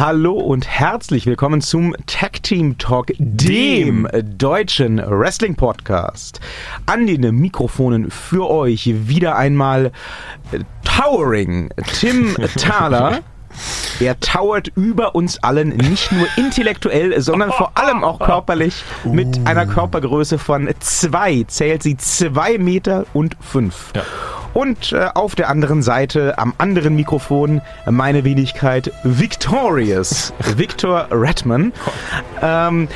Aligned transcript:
Hallo 0.00 0.32
und 0.32 0.66
herzlich 0.66 1.26
willkommen 1.26 1.60
zum 1.60 1.94
Tag 2.06 2.42
Team 2.42 2.78
Talk, 2.78 3.12
dem 3.18 4.08
deutschen 4.38 4.96
Wrestling 4.96 5.56
Podcast. 5.56 6.40
An 6.86 7.06
den 7.06 7.20
Mikrofonen 7.34 8.10
für 8.10 8.48
euch 8.48 8.86
wieder 9.08 9.36
einmal 9.36 9.92
Towering 10.84 11.68
Tim 12.00 12.34
Thaler. 12.56 13.18
Er 14.00 14.18
towert 14.20 14.68
über 14.74 15.14
uns 15.14 15.36
allen, 15.42 15.68
nicht 15.68 16.10
nur 16.12 16.26
intellektuell, 16.38 17.20
sondern 17.20 17.52
vor 17.52 17.72
allem 17.74 18.02
auch 18.02 18.20
körperlich 18.20 18.82
mit 19.04 19.46
einer 19.46 19.66
Körpergröße 19.66 20.38
von 20.38 20.66
zwei, 20.78 21.44
zählt 21.46 21.82
sie 21.82 21.98
zwei 21.98 22.56
Meter 22.56 23.04
und 23.12 23.36
fünf. 23.38 23.92
Ja. 23.94 24.04
Und 24.52 24.92
äh, 24.92 25.08
auf 25.14 25.34
der 25.34 25.48
anderen 25.48 25.82
Seite, 25.82 26.38
am 26.38 26.54
anderen 26.58 26.96
Mikrofon, 26.96 27.60
meine 27.88 28.24
Wenigkeit 28.24 28.92
Victorious, 29.04 30.32
Victor 30.56 31.06
Redman. 31.10 31.72
Ähm, 32.42 32.88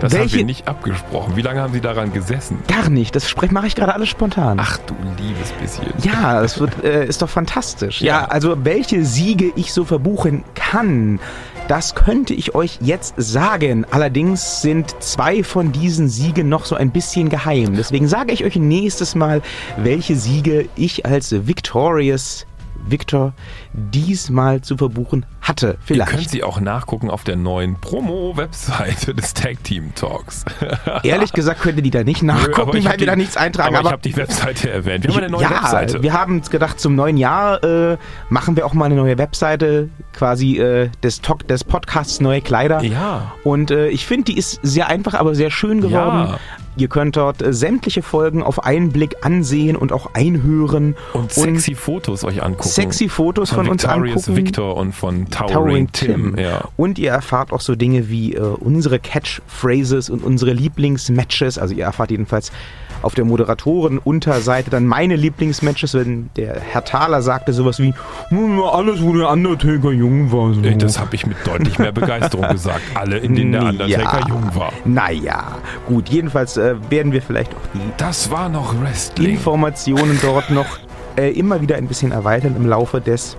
Das 0.00 0.12
haben 0.12 0.20
welche, 0.20 0.38
wir 0.38 0.44
nicht 0.44 0.68
abgesprochen. 0.68 1.36
Wie 1.36 1.42
lange 1.42 1.60
haben 1.60 1.72
Sie 1.72 1.80
daran 1.80 2.12
gesessen? 2.12 2.58
Gar 2.68 2.88
nicht, 2.90 3.14
das 3.14 3.34
mache 3.50 3.66
ich 3.66 3.74
gerade 3.74 3.94
alles 3.94 4.08
spontan. 4.08 4.58
Ach 4.60 4.78
du 4.86 4.94
liebes 5.22 5.52
bisschen. 5.52 5.86
Ja, 6.02 6.40
das 6.40 6.58
wird, 6.60 6.82
äh, 6.84 7.06
ist 7.06 7.22
doch 7.22 7.28
fantastisch. 7.30 8.00
Ja. 8.00 8.20
Ja. 8.22 8.24
also 8.26 8.56
welche 8.64 9.04
Siege 9.04 9.52
ich 9.56 9.72
so 9.72 9.84
verbuchen 9.84 10.44
kann, 10.54 11.20
das 11.68 11.94
könnte 11.94 12.34
ich 12.34 12.54
euch 12.54 12.78
jetzt 12.80 13.14
sagen. 13.16 13.84
Allerdings 13.90 14.62
sind 14.62 14.94
zwei 15.00 15.42
von 15.42 15.72
diesen 15.72 16.08
Siegen 16.08 16.48
noch 16.48 16.64
so 16.64 16.74
ein 16.76 16.90
bisschen 16.90 17.28
geheim. 17.28 17.74
Deswegen 17.76 18.08
sage 18.08 18.32
ich 18.32 18.44
euch 18.44 18.56
nächstes 18.56 19.14
Mal, 19.14 19.42
welche 19.76 20.16
Siege 20.16 20.68
ich 20.76 21.06
als 21.06 21.46
Victorious 21.46 22.46
Victor 22.86 23.32
diesmal 23.72 24.60
zu 24.60 24.76
verbuchen 24.76 25.26
hatte. 25.40 25.66
Ihr 25.66 25.72
könnt 25.72 25.84
Vielleicht. 26.10 26.30
sie 26.30 26.42
auch 26.42 26.60
nachgucken 26.60 27.10
auf 27.10 27.24
der 27.24 27.36
neuen 27.36 27.80
Promo-Webseite 27.80 29.14
des 29.14 29.34
Tag 29.34 29.62
Team 29.64 29.94
Talks. 29.94 30.44
Ehrlich 31.02 31.32
gesagt 31.32 31.60
könnt 31.60 31.76
ihr 31.76 31.82
die 31.82 31.90
da 31.90 32.04
nicht 32.04 32.22
Aber 32.22 32.32
nachgucken, 32.32 32.72
weil 32.72 32.84
hab 32.84 32.92
wir 32.92 32.98
die- 32.98 33.06
da 33.06 33.16
nichts 33.16 33.36
eintragen. 33.36 33.74
Aber, 33.76 33.86
ich 33.86 33.92
habe 33.92 34.02
die 34.02 34.16
Webseite 34.16 34.70
erwähnt. 34.70 35.04
Wir 35.04 35.14
haben 35.14 35.18
eine 35.24 35.30
neue 35.30 35.42
ja, 35.42 35.50
Webseite. 35.50 36.02
wir 36.02 36.12
haben 36.12 36.36
uns 36.38 36.50
gedacht, 36.50 36.80
zum 36.80 36.94
neuen 36.94 37.16
Jahr 37.16 37.62
äh, 37.62 37.96
machen 38.28 38.56
wir 38.56 38.66
auch 38.66 38.74
mal 38.74 38.86
eine 38.86 38.96
neue 38.96 39.18
Webseite, 39.18 39.88
quasi 40.12 40.58
äh, 40.58 40.90
des, 41.02 41.20
Talk, 41.20 41.46
des 41.48 41.64
Podcasts 41.64 42.20
Neue 42.20 42.40
Kleider. 42.40 42.82
Ja. 42.82 43.32
Und 43.44 43.70
äh, 43.70 43.88
ich 43.88 44.06
finde, 44.06 44.24
die 44.32 44.38
ist 44.38 44.60
sehr 44.62 44.88
einfach, 44.88 45.14
aber 45.14 45.34
sehr 45.34 45.50
schön 45.50 45.80
geworden. 45.80 46.30
Ja. 46.30 46.38
Ihr 46.76 46.88
könnt 46.88 47.16
dort 47.16 47.42
äh, 47.42 47.52
sämtliche 47.52 48.02
Folgen 48.02 48.42
auf 48.42 48.64
einen 48.64 48.90
Blick 48.90 49.16
ansehen 49.22 49.76
und 49.76 49.92
auch 49.92 50.10
einhören. 50.14 50.94
und 51.12 51.32
sexy 51.32 51.74
Fotos 51.74 52.24
euch 52.24 52.42
angucken. 52.42 52.68
sexy 52.68 53.08
Fotos 53.08 53.50
von, 53.50 53.68
uns 53.68 53.82
Victorious 53.82 54.28
angucken. 54.28 54.46
Victor 54.46 54.76
und 54.76 54.92
von 54.94 55.30
Towering, 55.30 55.54
Towering 55.54 55.92
Tim. 55.92 56.34
Tim. 56.34 56.38
Ja. 56.38 56.68
Und 56.76 56.98
ihr 56.98 57.10
erfahrt 57.10 57.52
auch 57.52 57.60
so 57.60 57.74
Dinge 57.74 58.08
wie 58.08 58.34
äh, 58.34 58.40
unsere 58.40 58.98
Catchphrases 58.98 60.10
und 60.10 60.22
unsere 60.22 60.52
Lieblingsmatches. 60.52 61.58
Also 61.58 61.74
ihr 61.74 61.84
erfahrt 61.84 62.10
jedenfalls 62.10 62.52
auf 63.02 63.14
der 63.14 63.24
Moderatoren-Unterseite 63.24 64.70
dann 64.70 64.86
meine 64.86 65.16
Lieblingsmatches, 65.16 65.94
wenn 65.94 66.30
der 66.36 66.58
Herr 66.60 66.84
Thaler 66.84 67.22
sagte 67.22 67.52
sowas 67.52 67.78
wie 67.78 67.94
"Hm, 68.28 68.60
alles, 68.62 69.02
wo 69.02 69.12
der 69.14 69.30
Undertaker 69.30 69.92
jung 69.92 70.32
war. 70.32 70.54
So. 70.54 70.60
Das 70.62 70.98
habe 70.98 71.14
ich 71.14 71.26
mit 71.26 71.36
deutlich 71.46 71.78
mehr 71.78 71.92
Begeisterung 71.92 72.48
gesagt. 72.48 72.80
Alle, 72.94 73.18
in 73.18 73.34
denen 73.34 73.52
der 73.52 73.62
Undertaker 73.64 74.20
Ja. 74.20 74.28
jung 74.28 74.50
war. 74.54 74.72
Naja, 74.84 75.44
gut, 75.86 76.08
jedenfalls 76.08 76.56
äh, 76.56 76.74
werden 76.90 77.12
wir 77.12 77.22
vielleicht 77.22 77.52
auch 77.52 77.60
die 77.74 77.80
Das 77.96 78.30
war 78.30 78.48
noch 78.48 78.74
Wrestling. 78.80 79.30
Informationen 79.32 80.18
dort 80.22 80.50
noch 80.50 80.78
äh, 81.16 81.30
immer 81.30 81.60
wieder 81.60 81.76
ein 81.76 81.86
bisschen 81.86 82.12
erweitern 82.12 82.54
im 82.56 82.66
Laufe 82.66 83.00
des 83.00 83.36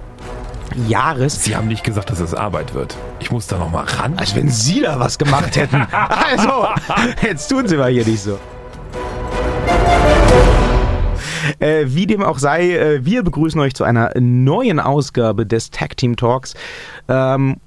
Jahres. 0.88 1.44
Sie 1.44 1.55
haben 1.55 1.67
nicht 1.67 1.83
gesagt, 1.83 2.09
dass 2.09 2.19
es 2.19 2.33
Arbeit 2.33 2.73
wird. 2.73 2.95
Ich 3.19 3.31
muss 3.31 3.47
da 3.47 3.58
noch 3.58 3.72
mal 3.72 3.85
ran. 3.85 4.13
Als 4.17 4.35
wenn 4.35 4.50
Sie 4.50 4.81
da 4.81 5.00
was 5.00 5.17
gemacht 5.17 5.55
hätten. 5.55 5.88
Also, 6.38 6.67
jetzt 7.25 7.47
tun 7.47 7.67
Sie 7.67 7.78
mal 7.78 7.90
hier 7.91 8.06
nicht 8.06 8.22
so. 8.22 8.38
Äh, 11.59 11.85
wie 11.88 12.05
dem 12.05 12.22
auch 12.22 12.38
sei, 12.38 12.75
äh, 12.75 13.05
wir 13.05 13.23
begrüßen 13.23 13.59
euch 13.59 13.73
zu 13.73 13.83
einer 13.83 14.11
neuen 14.19 14.79
Ausgabe 14.79 15.45
des 15.45 15.72
Tag 15.72 15.97
Team 15.97 16.16
Talks 16.16 16.53
ähm, 17.07 17.57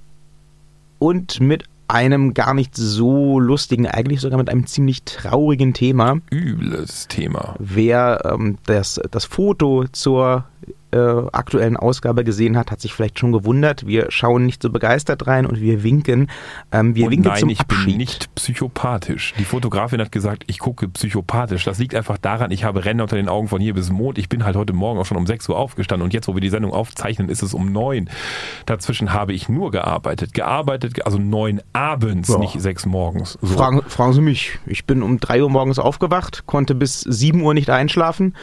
und 0.98 1.40
mit 1.40 1.64
einem 1.88 2.34
gar 2.34 2.54
nicht 2.54 2.76
so 2.76 3.40
lustigen, 3.40 3.88
eigentlich 3.88 4.20
sogar 4.20 4.38
mit 4.38 4.48
einem 4.48 4.66
ziemlich 4.66 5.02
traurigen 5.02 5.74
Thema. 5.74 6.18
Übles 6.30 7.08
Thema. 7.08 7.56
Wer 7.58 8.20
ähm, 8.24 8.58
das, 8.66 9.00
das 9.10 9.24
Foto 9.24 9.86
zur 9.90 10.44
äh, 10.92 10.98
aktuellen 11.32 11.76
Ausgabe 11.76 12.24
gesehen 12.24 12.56
hat, 12.56 12.70
hat 12.70 12.80
sich 12.80 12.92
vielleicht 12.94 13.18
schon 13.18 13.32
gewundert. 13.32 13.86
Wir 13.86 14.06
schauen 14.10 14.46
nicht 14.46 14.62
so 14.62 14.70
begeistert 14.70 15.26
rein 15.26 15.46
und 15.46 15.60
wir 15.60 15.82
winken. 15.82 16.30
Ähm, 16.72 16.94
wir 16.94 17.06
Und 17.06 17.12
winken 17.12 17.28
nein, 17.30 17.40
zum 17.40 17.48
ich 17.50 17.60
Abschied. 17.60 17.86
bin 17.86 17.96
nicht 17.98 18.34
psychopathisch. 18.34 19.34
Die 19.38 19.44
Fotografin 19.44 20.00
hat 20.00 20.12
gesagt, 20.12 20.44
ich 20.46 20.58
gucke 20.58 20.88
psychopathisch. 20.88 21.64
Das 21.64 21.78
liegt 21.78 21.94
einfach 21.94 22.18
daran, 22.18 22.50
ich 22.50 22.64
habe 22.64 22.84
Ränder 22.84 23.04
unter 23.04 23.16
den 23.16 23.28
Augen 23.28 23.48
von 23.48 23.60
hier 23.60 23.74
bis 23.74 23.90
Mond. 23.90 24.18
Ich 24.18 24.28
bin 24.28 24.44
halt 24.44 24.56
heute 24.56 24.72
Morgen 24.72 24.98
auch 24.98 25.06
schon 25.06 25.16
um 25.16 25.26
6 25.26 25.48
Uhr 25.48 25.56
aufgestanden 25.58 26.04
und 26.04 26.12
jetzt, 26.12 26.28
wo 26.28 26.34
wir 26.34 26.40
die 26.40 26.48
Sendung 26.50 26.72
aufzeichnen, 26.72 27.28
ist 27.28 27.42
es 27.42 27.54
um 27.54 27.70
9. 27.72 28.08
Dazwischen 28.66 29.12
habe 29.12 29.32
ich 29.32 29.48
nur 29.48 29.70
gearbeitet. 29.70 30.34
Gearbeitet, 30.34 31.04
also 31.06 31.18
9 31.18 31.60
abends, 31.72 32.28
Ja. 32.28 32.38
nicht 32.38 32.60
6 32.60 32.86
morgens. 32.86 33.38
So. 33.40 33.54
Fragen, 33.56 33.82
fragen 33.88 34.12
Sie 34.12 34.20
mich. 34.20 34.58
Ich 34.66 34.84
bin 34.86 35.02
um 35.02 35.18
3 35.20 35.42
Uhr 35.42 35.50
morgens 35.50 35.78
aufgewacht, 35.78 36.44
konnte 36.46 36.74
bis 36.74 37.00
7 37.00 37.40
Uhr 37.42 37.54
nicht 37.54 37.70
einschlafen. 37.70 38.34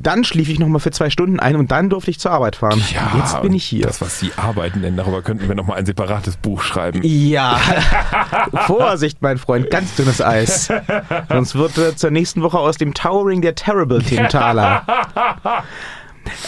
Dann 0.00 0.22
schlief 0.22 0.48
ich 0.48 0.60
nochmal 0.60 0.78
für 0.78 0.92
zwei 0.92 1.10
Stunden 1.10 1.40
ein 1.40 1.56
und 1.56 1.72
dann 1.72 1.90
durfte 1.90 2.12
ich 2.12 2.20
zur 2.20 2.30
Arbeit 2.30 2.54
fahren. 2.54 2.80
Ja, 2.94 3.10
Jetzt 3.16 3.42
bin 3.42 3.52
ich 3.52 3.64
hier. 3.64 3.82
Das, 3.82 4.00
was 4.00 4.20
Sie 4.20 4.30
arbeiten 4.36 4.80
nennen, 4.80 4.96
darüber 4.96 5.22
könnten 5.22 5.48
wir 5.48 5.56
nochmal 5.56 5.78
ein 5.78 5.86
separates 5.86 6.36
Buch 6.36 6.62
schreiben. 6.62 7.00
Ja, 7.02 7.58
Vorsicht, 8.66 9.22
mein 9.22 9.38
Freund, 9.38 9.70
ganz 9.70 9.96
dünnes 9.96 10.22
Eis. 10.22 10.72
Sonst 11.28 11.56
wird 11.56 11.78
äh, 11.78 11.96
zur 11.96 12.12
nächsten 12.12 12.42
Woche 12.42 12.60
aus 12.60 12.76
dem 12.76 12.94
Towering 12.94 13.42
der 13.42 13.56
Terrible 13.56 14.00
Tim 14.00 14.28
Thaler. 14.28 14.86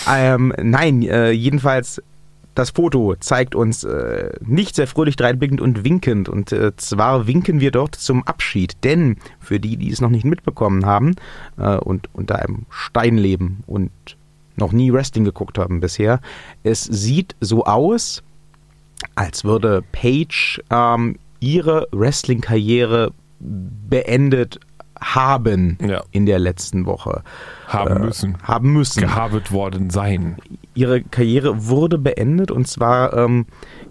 ähm, 0.09 0.55
nein, 0.62 1.03
äh, 1.03 1.33
jedenfalls, 1.33 2.00
das 2.55 2.71
Foto 2.71 3.15
zeigt 3.21 3.55
uns 3.55 3.84
äh, 3.84 4.31
nicht 4.44 4.75
sehr 4.75 4.87
fröhlich 4.87 5.16
dreinblickend 5.16 5.61
und 5.61 5.84
winkend. 5.84 6.28
Und 6.28 6.53
äh, 6.53 6.75
zwar 6.77 7.27
winken 7.27 7.61
wir 7.61 7.71
dort 7.71 7.94
zum 7.94 8.22
Abschied. 8.27 8.77
Denn 8.84 9.16
für 9.41 9.61
die, 9.61 9.77
die 9.77 9.91
es 9.91 10.00
noch 10.00 10.11
nicht 10.11 10.25
mitbekommen 10.25 10.84
haben 10.84 11.15
äh, 11.59 11.77
und 11.77 12.09
unter 12.12 12.39
einem 12.41 12.66
Stein 12.71 13.16
leben 13.19 13.62
und 13.66 13.91
noch 14.56 14.72
nie 14.72 14.93
Wrestling 14.93 15.25
geguckt 15.25 15.59
haben 15.59 15.81
bisher, 15.81 16.21
es 16.65 16.84
sieht 16.84 17.34
so 17.41 17.65
aus, 17.65 18.22
als 19.15 19.44
würde 19.44 19.83
Paige 19.93 20.62
ähm, 20.71 21.16
ihre 21.41 21.89
Wrestling-Karriere 21.93 23.12
beendet 23.41 24.60
haben 25.00 25.78
Ja. 25.81 26.03
in 26.10 26.27
der 26.27 26.39
letzten 26.39 26.84
Woche. 26.84 27.22
Haben 27.66 28.05
müssen. 28.05 28.37
Haben 28.43 28.72
müssen. 28.75 29.00
Gehabet 29.00 29.50
worden 29.50 29.89
sein. 29.89 30.37
Ihre 30.75 31.03
Karriere 31.03 31.66
wurde 31.69 31.98
beendet 31.98 32.50
und 32.50 32.66
zwar 32.69 33.14
ähm, 33.16 33.47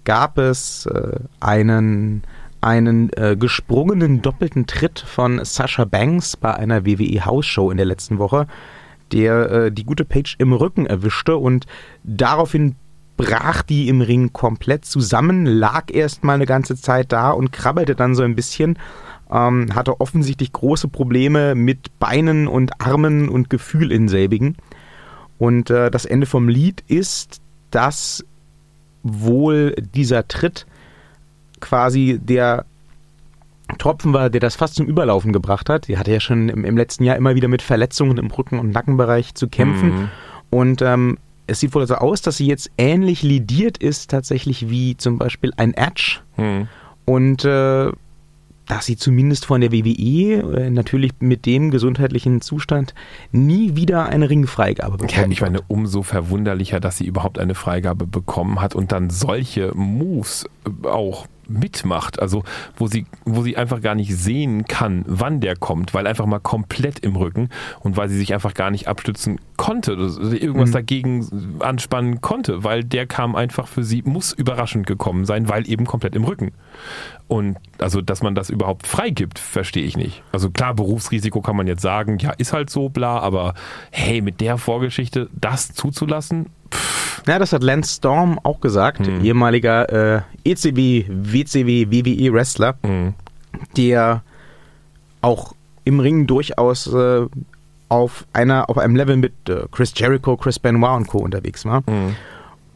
gab 0.05 0.37
es 0.37 0.85
äh, 0.85 1.19
einen, 1.39 2.23
einen 2.61 3.11
äh, 3.13 3.35
gesprungenen 3.37 4.21
doppelten 4.21 4.65
Tritt 4.65 4.99
von 4.99 5.43
Sasha 5.43 5.85
Banks 5.85 6.37
bei 6.37 6.53
einer 6.53 6.85
WWE 6.85 7.25
House-Show 7.25 7.71
in 7.71 7.77
der 7.77 7.85
letzten 7.85 8.17
Woche, 8.17 8.47
der 9.11 9.51
äh, 9.51 9.71
die 9.71 9.85
gute 9.85 10.05
Paige 10.05 10.35
im 10.37 10.53
Rücken 10.53 10.85
erwischte 10.85 11.37
und 11.37 11.65
daraufhin 12.03 12.75
brach 13.19 13.63
die 13.63 13.89
im 13.89 13.99
Ring 13.99 14.31
komplett 14.31 14.85
zusammen, 14.85 15.45
lag 15.45 15.91
erst 15.91 16.23
mal 16.23 16.35
eine 16.35 16.45
ganze 16.45 16.77
Zeit 16.77 17.11
da 17.11 17.31
und 17.31 17.51
krabbelte 17.51 17.93
dann 17.93 18.15
so 18.15 18.23
ein 18.23 18.33
bisschen, 18.33 18.79
ähm, 19.29 19.75
hatte 19.75 19.99
offensichtlich 19.99 20.53
große 20.53 20.87
Probleme 20.87 21.53
mit 21.53 21.99
Beinen 21.99 22.47
und 22.47 22.79
Armen 22.79 23.27
und 23.27 23.49
Gefühl 23.49 23.91
in 23.91 24.07
selbigen. 24.07 24.55
Und 25.39 25.69
äh, 25.69 25.89
das 25.89 26.05
Ende 26.05 26.27
vom 26.27 26.47
Lied 26.47 26.83
ist, 26.87 27.41
dass 27.71 28.23
wohl 29.01 29.75
dieser 29.95 30.27
Tritt 30.27 30.67
quasi 31.59 32.19
der 32.21 32.65
Tropfen 33.77 34.13
war, 34.13 34.29
der 34.29 34.41
das 34.41 34.55
fast 34.55 34.75
zum 34.75 34.87
Überlaufen 34.87 35.31
gebracht 35.31 35.69
hat. 35.69 35.87
Die 35.87 35.97
hatte 35.97 36.11
ja 36.11 36.19
schon 36.19 36.49
im, 36.49 36.65
im 36.65 36.77
letzten 36.77 37.03
Jahr 37.03 37.15
immer 37.15 37.35
wieder 37.35 37.47
mit 37.47 37.61
Verletzungen 37.61 38.17
im 38.17 38.27
Rücken- 38.27 38.59
und 38.59 38.71
Nackenbereich 38.71 39.33
zu 39.35 39.47
kämpfen. 39.47 39.89
Mhm. 39.89 40.09
Und 40.49 40.81
ähm, 40.81 41.17
es 41.47 41.59
sieht 41.59 41.73
wohl 41.73 41.87
so 41.87 41.95
aus, 41.95 42.21
dass 42.21 42.37
sie 42.37 42.47
jetzt 42.47 42.69
ähnlich 42.77 43.23
lidiert 43.23 43.77
ist, 43.77 44.11
tatsächlich 44.11 44.69
wie 44.69 44.97
zum 44.97 45.17
Beispiel 45.17 45.51
ein 45.57 45.73
Edge. 45.73 46.19
Hm. 46.35 46.67
Und 47.05 47.43
äh, 47.43 47.91
dass 48.69 48.85
sie 48.85 48.95
zumindest 48.95 49.47
von 49.47 49.61
der 49.61 49.71
WWE, 49.71 50.57
äh, 50.57 50.69
natürlich 50.69 51.11
mit 51.19 51.47
dem 51.47 51.71
gesundheitlichen 51.71 52.39
Zustand, 52.39 52.93
nie 53.31 53.75
wieder 53.75 54.05
eine 54.05 54.29
Ringfreigabe 54.29 54.97
bekommt. 54.97 55.17
Ja, 55.17 55.27
ich 55.27 55.41
meine, 55.41 55.61
umso 55.67 56.03
verwunderlicher, 56.03 56.79
dass 56.79 56.97
sie 56.97 57.05
überhaupt 57.05 57.39
eine 57.39 57.55
Freigabe 57.55 58.05
bekommen 58.05 58.61
hat 58.61 58.75
und 58.75 58.91
dann 58.91 59.09
solche 59.09 59.71
Moves 59.75 60.45
äh, 60.65 60.87
auch 60.87 61.25
mitmacht, 61.49 62.21
also 62.21 62.43
wo 62.75 62.85
sie, 62.85 63.07
wo 63.25 63.41
sie 63.41 63.57
einfach 63.57 63.81
gar 63.81 63.95
nicht 63.95 64.15
sehen 64.15 64.65
kann, 64.65 65.03
wann 65.07 65.41
der 65.41 65.55
kommt, 65.55 65.95
weil 65.95 66.05
einfach 66.05 66.27
mal 66.27 66.39
komplett 66.39 66.99
im 66.99 67.15
Rücken 67.15 67.49
und 67.79 67.97
weil 67.97 68.07
sie 68.07 68.19
sich 68.19 68.35
einfach 68.35 68.53
gar 68.53 68.69
nicht 68.69 68.87
abstützen 68.87 69.39
konnte, 69.57 69.93
irgendwas 69.93 70.69
mhm. 70.69 70.73
dagegen 70.73 71.57
anspannen 71.59 72.21
konnte, 72.21 72.63
weil 72.63 72.83
der 72.83 73.07
kam 73.07 73.35
einfach 73.35 73.67
für 73.67 73.83
sie, 73.83 74.03
muss 74.03 74.31
überraschend 74.31 74.85
gekommen 74.85 75.25
sein, 75.25 75.49
weil 75.49 75.67
eben 75.67 75.85
komplett 75.85 76.15
im 76.15 76.23
Rücken. 76.23 76.51
Und 77.27 77.57
also, 77.77 78.01
dass 78.01 78.23
man 78.23 78.35
das 78.35 78.49
überhaupt 78.49 78.87
freigibt, 78.87 79.37
verstehe 79.37 79.83
ich 79.83 79.95
nicht. 79.95 80.23
Also 80.31 80.49
klar, 80.49 80.73
Berufsrisiko 80.73 81.41
kann 81.41 81.55
man 81.55 81.67
jetzt 81.67 81.81
sagen, 81.81 82.17
ja, 82.19 82.31
ist 82.31 82.53
halt 82.53 82.69
so, 82.69 82.89
bla, 82.89 83.19
aber 83.19 83.53
hey, 83.91 84.21
mit 84.21 84.41
der 84.41 84.57
Vorgeschichte 84.57 85.29
das 85.33 85.73
zuzulassen, 85.73 86.47
Pff. 86.71 87.23
Ja, 87.27 87.39
das 87.39 87.53
hat 87.53 87.63
Lance 87.63 87.95
Storm 87.95 88.39
auch 88.43 88.61
gesagt, 88.61 89.05
hm. 89.05 89.23
ehemaliger 89.23 90.17
äh, 90.17 90.21
ECW, 90.43 91.05
WCW, 91.09 91.87
WWE 91.89 92.33
Wrestler, 92.33 92.75
hm. 92.83 93.13
der 93.75 94.23
auch 95.21 95.53
im 95.83 95.99
Ring 95.99 96.27
durchaus 96.27 96.87
äh, 96.87 97.25
auf 97.89 98.25
einer 98.33 98.69
auf 98.69 98.77
einem 98.77 98.95
Level 98.95 99.17
mit 99.17 99.33
äh, 99.49 99.65
Chris 99.71 99.93
Jericho, 99.95 100.37
Chris 100.37 100.59
Benoit 100.59 100.97
und 100.97 101.07
Co. 101.07 101.19
unterwegs 101.19 101.65
war. 101.65 101.81
Mhm. 101.81 102.15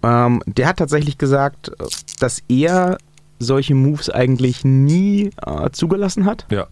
Ähm, 0.02 0.44
der 0.46 0.68
hat 0.68 0.78
tatsächlich 0.78 1.18
gesagt, 1.18 1.72
dass 2.20 2.42
er 2.50 2.98
solche 3.44 3.75
Moves 3.75 4.10
eigentlich 4.10 4.66
nie 4.66 5.31
äh, 5.45 5.69
zugelassen 5.72 6.25
hat. 6.25 6.45
Ja. 6.50 6.68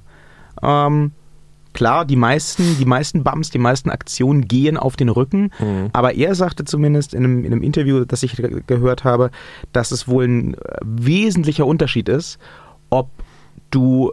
Ähm, 0.62 1.12
klar, 1.74 2.06
die 2.06 2.16
meisten, 2.16 2.78
die 2.80 2.86
meisten 2.86 3.24
Bumps, 3.24 3.50
die 3.50 3.60
meisten 3.60 3.90
Aktionen 3.90 4.48
gehen 4.48 4.78
auf 4.78 4.96
den 4.96 5.10
Rücken, 5.10 5.52
mhm. 5.60 5.90
aber 5.94 6.16
er 6.16 6.36
sagte 6.36 6.66
zumindest 6.66 7.14
in 7.14 7.24
einem, 7.24 7.46
in 7.46 7.52
einem 7.52 7.64
Interview, 7.64 8.06
das 8.06 8.24
ich 8.24 8.36
gehört 8.68 9.04
habe, 9.04 9.32
dass 9.72 9.92
es 9.92 10.08
wohl 10.08 10.26
ein 10.26 10.54
äh, 10.56 10.58
wesentlicher 10.84 11.66
Unterschied 11.66 12.10
ist, 12.10 12.40
ob 12.90 13.10
du 13.70 14.12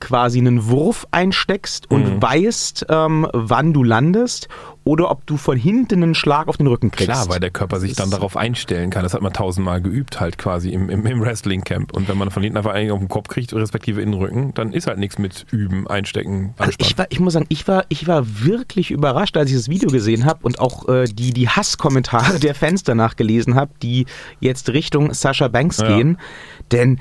quasi 0.00 0.38
einen 0.38 0.68
Wurf 0.68 1.06
einsteckst 1.10 1.90
und 1.90 2.16
mhm. 2.16 2.22
weißt, 2.22 2.86
ähm, 2.88 3.26
wann 3.32 3.72
du 3.72 3.84
landest 3.84 4.48
oder 4.84 5.10
ob 5.10 5.26
du 5.26 5.36
von 5.36 5.56
hinten 5.56 6.02
einen 6.02 6.14
Schlag 6.14 6.48
auf 6.48 6.56
den 6.56 6.66
Rücken 6.66 6.90
kriegst. 6.90 7.10
Klar, 7.10 7.28
weil 7.28 7.38
der 7.38 7.50
Körper 7.50 7.78
sich 7.78 7.94
dann 7.94 8.10
darauf 8.10 8.36
einstellen 8.36 8.90
kann. 8.90 9.02
Das 9.02 9.12
hat 9.12 9.20
man 9.20 9.32
tausendmal 9.32 9.82
geübt 9.82 10.20
halt 10.20 10.38
quasi 10.38 10.70
im, 10.70 10.88
im, 10.88 11.06
im 11.06 11.20
Wrestling-Camp. 11.20 11.92
Und 11.92 12.08
wenn 12.08 12.16
man 12.16 12.30
von 12.30 12.42
hinten 12.42 12.56
einfach 12.56 12.72
einen 12.72 12.90
auf 12.90 12.98
den 12.98 13.08
Kopf 13.08 13.28
kriegt, 13.28 13.52
respektive 13.52 14.00
in 14.00 14.12
den 14.12 14.20
Rücken, 14.20 14.54
dann 14.54 14.72
ist 14.72 14.86
halt 14.86 14.98
nichts 14.98 15.18
mit 15.18 15.46
Üben, 15.50 15.86
Einstecken, 15.86 16.54
also 16.56 16.72
ich, 16.78 16.96
war, 16.96 17.06
ich 17.10 17.20
muss 17.20 17.34
sagen, 17.34 17.46
ich 17.48 17.68
war, 17.68 17.84
ich 17.88 18.06
war 18.06 18.24
wirklich 18.42 18.90
überrascht, 18.90 19.36
als 19.36 19.50
ich 19.50 19.56
das 19.56 19.68
Video 19.68 19.90
gesehen 19.90 20.24
habe 20.24 20.40
und 20.42 20.58
auch 20.60 20.88
äh, 20.88 21.04
die, 21.04 21.32
die 21.32 21.48
Hasskommentare 21.48 22.38
der 22.40 22.54
Fans 22.54 22.82
danach 22.82 23.16
gelesen 23.16 23.54
habe, 23.54 23.72
die 23.82 24.06
jetzt 24.40 24.70
Richtung 24.70 25.12
Sascha 25.12 25.48
Banks 25.48 25.78
ja. 25.78 25.88
gehen. 25.88 26.18
Denn 26.72 27.00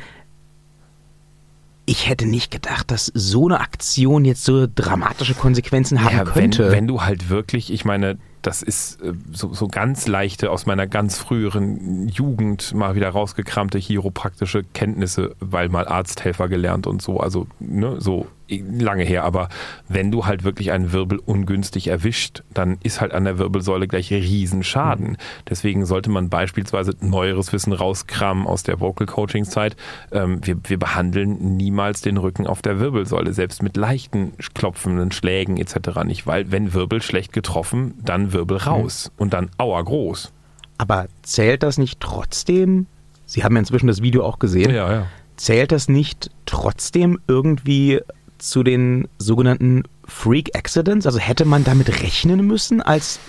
ich 1.89 2.07
hätte 2.07 2.27
nicht 2.27 2.51
gedacht, 2.51 2.91
dass 2.91 3.07
so 3.15 3.47
eine 3.47 3.62
Aktion 3.62 4.24
jetzt 4.24 4.44
so 4.44 4.68
dramatische 4.74 5.33
Konsequenzen 5.33 6.03
haben 6.03 6.18
ja, 6.18 6.24
könnte. 6.24 6.65
Wenn, 6.65 6.71
wenn 6.71 6.88
du 6.88 7.01
halt 7.01 7.30
wirklich, 7.30 7.74
ich 7.74 7.83
meine, 7.83 8.19
das 8.44 8.62
ist 8.62 9.01
äh, 9.01 9.13
so, 9.31 9.56
so 9.56 9.68
ganz 9.68 10.06
leichte 10.06 10.51
aus 10.51 10.68
meiner 10.68 10.86
ganz 10.86 11.18
früheren 11.18 12.07
Jugend 12.07 12.75
mal 12.75 12.94
wieder 12.94 13.09
rausgekramte 13.09 13.80
chiropraktische 13.80 14.63
Kenntnisse, 14.75 15.36
weil 15.39 15.69
mal 15.69 15.88
Arzthelfer 15.88 16.47
gelernt 16.47 16.86
und 16.86 17.01
so, 17.01 17.19
also 17.19 17.47
ne, 17.59 18.00
so 18.00 18.27
lange 18.49 19.03
her, 19.03 19.23
aber 19.23 19.49
wenn 19.87 20.11
du 20.11 20.25
halt 20.25 20.43
wirklich 20.43 20.71
einen 20.71 20.91
Wirbel 20.91 21.19
ungünstig 21.19 21.87
erwischt, 21.87 22.43
dann 22.53 22.77
ist 22.83 23.01
halt 23.01 23.13
an 23.13 23.25
der 23.25 23.37
Wirbelsäule 23.37 23.87
gleich 23.87 24.11
Riesenschaden. 24.11 25.11
Mhm. 25.11 25.17
Deswegen 25.49 25.85
sollte 25.85 26.09
man 26.09 26.29
beispielsweise 26.29 26.93
neueres 27.01 27.53
Wissen 27.53 27.73
rauskramen 27.73 28.47
aus 28.47 28.63
der 28.63 28.79
Vocal 28.79 29.07
Coaching 29.07 29.45
Zeit. 29.45 29.75
Ähm, 30.11 30.45
wir, 30.45 30.57
wir 30.63 30.79
behandeln 30.79 31.57
niemals 31.57 32.01
den 32.01 32.17
Rücken 32.17 32.47
auf 32.47 32.61
der 32.61 32.79
Wirbelsäule, 32.79 33.33
selbst 33.33 33.61
mit 33.63 33.77
leichten 33.77 34.33
klopfenden 34.53 35.11
Schlägen 35.11 35.57
etc. 35.57 36.03
nicht, 36.05 36.25
weil 36.27 36.51
wenn 36.51 36.73
Wirbel 36.73 37.01
schlecht 37.01 37.33
getroffen, 37.33 37.93
dann 38.03 38.33
Wirbel 38.33 38.57
mhm. 38.57 38.63
raus 38.63 39.11
mhm. 39.13 39.21
und 39.21 39.33
dann 39.33 39.49
Aua 39.57 39.81
groß. 39.81 40.31
Aber 40.77 41.07
zählt 41.23 41.61
das 41.63 41.77
nicht 41.77 41.99
trotzdem? 41.99 42.87
Sie 43.25 43.43
haben 43.43 43.53
ja 43.55 43.59
inzwischen 43.59 43.87
das 43.87 44.01
Video 44.01 44.23
auch 44.23 44.39
gesehen. 44.39 44.73
Ja, 44.73 44.91
ja. 44.91 45.07
Zählt 45.35 45.71
das 45.71 45.87
nicht 45.87 46.31
trotzdem 46.45 47.19
irgendwie 47.27 47.99
zu 48.39 48.63
den 48.63 49.07
sogenannten 49.18 49.83
Freak 50.06 50.56
Accidents? 50.56 51.06
Also 51.06 51.19
hätte 51.19 51.45
man 51.45 51.63
damit 51.63 52.01
rechnen 52.01 52.45
müssen 52.45 52.81
als 52.81 53.19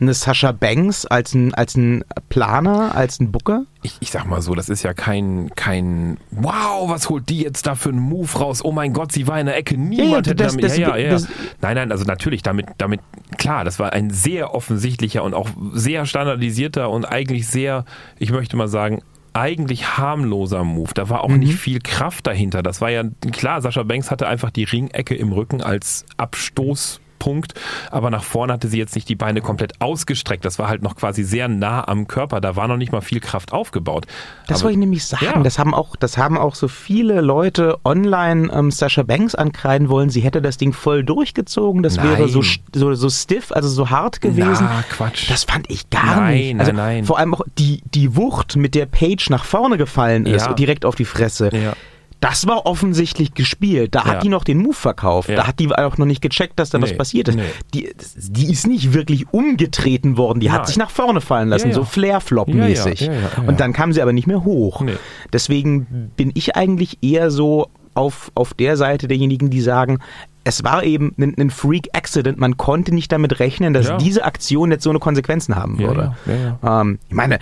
eine 0.00 0.14
Sascha 0.14 0.52
Banks, 0.52 1.06
als 1.06 1.34
ein, 1.34 1.54
als 1.54 1.76
ein 1.76 2.04
Planer, 2.28 2.94
als 2.94 3.18
ein 3.20 3.32
Booker? 3.32 3.64
Ich, 3.82 3.96
ich 4.00 4.10
sag 4.10 4.26
mal 4.26 4.40
so, 4.42 4.54
das 4.54 4.68
ist 4.68 4.82
ja 4.82 4.94
kein, 4.94 5.50
kein 5.56 6.18
Wow, 6.30 6.88
was 6.88 7.08
holt 7.08 7.28
die 7.28 7.42
jetzt 7.42 7.66
da 7.66 7.74
für 7.74 7.88
einen 7.88 7.98
Move 7.98 8.30
raus? 8.38 8.64
Oh 8.64 8.72
mein 8.72 8.92
Gott, 8.92 9.12
sie 9.12 9.26
war 9.26 9.40
in 9.40 9.46
der 9.46 9.56
Ecke, 9.56 9.76
niemand 9.76 10.26
ja, 10.26 10.32
hätte 10.32 10.34
das, 10.36 10.52
damit. 10.52 10.64
Das, 10.64 10.78
ja, 10.78 10.96
ja, 10.96 11.16
ja. 11.16 11.26
nein, 11.60 11.74
nein, 11.74 11.92
also 11.92 12.04
natürlich, 12.04 12.42
damit, 12.42 12.66
damit, 12.78 13.00
klar, 13.38 13.64
das 13.64 13.78
war 13.78 13.92
ein 13.92 14.10
sehr 14.10 14.54
offensichtlicher 14.54 15.22
und 15.24 15.34
auch 15.34 15.48
sehr 15.72 16.06
standardisierter 16.06 16.90
und 16.90 17.04
eigentlich 17.04 17.48
sehr, 17.48 17.84
ich 18.18 18.30
möchte 18.30 18.56
mal 18.56 18.68
sagen, 18.68 19.02
eigentlich 19.32 19.98
harmloser 19.98 20.64
Move. 20.64 20.90
Da 20.94 21.08
war 21.08 21.22
auch 21.22 21.28
mhm. 21.28 21.40
nicht 21.40 21.54
viel 21.54 21.80
Kraft 21.80 22.26
dahinter. 22.26 22.62
Das 22.62 22.80
war 22.80 22.90
ja 22.90 23.04
klar, 23.32 23.60
Sascha 23.60 23.82
Banks 23.82 24.10
hatte 24.10 24.26
einfach 24.26 24.50
die 24.50 24.64
Ringecke 24.64 25.14
im 25.14 25.32
Rücken 25.32 25.62
als 25.62 26.04
Abstoß 26.16 27.00
Punkt, 27.18 27.54
aber 27.90 28.10
nach 28.10 28.24
vorne 28.24 28.52
hatte 28.52 28.68
sie 28.68 28.78
jetzt 28.78 28.94
nicht 28.94 29.08
die 29.08 29.16
Beine 29.16 29.40
komplett 29.40 29.80
ausgestreckt. 29.80 30.44
Das 30.44 30.58
war 30.58 30.68
halt 30.68 30.82
noch 30.82 30.96
quasi 30.96 31.22
sehr 31.22 31.48
nah 31.48 31.86
am 31.86 32.06
Körper. 32.06 32.40
Da 32.40 32.56
war 32.56 32.68
noch 32.68 32.76
nicht 32.76 32.92
mal 32.92 33.00
viel 33.00 33.20
Kraft 33.20 33.52
aufgebaut. 33.52 34.06
Das 34.46 34.62
wollte 34.62 34.72
ich 34.72 34.78
nämlich 34.78 35.04
sagen. 35.04 35.24
Ja. 35.24 35.42
Das 35.42 35.58
haben 35.58 35.74
auch, 35.74 35.96
das 35.96 36.18
haben 36.18 36.38
auch 36.38 36.54
so 36.54 36.68
viele 36.68 37.20
Leute 37.20 37.78
online 37.84 38.50
ähm, 38.52 38.70
Sascha 38.70 39.02
Banks 39.02 39.34
ankreiden 39.34 39.88
wollen. 39.88 40.10
Sie 40.10 40.20
hätte 40.20 40.42
das 40.42 40.56
Ding 40.56 40.72
voll 40.72 41.04
durchgezogen. 41.04 41.82
Das 41.82 41.96
nein. 41.96 42.08
wäre 42.08 42.28
so, 42.28 42.42
so, 42.74 42.94
so 42.94 43.10
stiff, 43.10 43.52
also 43.52 43.68
so 43.68 43.90
hart 43.90 44.20
gewesen. 44.20 44.66
Na, 44.68 44.84
Quatsch. 44.88 45.30
Das 45.30 45.44
fand 45.44 45.70
ich 45.70 45.90
gar 45.90 46.20
nein, 46.20 46.34
nicht. 46.36 46.60
Also, 46.60 46.72
nein, 46.72 46.96
nein. 46.96 47.04
Vor 47.04 47.18
allem 47.18 47.34
auch 47.34 47.42
die, 47.58 47.82
die 47.94 48.16
Wucht, 48.16 48.56
mit 48.56 48.74
der 48.74 48.86
Page 48.86 49.30
nach 49.30 49.44
vorne 49.44 49.76
gefallen 49.76 50.26
ist, 50.26 50.46
ja. 50.46 50.52
direkt 50.52 50.84
auf 50.84 50.94
die 50.94 51.04
Fresse. 51.04 51.50
Ja 51.52 51.74
das 52.20 52.46
war 52.46 52.66
offensichtlich 52.66 53.34
gespielt. 53.34 53.94
Da 53.94 54.00
ja. 54.00 54.04
hat 54.06 54.22
die 54.22 54.28
noch 54.28 54.44
den 54.44 54.58
Move 54.58 54.74
verkauft. 54.74 55.28
Ja. 55.28 55.36
Da 55.36 55.46
hat 55.46 55.58
die 55.60 55.72
auch 55.72 55.98
noch 55.98 56.06
nicht 56.06 56.20
gecheckt, 56.20 56.58
dass 56.58 56.70
da 56.70 56.78
nee. 56.78 56.84
was 56.84 56.96
passiert 56.96 57.28
ist. 57.28 57.36
Nee. 57.36 57.42
Die, 57.74 57.90
die 58.16 58.50
ist 58.50 58.66
nicht 58.66 58.92
wirklich 58.92 59.32
umgetreten 59.32 60.16
worden. 60.16 60.40
Die 60.40 60.46
Nein. 60.46 60.56
hat 60.56 60.66
sich 60.66 60.76
nach 60.76 60.90
vorne 60.90 61.20
fallen 61.20 61.48
lassen, 61.48 61.68
ja, 61.68 61.74
so 61.74 61.84
Flair-Flop-mäßig. 61.84 63.10
Und 63.46 63.60
dann 63.60 63.72
kam 63.72 63.92
sie 63.92 64.02
aber 64.02 64.12
nicht 64.12 64.26
mehr 64.26 64.44
hoch. 64.44 64.80
Nee. 64.80 64.96
Deswegen 65.32 66.10
bin 66.16 66.32
ich 66.34 66.56
eigentlich 66.56 66.98
eher 67.02 67.30
so 67.30 67.68
auf, 67.94 68.30
auf 68.34 68.54
der 68.54 68.76
Seite 68.76 69.08
derjenigen, 69.08 69.50
die 69.50 69.60
sagen, 69.60 69.98
es 70.44 70.64
war 70.64 70.82
eben 70.84 71.14
ein, 71.18 71.34
ein 71.38 71.50
Freak-Accident. 71.50 72.38
Man 72.38 72.56
konnte 72.56 72.94
nicht 72.94 73.12
damit 73.12 73.38
rechnen, 73.38 73.74
dass 73.74 73.96
diese 73.98 74.24
Aktion 74.24 74.70
jetzt 74.70 74.82
so 74.82 74.90
eine 74.90 74.98
Konsequenzen 74.98 75.56
haben 75.56 75.78
würde. 75.78 76.16
Ähm, 76.62 76.98
ich 77.08 77.14
meine, 77.14 77.38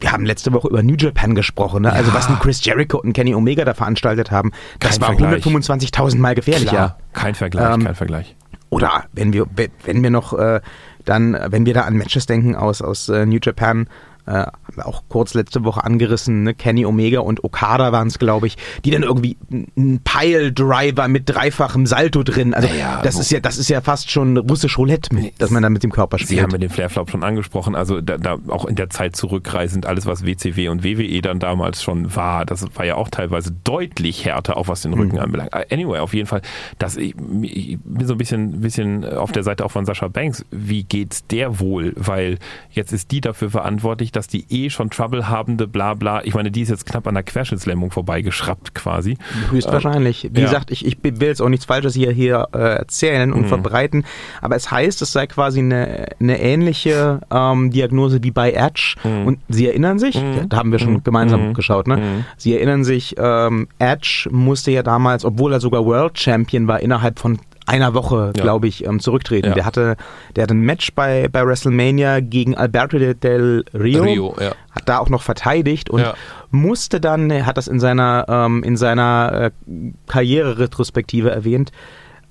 wir 0.00 0.12
haben 0.12 0.24
letzte 0.24 0.52
Woche 0.52 0.68
über 0.68 0.82
New 0.82 0.96
Japan 0.96 1.34
gesprochen, 1.34 1.82
ne? 1.82 1.92
also 1.92 2.12
was 2.12 2.28
ein 2.28 2.38
Chris 2.38 2.64
Jericho 2.64 2.98
und 2.98 3.12
Kenny 3.12 3.34
Omega 3.34 3.64
da 3.64 3.74
veranstaltet 3.74 4.30
haben, 4.30 4.52
das 4.80 5.00
kein 5.00 5.20
war 5.20 5.30
125.000 5.30 6.18
Mal 6.18 6.34
gefährlicher. 6.34 6.70
Klar, 6.70 6.98
kein 7.12 7.34
Vergleich, 7.34 7.74
ähm, 7.74 7.84
kein 7.84 7.94
Vergleich. 7.94 8.36
Oder 8.70 9.04
wenn 9.12 9.32
wir, 9.32 9.46
wenn 9.84 10.02
wir 10.02 10.10
noch 10.10 10.32
äh, 10.32 10.60
dann, 11.04 11.38
wenn 11.48 11.66
wir 11.66 11.74
da 11.74 11.82
an 11.82 11.96
Matches 11.96 12.26
denken 12.26 12.56
aus, 12.56 12.82
aus 12.82 13.08
äh, 13.08 13.26
New 13.26 13.38
Japan, 13.42 13.88
äh, 14.26 14.32
haben 14.32 14.76
wir 14.76 14.86
auch 14.86 15.04
kurz 15.08 15.34
letzte 15.34 15.64
Woche 15.64 15.84
angerissen, 15.84 16.44
ne? 16.44 16.54
Kenny 16.54 16.86
Omega 16.86 17.20
und 17.20 17.44
Okada 17.44 17.92
waren 17.92 18.08
es, 18.08 18.18
glaube 18.18 18.46
ich, 18.46 18.56
die 18.84 18.90
dann 18.90 19.02
irgendwie 19.02 19.36
ein 19.50 20.00
Pile-Driver 20.02 21.08
mit 21.08 21.28
dreifachem 21.28 21.86
Salto 21.86 22.22
drin. 22.22 22.54
Also 22.54 22.68
naja, 22.68 23.00
das 23.02 23.18
ist 23.18 23.30
ja, 23.30 23.40
das 23.40 23.58
ist 23.58 23.68
ja 23.68 23.80
fast 23.80 24.10
schon 24.10 24.36
russisch 24.36 24.78
Roulette, 24.78 25.14
mit, 25.14 25.40
dass 25.40 25.50
man 25.50 25.62
da 25.62 25.70
mit 25.70 25.82
dem 25.82 25.92
Körper 25.92 26.18
spielt. 26.18 26.30
Sie 26.30 26.42
haben 26.42 26.52
mit 26.52 26.62
dem 26.62 26.70
Flairflop 26.70 27.10
schon 27.10 27.22
angesprochen, 27.22 27.74
also 27.74 28.00
da, 28.00 28.18
da 28.18 28.38
auch 28.48 28.64
in 28.64 28.76
der 28.76 28.90
Zeit 28.90 29.16
zurückreisend, 29.16 29.86
alles 29.86 30.06
was 30.06 30.24
WCW 30.24 30.68
und 30.68 30.84
WWE 30.84 31.20
dann 31.20 31.38
damals 31.38 31.82
schon 31.82 32.14
war, 32.16 32.46
das 32.46 32.64
war 32.74 32.84
ja 32.84 32.96
auch 32.96 33.08
teilweise 33.08 33.52
deutlich 33.64 34.24
härter, 34.24 34.56
auch 34.56 34.68
was 34.68 34.82
den 34.82 34.94
Rücken 34.94 35.16
mhm. 35.16 35.22
anbelangt. 35.22 35.72
Anyway, 35.72 35.98
auf 35.98 36.14
jeden 36.14 36.26
Fall, 36.26 36.42
das, 36.78 36.96
ich, 36.96 37.14
ich 37.42 37.78
bin 37.84 38.06
so 38.06 38.14
ein 38.14 38.18
bisschen, 38.18 38.60
bisschen 38.60 39.04
auf 39.04 39.32
der 39.32 39.42
Seite 39.42 39.64
auch 39.64 39.70
von 39.70 39.84
Sascha 39.84 40.08
Banks. 40.08 40.44
Wie 40.50 40.84
geht's 40.84 41.26
der 41.26 41.60
wohl? 41.60 41.92
Weil 41.96 42.38
jetzt 42.70 42.92
ist 42.92 43.10
die 43.10 43.20
dafür 43.20 43.50
verantwortlich, 43.50 44.12
dass 44.16 44.28
die 44.28 44.44
eh 44.48 44.70
schon 44.70 44.90
Trouble 44.90 45.28
habende, 45.28 45.66
bla 45.66 45.94
bla, 45.94 46.24
ich 46.24 46.34
meine, 46.34 46.50
die 46.50 46.62
ist 46.62 46.68
jetzt 46.68 46.86
knapp 46.86 47.06
an 47.06 47.14
der 47.14 47.22
Querschnittslähmung 47.22 47.90
vorbeigeschraubt 47.90 48.74
quasi. 48.74 49.16
Höchstwahrscheinlich. 49.50 50.30
Wie 50.32 50.40
ja. 50.40 50.46
gesagt, 50.46 50.70
ich, 50.70 50.86
ich 50.86 50.98
will 51.02 51.28
jetzt 51.28 51.40
auch 51.40 51.48
nichts 51.48 51.64
Falsches 51.64 51.94
hier, 51.94 52.12
hier 52.12 52.48
äh, 52.52 52.58
erzählen 52.58 53.32
und 53.32 53.42
mhm. 53.42 53.48
verbreiten, 53.48 54.04
aber 54.40 54.56
es 54.56 54.70
heißt, 54.70 55.02
es 55.02 55.12
sei 55.12 55.26
quasi 55.26 55.60
eine, 55.60 56.06
eine 56.20 56.40
ähnliche 56.40 57.20
ähm, 57.30 57.70
Diagnose 57.70 58.22
wie 58.22 58.30
bei 58.30 58.52
Edge 58.52 58.96
mhm. 59.04 59.26
und 59.26 59.38
Sie 59.48 59.66
erinnern 59.66 59.98
sich, 59.98 60.16
mhm. 60.16 60.48
da 60.48 60.58
haben 60.58 60.72
wir 60.72 60.78
schon 60.78 60.94
mhm. 60.94 61.04
gemeinsam 61.04 61.48
mhm. 61.48 61.54
geschaut, 61.54 61.86
ne? 61.86 61.96
Mhm. 61.96 62.24
Sie 62.36 62.54
erinnern 62.54 62.84
sich, 62.84 63.14
ähm, 63.18 63.68
Edge 63.78 64.28
musste 64.30 64.70
ja 64.70 64.82
damals, 64.82 65.24
obwohl 65.24 65.52
er 65.52 65.60
sogar 65.60 65.84
World 65.84 66.18
Champion 66.18 66.66
war, 66.66 66.80
innerhalb 66.80 67.18
von 67.18 67.38
einer 67.66 67.94
Woche, 67.94 68.32
Ja. 68.36 68.42
glaube 68.42 68.68
ich, 68.68 68.84
ähm, 68.86 69.00
zurücktreten. 69.00 69.48
Ja. 69.48 69.54
Der 69.54 69.64
hatte, 69.64 69.96
der 70.36 70.42
hatte 70.42 70.54
ein 70.54 70.60
Match 70.60 70.92
bei, 70.94 71.28
bei 71.28 71.46
WrestleMania 71.46 72.20
gegen 72.20 72.54
Alberto 72.56 72.98
del 72.98 73.64
Rio, 73.72 74.02
Rio, 74.04 74.36
ja. 74.38 74.52
hat 74.70 74.86
da 74.88 74.98
auch 74.98 75.08
noch 75.08 75.22
verteidigt 75.22 75.88
und 75.88 76.02
musste 76.50 77.00
dann, 77.00 77.30
er 77.30 77.46
hat 77.46 77.56
das 77.56 77.66
in 77.68 77.80
seiner, 77.80 78.26
ähm, 78.28 78.62
in 78.62 78.76
seiner 78.76 79.50
äh, 79.66 79.72
Karriere-Retrospektive 80.06 81.30
erwähnt, 81.30 81.72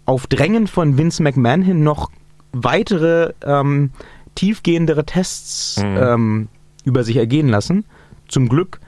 auf 0.05 0.27
Drängen 0.27 0.67
von 0.67 0.97
Vince 0.97 1.23
McMahon 1.23 1.61
hin 1.61 1.83
noch 1.83 2.11
weitere 2.51 3.33
ähm, 3.45 3.91
tiefgehendere 4.35 5.05
Tests 5.05 5.81
Mhm. 5.83 5.97
ähm, 5.97 6.47
über 6.83 7.03
sich 7.03 7.17
ergehen 7.17 7.47
lassen. 7.49 7.85
Zum 8.27 8.49
Glück. 8.49 8.79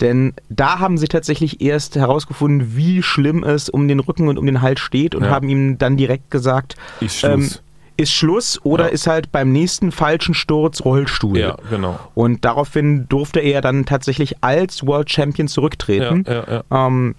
Denn 0.00 0.34
da 0.48 0.78
haben 0.80 0.98
sie 0.98 1.06
tatsächlich 1.06 1.60
erst 1.60 1.96
herausgefunden, 1.96 2.76
wie 2.76 3.02
schlimm 3.02 3.44
es 3.44 3.68
um 3.68 3.86
den 3.88 4.00
Rücken 4.00 4.28
und 4.28 4.38
um 4.38 4.46
den 4.46 4.60
Hals 4.60 4.80
steht 4.80 5.14
und 5.14 5.24
Ja. 5.24 5.30
haben 5.30 5.48
ihm 5.48 5.78
dann 5.78 5.96
direkt 5.96 6.30
gesagt, 6.30 6.74
Ist 7.00 7.18
Schluss. 7.20 7.62
ist 7.96 8.10
Schluss 8.12 8.60
oder 8.64 8.86
Ja. 8.86 8.90
ist 8.90 9.06
halt 9.06 9.30
beim 9.30 9.52
nächsten 9.52 9.92
falschen 9.92 10.34
Sturz 10.34 10.84
Rollstuhl. 10.84 11.38
ja, 11.38 11.56
genau. 11.70 11.98
Und 12.14 12.44
daraufhin 12.44 13.06
durfte 13.08 13.38
er 13.40 13.60
dann 13.60 13.84
tatsächlich 13.84 14.36
als 14.42 14.84
World 14.84 15.10
Champion 15.12 15.46
Ja, 15.46 15.52
zurücktreten, 15.52 16.24
ja, 16.26 16.62
ja. 16.70 16.86
ähm, 16.86 17.14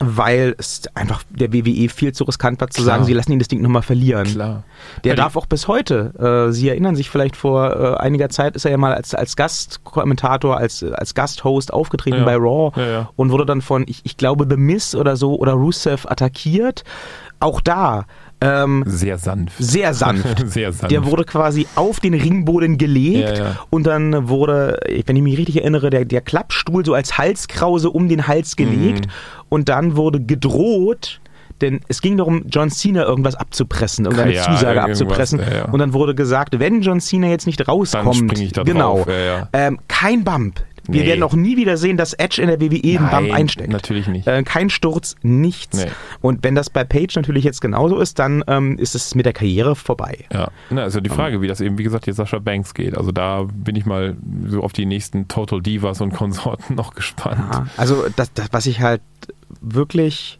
weil 0.00 0.54
es 0.58 0.82
einfach 0.94 1.22
der 1.30 1.52
WWE 1.52 1.88
viel 1.88 2.12
zu 2.12 2.24
riskant 2.24 2.60
war 2.60 2.68
zu 2.68 2.82
Klar. 2.82 2.96
sagen, 2.96 3.04
sie 3.06 3.12
lassen 3.14 3.32
ihn 3.32 3.38
das 3.38 3.48
Ding 3.48 3.62
nochmal 3.62 3.82
verlieren. 3.82 4.24
Klar. 4.26 4.62
Der 5.04 5.14
die- 5.14 5.16
darf 5.16 5.36
auch 5.36 5.46
bis 5.46 5.68
heute, 5.68 6.12
äh, 6.48 6.52
Sie 6.52 6.68
erinnern 6.68 6.96
sich 6.96 7.10
vielleicht 7.10 7.36
vor 7.36 7.70
äh, 7.74 7.96
einiger 7.98 8.28
Zeit, 8.28 8.56
ist 8.56 8.64
er 8.64 8.70
ja 8.72 8.76
mal 8.76 8.94
als, 8.94 9.14
als 9.14 9.36
Gastkommentator, 9.36 10.56
als, 10.56 10.82
als 10.82 11.14
Gasthost 11.14 11.72
aufgetreten 11.72 12.18
Ja. 12.18 12.24
bei 12.24 12.36
Raw 12.36 12.72
Ja, 12.80 12.86
ja. 12.86 13.10
und 13.16 13.30
wurde 13.30 13.46
dann 13.46 13.60
von, 13.62 13.84
ich, 13.88 14.00
ich 14.04 14.16
glaube, 14.16 14.46
The 14.48 14.56
Miz 14.56 14.94
oder 14.94 15.16
so 15.16 15.36
oder 15.38 15.52
Rusev 15.52 16.06
attackiert. 16.06 16.84
Auch 17.38 17.60
da 17.60 18.06
ähm, 18.40 18.82
Sehr 18.86 19.18
sanft. 19.18 19.54
sehr 19.58 19.92
sanft. 19.94 20.24
Sehr 20.48 20.72
sanft. 20.72 20.90
Der 20.90 21.04
wurde 21.06 21.24
quasi 21.24 21.66
auf 21.74 22.00
den 22.00 22.14
Ringboden 22.14 22.76
gelegt 22.78 23.38
Ja, 23.38 23.44
ja. 23.44 23.56
und 23.70 23.86
dann 23.86 24.28
wurde, 24.28 24.78
wenn 25.06 25.16
ich 25.16 25.22
mich 25.22 25.36
richtig 25.38 25.56
erinnere, 25.58 25.88
der, 25.90 26.04
der 26.06 26.20
Klappstuhl 26.22 26.84
so 26.84 26.92
als 26.94 27.16
Halskrause 27.18 27.90
um 27.90 28.08
den 28.08 28.26
Hals 28.26 28.56
gelegt 28.56 29.06
Mhm. 29.06 29.10
Und 29.48 29.68
dann 29.68 29.96
wurde 29.96 30.20
gedroht, 30.20 31.20
denn 31.60 31.80
es 31.88 32.02
ging 32.02 32.16
darum, 32.18 32.44
John 32.48 32.70
Cena 32.70 33.04
irgendwas 33.04 33.34
abzupressen, 33.34 34.04
irgendeine 34.04 34.34
Ja, 34.34 34.42
Zusage 34.42 34.78
irgendwas, 34.80 34.90
abzupressen. 35.02 35.38
ja, 35.40 35.54
ja. 35.56 35.64
Und 35.66 35.78
dann 35.78 35.92
wurde 35.94 36.14
gesagt, 36.14 36.58
wenn 36.58 36.82
John 36.82 37.00
Cena 37.00 37.28
jetzt 37.28 37.46
nicht 37.46 37.66
rauskommt, 37.66 38.14
spring 38.14 38.42
ich 38.46 38.52
da 38.52 38.62
genau. 38.62 39.06
Ähm, 39.52 39.78
kein 39.88 40.22
Bump. 40.24 40.60
Wir 40.88 41.02
Nee. 41.02 41.08
werden 41.08 41.24
auch 41.24 41.34
nie 41.34 41.56
wieder 41.56 41.76
sehen, 41.78 41.96
dass 41.96 42.12
Edge 42.12 42.40
in 42.40 42.46
der 42.46 42.60
WWE 42.60 42.98
einen 42.98 43.10
Bump 43.10 43.26
Nein, 43.28 43.32
einsteckt. 43.32 43.72
natürlich 43.72 44.06
nicht. 44.06 44.28
Äh, 44.28 44.44
kein 44.44 44.70
Sturz, 44.70 45.16
nichts. 45.22 45.78
Nee. 45.78 45.90
Und 46.20 46.44
wenn 46.44 46.54
das 46.54 46.70
bei 46.70 46.84
Page 46.84 47.16
natürlich 47.16 47.42
jetzt 47.42 47.60
genauso 47.60 47.98
ist, 47.98 48.20
dann 48.20 48.44
ähm, 48.46 48.78
ist 48.78 48.94
es 48.94 49.16
mit 49.16 49.26
der 49.26 49.32
Karriere 49.32 49.74
vorbei. 49.74 50.26
Ja, 50.32 50.48
na, 50.70 50.82
also 50.82 51.00
die 51.00 51.10
Frage, 51.10 51.40
wie 51.40 51.48
das 51.48 51.60
eben, 51.60 51.76
wie 51.78 51.82
gesagt, 51.82 52.06
jetzt 52.06 52.16
Sascha 52.18 52.38
Banks 52.38 52.72
geht. 52.72 52.96
Also 52.96 53.10
da 53.10 53.46
bin 53.52 53.74
ich 53.74 53.84
mal 53.84 54.16
so 54.46 54.62
auf 54.62 54.72
die 54.72 54.86
nächsten 54.86 55.26
Total 55.26 55.60
Divas 55.60 56.00
und 56.00 56.12
Konsorten 56.14 56.74
noch 56.76 56.94
gespannt. 56.94 57.40
Ja, 57.52 57.66
also 57.76 58.04
das, 58.14 58.32
das, 58.34 58.46
was 58.52 58.66
ich 58.66 58.80
halt 58.80 59.00
wirklich 59.60 60.38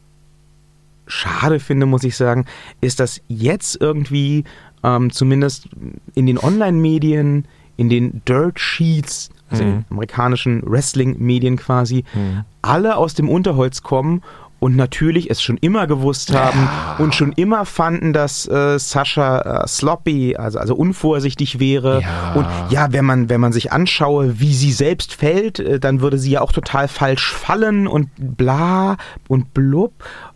schade 1.07 1.61
finde, 1.61 1.87
muss 1.87 2.05
ich 2.05 2.17
sagen, 2.17 2.47
ist, 2.81 3.01
dass 3.01 3.21
jetzt 3.29 3.81
irgendwie 3.81 4.45
ähm, 4.83 5.11
zumindest 5.11 5.69
in 6.15 6.27
den 6.27 6.39
Online-Medien, 6.39 7.47
in 7.77 7.89
den 7.89 8.23
Dirt 8.27 8.59
Sheets, 8.61 9.31
also 9.51 9.63
in 9.63 9.69
Mhm. 9.71 9.75
den 9.75 9.85
amerikanischen 9.91 10.63
Wrestling-Medien 10.65 11.57
quasi, 11.57 12.05
Mhm. 12.15 12.45
alle 12.63 12.97
aus 12.97 13.15
dem 13.15 13.29
Unterholz 13.29 13.83
kommen 13.83 14.23
und 14.59 14.75
natürlich 14.75 15.31
es 15.31 15.43
schon 15.43 15.59
immer 15.59 15.87
gewusst 15.87 16.33
haben 16.33 16.69
und 16.99 17.15
schon 17.15 17.33
immer 17.33 17.67
fanden, 17.67 18.13
dass 18.13 18.49
äh, 18.49 18.79
Sascha 18.79 19.63
äh, 19.63 19.69
sloppy, 19.69 20.37
also, 20.37 20.59
also 20.59 20.75
unvorsichtig 20.75 21.61
wäre. 21.61 22.01
Ja. 22.01 22.33
Und 22.35 22.47
ja, 22.71 22.93
wenn 22.93 23.05
man, 23.05 23.29
wenn 23.29 23.41
man 23.41 23.53
sich 23.53 23.73
anschaue, 23.73 24.41
wie 24.41 24.55
sie 24.55 24.73
selbst 24.73 25.15
fällt, 25.15 25.59
äh, 25.59 25.79
dann 25.79 26.01
würde 26.01 26.19
sie 26.19 26.31
ja 26.33 26.41
auch 26.41 26.53
total 26.53 26.89
falsch 26.89 27.33
fallen 27.33 27.87
und 27.87 28.09
bla 28.17 28.97
und 29.29 29.53
blub. 29.53 29.93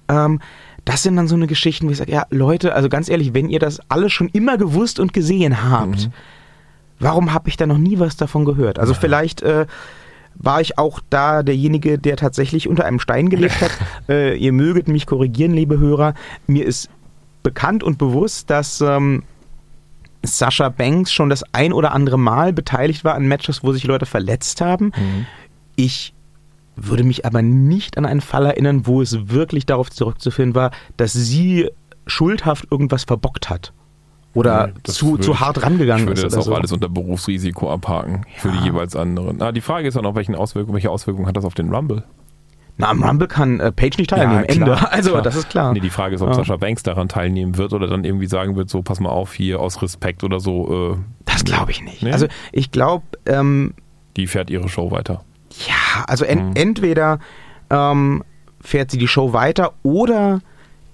Ähm, 0.09 0.41
das 0.85 1.03
sind 1.03 1.17
dann 1.17 1.29
so 1.29 1.35
eine 1.35 1.47
Geschichten, 1.47 1.87
wo 1.87 1.91
ich 1.91 1.99
sage, 1.99 2.13
ja, 2.13 2.27
Leute, 2.31 2.75
also 2.75 2.89
ganz 2.89 3.09
ehrlich, 3.09 3.33
wenn 3.35 3.49
ihr 3.49 3.59
das 3.59 3.81
alles 3.89 4.13
schon 4.13 4.29
immer 4.29 4.59
gewusst 4.59 5.01
und 5.01 5.13
gesehen 5.13 5.71
habt, 5.71 6.07
Mhm. 6.09 6.13
warum 6.99 7.33
habe 7.33 7.49
ich 7.49 7.57
da 7.57 7.67
noch 7.67 7.79
nie 7.79 7.99
was 7.99 8.17
davon 8.17 8.45
gehört? 8.45 8.79
Also 8.79 8.95
vielleicht 8.95 9.43
äh, 9.43 9.67
war 10.43 10.61
ich 10.61 10.79
auch 10.79 11.01
da 11.11 11.43
derjenige, 11.43 11.99
der 11.99 12.17
tatsächlich 12.17 12.67
unter 12.67 12.87
einem 12.87 12.99
Stein 12.99 13.29
gelebt 13.29 13.61
hat. 13.61 13.71
äh, 14.09 14.37
ihr 14.37 14.53
möget 14.53 14.89
mich 14.89 15.07
korrigieren, 15.07 15.53
liebe 15.53 15.79
Hörer. 15.79 16.15
Mir 16.47 16.65
ist 16.65 16.89
bekannt 17.43 17.85
und 17.85 17.99
bewusst, 17.99 18.49
dass 18.49 18.81
ähm, 18.81 19.23
Sascha 20.23 20.71
Banks 20.71 21.13
schon 21.13 21.29
das 21.29 21.45
ein 21.53 21.73
oder 21.73 21.93
andere 21.93 22.19
Mal 22.19 22.53
beteiligt 22.55 23.05
war 23.05 23.15
an 23.15 23.29
Matches, 23.29 23.63
wo 23.63 23.73
sich 23.73 23.85
Leute 23.85 24.07
verletzt 24.07 24.63
haben. 24.63 24.87
Mhm. 24.97 25.27
Ich 25.77 26.15
würde 26.75 27.05
mich 27.05 27.27
aber 27.27 27.43
nicht 27.43 27.99
an 27.99 28.07
einen 28.07 28.23
Fall 28.23 28.47
erinnern, 28.47 28.87
wo 28.87 29.03
es 29.03 29.29
wirklich 29.29 29.67
darauf 29.67 29.91
zurückzuführen 29.91 30.55
war, 30.55 30.71
dass 30.97 31.13
sie 31.13 31.69
schuldhaft 32.07 32.67
irgendwas 32.71 33.05
verbockt 33.05 33.51
hat. 33.51 33.75
Oder 34.35 34.69
Nee, 34.69 34.73
zu, 34.85 35.13
würde 35.13 35.25
zu 35.25 35.41
hart 35.41 35.63
rangegangen 35.63 36.05
Ich 36.05 36.09
würde 36.09 36.21
ist. 36.27 36.33
das 36.37 36.37
auch 36.37 36.47
so. 36.51 36.55
alles 36.55 36.71
unter 36.73 36.89
Berufsrisiko 36.89 37.71
abhaken 37.73 38.25
für 38.37 38.51
die 38.51 38.59
Ja. 38.59 38.65
jeweils 38.67 38.95
anderen. 38.95 39.43
Ah, 39.43 39.51
die 39.53 39.61
Frage 39.61 39.89
ist 39.89 39.97
dann 39.97 40.07
auch, 40.07 40.15
welchen 40.15 40.35
Auswirkungen, 40.37 40.75
welche 40.75 40.91
Auswirkungen 40.91 41.27
hat 41.27 41.37
das 41.37 41.45
auf 41.45 41.55
den 41.55 41.75
Rumble? 41.75 42.05
Na, 42.79 42.89
am 42.89 43.03
Rumble 43.03 43.27
kann 43.29 43.59
äh, 43.61 43.73
Page 43.73 43.99
nicht 43.99 44.11
teilnehmen. 44.11 44.45
Ja, 44.49 44.55
klar, 44.55 44.69
Ende. 44.77 44.87
Also, 44.93 45.11
klar. 45.11 45.23
das 45.23 45.37
ist 45.37 45.51
klar. 45.51 45.73
Nee, 45.73 45.81
die 45.81 45.91
Frage 45.91 46.15
ist, 46.15 46.23
ob 46.23 46.29
Ja. 46.29 46.35
Sascha 46.35 46.57
Banks 46.57 46.83
daran 46.85 47.09
teilnehmen 47.09 47.59
wird 47.59 47.73
oder 47.73 47.89
dann 47.89 48.05
irgendwie 48.05 48.27
sagen 48.27 48.55
wird, 48.57 48.71
so 48.71 48.83
pass 48.83 49.01
mal 49.01 49.11
auf 49.11 49.35
hier 49.35 49.61
aus 49.61 49.83
Respekt 49.83 50.23
oder 50.25 50.39
so. 50.41 50.95
Äh, 50.95 50.99
das 51.27 51.45
glaube 51.45 51.73
ich 51.73 51.83
nicht. 51.83 52.03
Nee? 52.03 52.13
Also, 52.13 52.27
ich 52.53 52.71
glaube, 52.71 53.05
ähm, 53.27 53.75
die 54.17 54.27
fährt 54.29 54.49
ihre 54.49 54.69
Show 54.69 54.91
weiter. 54.93 55.25
ja, 55.67 56.05
also 56.07 56.25
en 56.25 56.51
Mhm. 56.51 56.53
entweder 56.55 57.19
ähm, 57.69 58.23
fährt 58.61 58.91
sie 58.93 58.99
die 58.99 59.09
Show 59.09 59.33
weiter 59.33 59.73
oder 59.83 60.41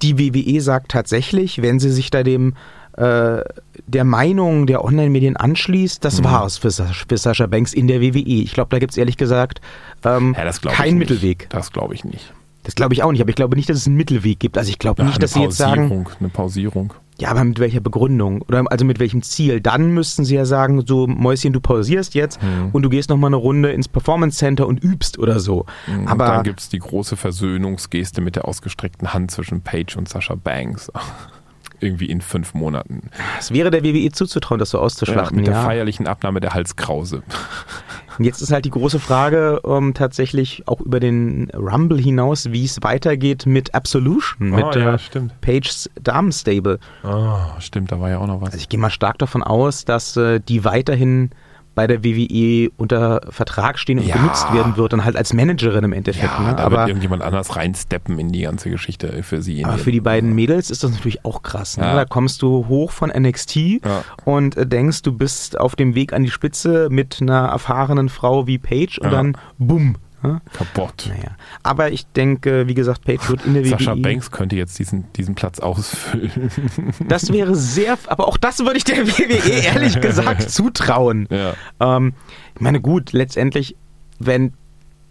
die 0.03 0.19
WWE 0.19 0.61
sagt 0.61 0.91
tatsächlich, 0.91 1.61
wenn 1.63 1.79
sie 1.79 1.91
sich 1.91 2.11
da 2.11 2.23
dem 2.23 2.55
äh, 2.97 3.43
der 3.87 4.05
Meinung 4.05 4.67
der 4.67 4.85
Online-Medien 4.85 5.37
anschließt, 5.37 6.05
das 6.05 6.21
Mhm. 6.21 6.25
war's 6.25 6.59
für, 6.59 6.71
Sa- 6.71 6.87
für 7.09 7.17
Sascha 7.19 7.47
Banks 7.47 7.73
in 7.73 7.89
der 7.89 8.01
WWE. 8.01 8.21
Ich 8.43 8.53
glaube, 8.53 8.69
da 8.71 8.79
gibt 8.79 8.93
es 8.93 8.97
ehrlich 8.99 9.17
gesagt 9.17 9.61
ähm, 10.05 10.35
Ja, 10.37 10.51
keinen. 10.73 10.99
Mittelweg. 10.99 11.47
Das 11.51 11.73
glaube 11.73 11.95
ich 11.95 12.05
nicht. 12.05 12.33
Das 12.65 12.75
glaube 12.75 12.95
ich 12.95 13.03
auch 13.05 13.13
nicht, 13.13 13.21
aber 13.21 13.31
ich 13.31 13.37
glaube 13.37 13.55
nicht, 13.55 13.69
dass 13.71 13.77
es 13.77 13.87
einen 13.87 13.97
Mittelweg 13.97 14.41
gibt. 14.41 14.59
Also 14.59 14.71
ich 14.71 14.79
glaube 14.81 15.03
Ja, 15.03 15.09
nicht, 15.09 15.23
dass 15.23 15.33
sie 15.35 15.39
eine 15.41 15.45
jetzt 15.49 15.57
sagen, 15.59 15.83
Pausierung, 15.89 16.09
eine 16.19 16.29
Pausierung. 16.31 16.93
Ja, 17.19 17.31
aber 17.31 17.45
mit 17.45 17.59
welcher 17.61 17.81
Begründung? 17.81 18.43
Oder 18.43 18.65
also 18.71 18.85
mit 18.85 18.99
welchem 18.99 19.23
Ziel? 19.23 19.61
Dann 19.61 19.91
müssten 19.95 20.25
sie 20.25 20.35
ja 20.35 20.45
sagen, 20.45 20.83
so 20.85 21.07
Mäuschen, 21.07 21.53
du 21.53 21.61
pausierst 21.61 22.15
jetzt 22.15 22.43
Mhm. 22.43 22.71
und 22.73 22.83
du 22.83 22.89
gehst 22.91 23.09
nochmal 23.09 23.29
eine 23.29 23.37
Runde 23.37 23.71
ins 23.71 23.89
Performance 23.89 24.37
Center 24.39 24.67
und 24.67 24.83
übst 24.83 25.19
oder 25.19 25.39
so. 25.41 25.65
Und 25.87 26.09
aber 26.09 26.27
dann 26.27 26.43
gibt 26.43 26.61
es 26.61 26.69
die 26.69 26.79
große 26.81 27.17
Versöhnungsgeste 27.17 28.21
mit 28.21 28.37
der 28.37 28.47
ausgestreckten 28.49 29.15
Hand 29.15 29.31
zwischen 29.31 29.61
Paige 29.63 29.95
und 29.97 30.09
Sascha 30.09 30.35
Banks. 30.35 30.91
Irgendwie 31.81 32.07
in 32.07 32.21
fünf 32.21 32.55
Monaten. 32.55 33.11
es 33.39 33.53
wäre 33.53 33.71
der 33.71 33.85
WWE 33.85 34.11
zuzutrauen, 34.13 34.59
das 34.59 34.71
so 34.71 34.79
Ja, 34.79 34.85
auszuschlachten. 34.85 35.37
mit 35.37 35.47
Ja, 35.47 35.53
der 35.55 35.63
feierlichen 35.63 36.07
Abnahme 36.07 36.41
der 36.41 36.55
Halskrause. 36.55 37.23
Und 38.19 38.25
jetzt 38.25 38.41
ist 38.41 38.51
halt 38.51 38.65
die 38.65 38.71
große 38.71 38.99
Frage 38.99 39.61
ähm, 39.67 39.93
tatsächlich 39.93 40.63
auch 40.67 40.81
über 40.81 41.01
den 41.01 41.51
Rumble 41.55 42.01
hinaus, 42.01 42.51
wie 42.51 42.65
es 42.65 42.83
weitergeht 42.83 43.45
mit 43.45 43.75
Absolution, 43.75 44.51
mit 44.51 44.65
Oh, 44.65 44.71
ja, 44.73 44.95
äh. 44.95 44.99
Pages 45.43 45.91
Damenstable. 46.03 46.79
Oh, 47.05 47.37
stimmt, 47.59 47.93
da 47.93 48.01
war 48.01 48.09
ja 48.09 48.19
auch 48.19 48.27
noch 48.27 48.41
was. 48.41 48.49
Also 48.49 48.59
ich 48.59 48.69
gehe 48.71 48.81
mal 48.81 48.89
stark 48.91 49.19
davon 49.19 49.43
aus, 49.43 49.85
dass 49.85 50.17
äh, 50.17 50.41
die 50.41 50.65
weiterhin 50.65 51.31
bei 51.77 51.87
der 51.87 52.03
WWE 52.03 52.71
unter 52.77 53.21
Vertrag 53.31 53.79
stehen 53.79 54.01
und 54.01 54.07
Ja. 54.07 54.17
genutzt 54.17 54.53
werden 54.53 54.77
wird 54.77 54.93
und 54.95 55.05
halt 55.05 55.15
als 55.15 55.33
Managerin 55.33 55.85
im 55.85 55.93
Endeffekt. 55.93 56.33
ja, 56.33 56.41
ne? 56.41 56.55
da 56.57 56.65
Aber 56.65 56.79
wird 56.79 56.89
irgendjemand 56.89 57.23
anders 57.23 57.55
reinsteppen 57.55 58.19
in 58.19 58.33
die 58.33 58.41
ganze 58.41 58.71
Geschichte 58.71 59.23
für 59.23 59.41
sie. 59.43 59.65
Aber 59.65 59.79
für 59.79 59.93
die 59.93 60.01
beiden 60.01 60.35
Mädels 60.35 60.71
ist 60.71 60.83
das 60.83 60.91
natürlich 60.91 61.25
auch 61.25 61.43
krass. 61.43 61.77
Ne? 61.77 61.85
Ja. 61.85 61.95
Da 61.95 62.05
kommst 62.05 62.43
du 62.43 62.67
hoch 62.67 62.91
von 62.91 63.11
NXT 63.11 63.57
Ja. 63.85 64.03
und 64.25 64.57
äh, 64.57 64.67
denkst, 64.67 65.03
du 65.03 65.13
bist 65.13 65.61
auf 65.61 65.77
dem 65.77 65.95
Weg 65.95 66.13
an 66.13 66.25
die 66.25 66.31
Spitze 66.31 66.89
mit 66.91 67.19
einer 67.21 67.47
erfahrenen 67.49 68.09
Frau 68.09 68.47
wie 68.49 68.59
Paige 68.59 68.99
und 69.03 69.13
dann 69.13 69.37
bumm. 69.59 69.97
Ne? 70.27 70.41
Kaputt. 70.53 71.07
Naja. 71.09 71.37
Aber 71.63 71.93
ich 71.93 72.07
denke, 72.07 72.67
wie 72.69 72.75
gesagt, 72.75 73.05
Paige 73.05 73.29
wird 73.29 73.45
in 73.47 73.55
der 73.55 73.65
Sascha 73.65 73.95
WWE. 73.95 74.03
Banks 74.03 74.31
könnte 74.31 74.57
jetzt 74.57 74.79
diesen, 74.79 75.11
diesen 75.13 75.35
Platz 75.35 75.61
ausfüllen. 75.61 76.31
Das 77.09 77.33
wäre 77.33 77.55
sehr, 77.55 77.99
aber 78.09 78.27
auch 78.27 78.37
das 78.37 78.61
würde 78.61 78.77
ich 78.77 78.85
der 78.85 79.07
WWE 79.07 79.51
ehrlich 79.51 80.01
gesagt 80.01 80.51
zutrauen. 80.51 81.29
ja. 81.31 81.55
Ähm, 81.81 82.15
ich 82.55 82.61
meine, 82.61 82.81
gut, 82.81 83.13
letztendlich, 83.13 83.77
wenn 84.19 84.53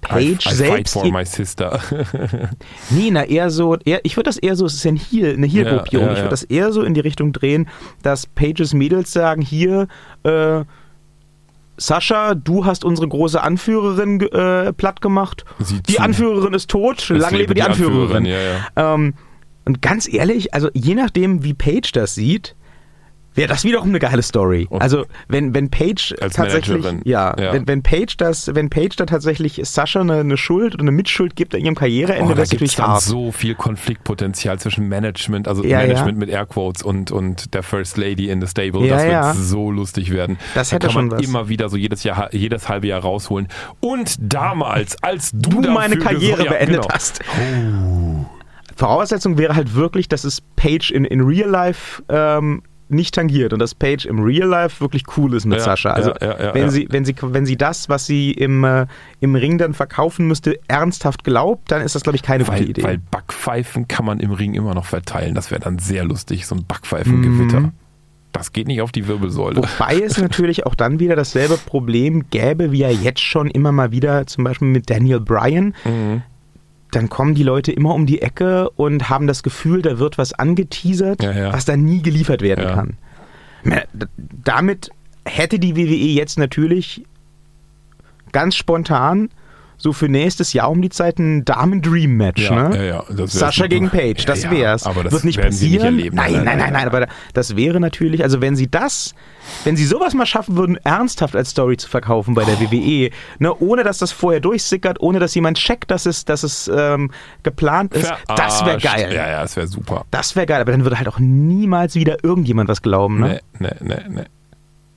Paige 0.01 0.25
I, 0.25 0.31
I 0.31 0.35
fight 0.35 0.55
selbst. 0.55 0.93
for 0.93 1.11
my 1.11 1.25
sister. 1.25 1.79
Nee, 2.89 3.09
na 3.11 3.23
eher 3.23 3.49
so, 3.49 3.75
eher, 3.77 4.01
ich 4.03 4.17
würde 4.17 4.29
das 4.29 4.37
eher 4.37 4.55
so, 4.55 4.65
es 4.65 4.75
ist 4.75 4.83
ja 4.83 4.91
ein 4.91 4.97
Heel, 4.97 5.33
eine 5.33 5.47
Heel-Gruppierung, 5.47 6.07
Ja, 6.07 6.11
ja, 6.11 6.17
ich 6.17 6.23
würde 6.23 6.29
das 6.29 6.43
eher 6.43 6.71
so 6.71 6.83
in 6.83 6.93
die 6.93 6.99
Richtung 6.99 7.33
drehen, 7.33 7.67
dass 8.03 8.27
Pages 8.27 8.73
Mädels 8.73 9.11
sagen, 9.11 9.41
hier, 9.41 9.87
äh, 10.23 10.63
Sascha, 11.77 12.35
du 12.35 12.65
hast 12.65 12.85
unsere 12.85 13.07
große 13.07 13.41
Anführerin 13.41 14.21
äh, 14.21 14.73
platt 14.73 15.01
gemacht. 15.01 15.45
Sieh 15.59 15.81
Die 15.81 15.93
zu. 15.95 16.01
Anführerin 16.01 16.53
ist 16.53 16.69
tot, 16.69 17.09
lang 17.09 17.33
lebe 17.33 17.53
die, 17.53 17.61
Anführerin. 17.61 18.25
Ja, 18.25 18.37
ja. 18.39 18.93
Ähm, 18.93 19.13
Und 19.65 19.81
ganz 19.81 20.11
ehrlich, 20.11 20.53
also 20.53 20.69
je 20.73 20.95
nachdem, 20.95 21.43
wie 21.43 21.53
Paige 21.53 21.89
das 21.93 22.15
sieht, 22.15 22.55
wäre 23.35 23.47
das 23.47 23.63
wiederum 23.63 23.89
eine 23.89 23.99
geile 23.99 24.21
Story. 24.23 24.65
Und 24.69 24.81
also 24.81 25.05
wenn, 25.27 25.53
wenn 25.53 25.69
Paige 25.69 26.15
Als 26.21 26.33
tatsächlich, 26.35 26.77
Managerin. 26.83 27.01
ja, 27.05 27.35
Ja. 27.39 27.53
Wenn, 27.53 27.67
wenn 27.67 27.83
Paige 27.83 28.15
das, 28.17 28.53
wenn 28.55 28.69
Paige 28.69 28.95
da 28.97 29.05
tatsächlich 29.05 29.61
Sascha 29.63 30.01
eine, 30.01 30.21
eine 30.21 30.37
Schuld 30.37 30.73
oder 30.73 30.81
eine 30.83 30.91
Mitschuld 30.91 31.35
gibt 31.35 31.53
an 31.53 31.61
ihrem 31.61 31.75
Karriereende, 31.75 32.23
Oh, 32.23 32.29
da 32.29 32.35
wäre 32.37 32.43
es 32.43 32.49
gibt 32.49 32.61
es 32.63 32.77
natürlich 32.77 32.93
dann 32.93 32.99
so 33.01 33.31
viel 33.31 33.55
Konfliktpotenzial 33.55 34.59
zwischen 34.59 34.87
Management, 34.87 35.47
also 35.47 35.63
Ja, 35.63 35.79
Management 35.79 36.13
ja. 36.13 36.19
mit 36.19 36.29
Airquotes 36.29 36.81
und, 36.83 37.11
und 37.11 37.53
der 37.53 37.63
First 37.63 37.97
Lady 37.97 38.29
in 38.29 38.41
the 38.41 38.47
Stable. 38.47 38.87
Das 38.87 39.03
wird 39.03 39.35
so 39.45 39.69
lustig 39.71 40.11
werden. 40.11 40.37
Das 40.53 40.69
da 40.69 40.75
hätte 40.77 40.87
kann 40.87 40.95
man 40.95 41.11
was. 41.11 41.21
immer 41.25 41.49
wieder 41.49 41.69
so 41.69 41.77
jedes 41.77 42.03
Jahr, 42.03 42.33
jedes 42.33 42.69
halbe 42.69 42.87
Jahr 42.87 43.01
rausholen. 43.01 43.47
Und 43.81 44.15
damals, 44.19 45.01
als 45.03 45.31
du, 45.33 45.61
du 45.61 45.71
meine 45.71 45.97
Karriere 45.97 46.45
ja, 46.45 46.51
beendet 46.51 46.81
genau. 46.83 46.93
hast. 46.93 47.19
Voraussetzung 48.75 49.37
wäre 49.37 49.55
halt 49.55 49.73
wirklich, 49.75 50.07
dass 50.09 50.23
es 50.23 50.41
Paige 50.55 50.91
in, 50.93 51.05
in 51.05 51.21
Real 51.21 51.49
Life 51.49 52.03
ähm, 52.09 52.61
nicht 52.87 53.15
tangiert 53.15 53.51
und 53.53 53.59
dass 53.59 53.73
Paige 53.75 54.07
im 54.07 54.19
Real 54.19 54.47
Life 54.47 54.79
wirklich 54.79 55.03
cool 55.17 55.33
ist 55.33 55.45
mit 55.45 55.57
Ja, 55.57 55.63
Sascha. 55.63 55.91
Also 55.91 56.11
ja, 56.21 56.53
wenn 56.53 56.69
sie 56.69 56.87
wenn 56.89 57.05
sie 57.05 57.15
wenn 57.21 57.45
sie 57.45 57.57
das, 57.57 57.89
was 57.89 58.05
sie 58.05 58.31
im 58.31 58.63
äh, 58.63 58.85
im 59.21 59.35
Ring 59.35 59.57
dann 59.57 59.73
verkaufen 59.73 60.27
müsste, 60.27 60.59
ernsthaft 60.67 61.23
glaubt, 61.23 61.71
dann 61.71 61.81
ist 61.81 61.95
das 61.95 62.03
glaube 62.03 62.15
ich 62.15 62.21
keine 62.23 62.43
gute 62.43 62.57
Weil, 62.57 62.69
Idee. 62.69 62.83
weil 62.83 62.97
Backpfeifen 62.99 63.87
kann 63.87 64.05
man 64.05 64.19
im 64.19 64.31
Ring 64.31 64.53
immer 64.53 64.73
noch 64.75 64.85
verteilen. 64.85 65.33
Das 65.35 65.51
wäre 65.51 65.61
dann 65.61 65.79
sehr 65.79 66.03
lustig, 66.03 66.45
so 66.45 66.55
ein 66.55 66.65
Backpfeifengewitter. 66.65 67.59
Mhm. 67.61 67.71
Das 68.31 68.51
geht 68.51 68.67
nicht 68.67 68.81
auf 68.81 68.91
die 68.91 69.07
Wirbelsäule. 69.07 69.55
Wobei 69.57 70.01
es 70.01 70.17
natürlich 70.17 70.65
auch 70.65 70.75
dann 70.75 70.99
wieder 70.99 71.15
dasselbe 71.15 71.55
Problem 71.57 72.25
gäbe, 72.31 72.73
wie 72.73 72.79
ja 72.79 72.89
jetzt 72.89 73.21
schon 73.21 73.47
immer 73.49 73.71
mal 73.71 73.91
wieder, 73.93 74.27
zum 74.27 74.43
Beispiel 74.43 74.67
mit 74.67 74.89
Daniel 74.89 75.21
Bryan. 75.21 75.73
Mhm. 75.85 76.21
Dann 76.91 77.09
kommen 77.09 77.35
die 77.35 77.43
Leute 77.43 77.71
immer 77.71 77.93
um 77.93 78.05
die 78.05 78.21
Ecke 78.21 78.69
und 78.71 79.09
haben 79.09 79.27
das 79.27 79.43
Gefühl, 79.43 79.81
da 79.81 79.99
wird 79.99 80.17
was 80.17 80.33
angeteasert, 80.33 81.23
Ja, 81.23 81.31
ja. 81.33 81.53
was 81.53 81.65
dann 81.65 81.83
nie 81.83 82.01
geliefert 82.01 82.41
werden 82.41 82.63
Ja. 82.65 82.73
kann. 82.73 82.97
Damit 84.43 84.91
hätte 85.25 85.59
die 85.59 85.75
WWE 85.75 86.13
jetzt 86.13 86.37
natürlich 86.37 87.03
ganz 88.31 88.55
spontan 88.55 89.29
so 89.77 89.93
für 89.93 90.09
nächstes 90.09 90.53
Jahr 90.53 90.69
um 90.71 90.81
die 90.81 90.89
Zeit 90.89 91.19
ein 91.19 91.45
Damen-Dream-Match. 91.45 92.41
Ja, 92.49 92.69
ne? 92.69 92.87
ja, 92.87 93.03
ja, 93.15 93.27
Sascha 93.27 93.67
gegen 93.67 93.89
Paige, 93.89 94.23
das 94.25 94.49
wär's. 94.49 94.85
aber 94.85 95.03
das 95.03 95.13
Wird 95.13 95.23
nicht 95.23 95.37
nicht 95.37 95.45
passieren. 95.45 95.85
erleben. 95.85 96.15
Nein, 96.15 96.43
nein, 96.43 96.57
nein, 96.57 96.73
nein, 96.73 96.87
aber 96.87 97.07
das 97.33 97.55
wäre 97.55 97.79
natürlich, 97.79 98.23
also 98.23 98.41
wenn 98.41 98.55
sie 98.55 98.67
das, 98.67 99.13
wenn 99.63 99.75
sie 99.75 99.85
sowas 99.85 100.13
mal 100.13 100.25
schaffen 100.25 100.55
würden, 100.57 100.77
ernsthaft 100.83 101.35
als 101.35 101.49
Story 101.51 101.77
zu 101.77 101.89
verkaufen 101.89 102.33
bei 102.33 102.43
der 102.45 102.59
WWE, 102.59 103.09
ne, 103.39 103.53
ohne 103.59 103.83
dass 103.83 103.97
das 103.97 104.11
vorher 104.11 104.39
durchsickert, 104.39 104.99
ohne 105.01 105.19
dass 105.19 105.35
jemand 105.35 105.57
checkt, 105.57 105.91
dass 105.91 106.05
es, 106.05 106.25
dass 106.25 106.43
es 106.43 106.69
ähm, 106.73 107.11
geplant 107.43 107.93
ist, 107.93 108.11
das 108.27 108.65
wäre 108.65 108.79
Verarscht. 108.79 108.85
geil. 109.03 109.13
Ja, 109.13 109.27
ja, 109.29 109.41
das 109.41 109.55
wäre 109.55 109.67
super. 109.67 110.05
Das 110.11 110.35
wäre 110.35 110.45
geil, 110.45 110.61
aber 110.61 110.71
dann 110.71 110.83
würde 110.83 110.97
halt 110.97 111.07
auch 111.07 111.19
niemals 111.19 111.95
wieder 111.95 112.23
irgendjemand 112.23 112.69
was 112.69 112.81
glauben. 112.81 113.19
Ne? 113.19 113.41
Nee, 113.59 113.69
nee, 113.81 113.95
nee, 113.95 113.95
nee. 114.09 114.23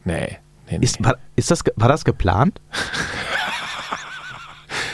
Nee, 0.04 0.38
nee, 0.70 0.78
nee. 0.78 0.84
Ist, 0.84 1.02
war, 1.04 1.16
ist 1.36 1.50
das, 1.50 1.62
war 1.76 1.88
das 1.88 2.04
geplant? 2.04 2.60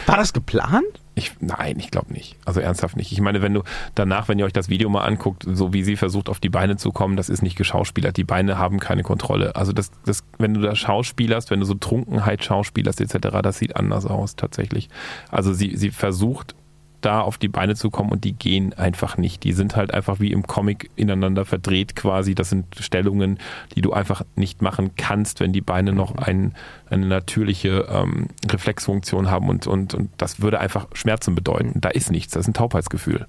war 0.06 0.16
das 0.16 0.32
geplant? 0.32 1.00
Ich, 1.16 1.32
nein, 1.40 1.78
ich 1.78 1.90
glaube 1.90 2.12
nicht. 2.12 2.36
Also 2.44 2.60
ernsthaft 2.60 2.96
nicht. 2.96 3.12
Ich 3.12 3.20
meine, 3.20 3.40
wenn 3.40 3.54
du 3.54 3.62
danach, 3.94 4.28
wenn 4.28 4.38
ihr 4.38 4.44
euch 4.44 4.52
das 4.52 4.68
Video 4.68 4.88
mal 4.88 5.04
anguckt, 5.04 5.44
so 5.46 5.72
wie 5.72 5.84
sie 5.84 5.96
versucht, 5.96 6.28
auf 6.28 6.40
die 6.40 6.48
Beine 6.48 6.76
zu 6.76 6.90
kommen, 6.90 7.16
das 7.16 7.28
ist 7.28 7.42
nicht 7.42 7.56
geschauspielert. 7.56 8.16
Die 8.16 8.24
Beine 8.24 8.58
haben 8.58 8.80
keine 8.80 9.04
Kontrolle. 9.04 9.54
Also 9.54 9.72
das, 9.72 9.92
das, 10.04 10.24
wenn 10.38 10.54
du 10.54 10.60
da 10.60 10.74
schauspielerst, 10.74 11.50
wenn 11.50 11.60
du 11.60 11.66
so 11.66 11.74
Trunkenheit 11.74 12.44
schauspielerst 12.44 13.00
etc., 13.00 13.38
das 13.42 13.58
sieht 13.58 13.76
anders 13.76 14.06
aus 14.06 14.34
tatsächlich. 14.34 14.88
Also 15.30 15.52
sie, 15.52 15.76
sie 15.76 15.90
versucht 15.90 16.56
da 17.04 17.20
auf 17.20 17.38
die 17.38 17.48
Beine 17.48 17.74
zu 17.74 17.90
kommen 17.90 18.10
und 18.10 18.24
die 18.24 18.32
gehen 18.32 18.72
einfach 18.74 19.16
nicht. 19.16 19.44
Die 19.44 19.52
sind 19.52 19.76
halt 19.76 19.92
einfach 19.92 20.20
wie 20.20 20.32
im 20.32 20.46
Comic 20.46 20.90
ineinander 20.96 21.44
verdreht 21.44 21.96
quasi. 21.96 22.34
Das 22.34 22.50
sind 22.50 22.66
Stellungen, 22.78 23.38
die 23.74 23.82
du 23.82 23.92
einfach 23.92 24.22
nicht 24.36 24.62
machen 24.62 24.92
kannst, 24.96 25.40
wenn 25.40 25.52
die 25.52 25.60
Beine 25.60 25.92
noch 25.92 26.16
ein, 26.16 26.54
eine 26.88 27.06
natürliche 27.06 27.86
ähm, 27.90 28.28
Reflexfunktion 28.50 29.30
haben 29.30 29.48
und, 29.48 29.66
und, 29.66 29.94
und 29.94 30.10
das 30.16 30.40
würde 30.40 30.60
einfach 30.60 30.86
Schmerzen 30.94 31.34
bedeuten. 31.34 31.80
Da 31.80 31.90
ist 31.90 32.10
nichts, 32.10 32.32
das 32.32 32.42
ist 32.42 32.48
ein 32.48 32.54
Taubheitsgefühl. 32.54 33.26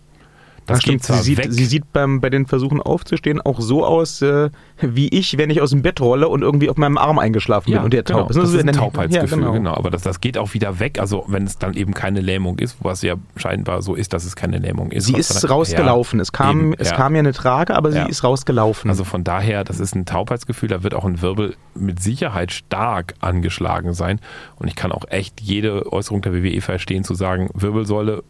Das 0.66 0.78
Ach, 0.80 0.82
stimmt. 0.82 1.04
sie, 1.04 1.14
sieht, 1.22 1.54
sie 1.54 1.66
sieht 1.66 1.94
beim, 1.94 2.22
bei 2.22 2.30
den 2.30 2.48
Versuchen 2.48 2.82
aufzustehen 2.82 3.40
auch 3.42 3.60
so 3.62 3.86
aus, 3.86 4.22
äh, 4.22 4.50
wie 4.82 5.08
ich, 5.10 5.38
wenn 5.38 5.50
ich 5.50 5.62
aus 5.62 5.70
dem 5.70 5.82
Bett 5.84 6.02
rolle 6.02 6.28
und 6.28 6.42
irgendwie 6.42 6.70
auf 6.70 6.78
meinem 6.78 6.98
Arm 6.98 7.20
eingeschlafen 7.20 7.72
bin 7.72 7.82
und 7.82 7.94
der 7.94 8.04
genau. 8.04 8.22
taub 8.22 8.30
ist. 8.32 8.38
Das 8.38 8.50
So 8.50 8.58
ist 8.58 8.68
ein 8.68 8.74
Taubheitsgefühl, 8.74 9.42
ja, 9.44 9.52
genau. 9.52 9.74
Aber 9.76 9.92
das, 9.92 10.02
das 10.02 10.22
geht 10.22 10.38
auch 10.38 10.54
wieder 10.54 10.80
weg. 10.80 11.00
Also 11.00 11.26
wenn 11.28 11.44
es 11.44 11.60
dann 11.60 11.74
eben 11.76 11.94
keine 11.94 12.22
Lähmung 12.22 12.58
ist, 12.60 12.78
was 12.82 13.02
ja 13.04 13.16
scheinbar 13.36 13.82
so 13.82 13.96
ist, 13.96 14.14
dass 14.14 14.26
es 14.26 14.36
keine 14.36 14.58
Lähmung 14.58 14.92
ist. 14.92 15.06
Sie 15.06 15.14
ist 15.14 15.48
rausgelaufen. 15.50 16.20
es 16.20 16.32
kam, 16.32 16.60
eben, 16.60 16.74
es 16.80 16.90
ja. 16.90 16.96
kam 16.96 17.14
ja 17.16 17.20
eine 17.20 17.34
Trage, 17.34 17.76
aber 17.76 17.92
sie 17.92 18.00
Ja. 18.00 18.06
ist 18.06 18.24
rausgelaufen. 18.24 18.90
Also 18.90 19.04
von 19.04 19.24
daher, 19.24 19.64
das 19.64 19.80
ist 19.80 19.96
ein 19.96 20.06
Taubheitsgefühl, 20.06 20.70
da 20.70 20.84
wird 20.84 20.94
auch 20.96 21.06
ein 21.06 21.22
Wirbel 21.22 21.56
mit 21.76 22.02
Sicherheit 22.02 22.52
stark 22.52 23.14
angeschlagen 23.20 23.94
sein. 23.94 24.20
Und 24.58 24.68
ich 24.68 24.76
kann 24.76 24.92
auch 24.92 25.06
echt 25.10 25.42
jede 25.42 25.92
Äußerung 25.92 26.22
der 26.22 26.34
WWE 26.34 26.62
verstehen, 26.62 27.04
zu 27.04 27.14
sagen, 27.14 27.50
Wirbelsäule, 27.54 28.24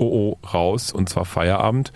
oh 0.00 0.38
oh, 0.42 0.46
raus 0.46 0.92
und 0.92 1.08
zwar 1.08 1.24
Feierabend. 1.24 1.92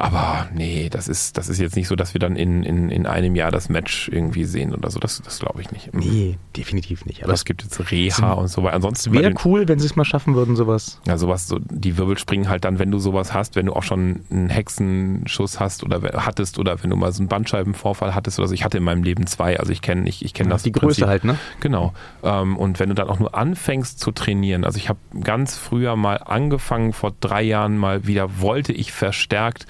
Aber 0.00 0.48
nee, 0.54 0.88
das 0.88 1.08
ist, 1.08 1.36
das 1.36 1.50
ist 1.50 1.60
jetzt 1.60 1.76
nicht 1.76 1.86
so, 1.86 1.94
dass 1.94 2.14
wir 2.14 2.20
dann 2.20 2.34
in, 2.34 2.62
in, 2.62 2.88
in 2.88 3.06
einem 3.06 3.36
Jahr 3.36 3.50
das 3.50 3.68
Match 3.68 4.08
irgendwie 4.08 4.44
sehen 4.44 4.74
oder 4.74 4.90
so. 4.90 4.98
Das, 4.98 5.20
das 5.20 5.40
glaube 5.40 5.60
ich 5.60 5.70
nicht. 5.72 5.92
nee, 5.92 6.38
definitiv 6.56 7.04
nicht. 7.04 7.22
Aber 7.22 7.34
es 7.34 7.44
gibt 7.44 7.62
jetzt 7.62 7.90
Reha 7.90 8.32
und 8.32 8.48
so 8.48 8.62
weiter. 8.62 8.76
Ansonsten 8.76 9.12
wäre 9.12 9.34
cool, 9.44 9.68
wenn 9.68 9.78
sie 9.78 9.84
es 9.84 9.96
mal 9.96 10.06
schaffen 10.06 10.34
würden, 10.34 10.56
sowas. 10.56 11.00
ja, 11.06 11.18
sowas, 11.18 11.46
so, 11.46 11.58
die 11.58 11.98
Wirbel 11.98 12.16
springen 12.16 12.48
halt 12.48 12.64
dann, 12.64 12.78
wenn 12.78 12.90
du 12.90 12.98
sowas 12.98 13.34
hast, 13.34 13.56
wenn 13.56 13.66
du 13.66 13.74
auch 13.74 13.82
schon 13.82 14.20
einen 14.30 14.48
Hexenschuss 14.48 15.60
hast 15.60 15.84
oder 15.84 16.00
hattest 16.24 16.58
oder 16.58 16.82
wenn 16.82 16.88
du 16.88 16.96
mal 16.96 17.12
so 17.12 17.20
einen 17.20 17.28
Bandscheibenvorfall 17.28 18.14
hattest 18.14 18.38
oder 18.38 18.48
so. 18.48 18.54
Ich 18.54 18.64
hatte 18.64 18.78
in 18.78 18.84
meinem 18.84 19.02
Leben 19.02 19.26
zwei, 19.26 19.60
also 19.60 19.70
ich 19.70 19.82
kenne 19.82 20.08
ich, 20.08 20.24
ich 20.24 20.32
kenn 20.32 20.48
das. 20.48 20.62
Die 20.62 20.72
Größe 20.72 21.02
Prinzip. 21.02 21.06
halt, 21.08 21.24
ne? 21.24 21.38
Genau. 21.60 21.92
Ähm, 22.22 22.56
und 22.56 22.80
wenn 22.80 22.88
du 22.88 22.94
dann 22.94 23.08
auch 23.08 23.18
nur 23.18 23.34
anfängst 23.34 24.00
zu 24.00 24.12
trainieren, 24.12 24.64
also 24.64 24.78
ich 24.78 24.88
habe 24.88 24.98
ganz 25.22 25.58
früher 25.58 25.94
mal 25.96 26.16
angefangen, 26.16 26.94
vor 26.94 27.12
drei 27.20 27.42
Jahren 27.42 27.76
mal 27.76 28.06
wieder, 28.06 28.40
wollte 28.40 28.72
ich 28.72 28.92
verstärkt 28.92 29.66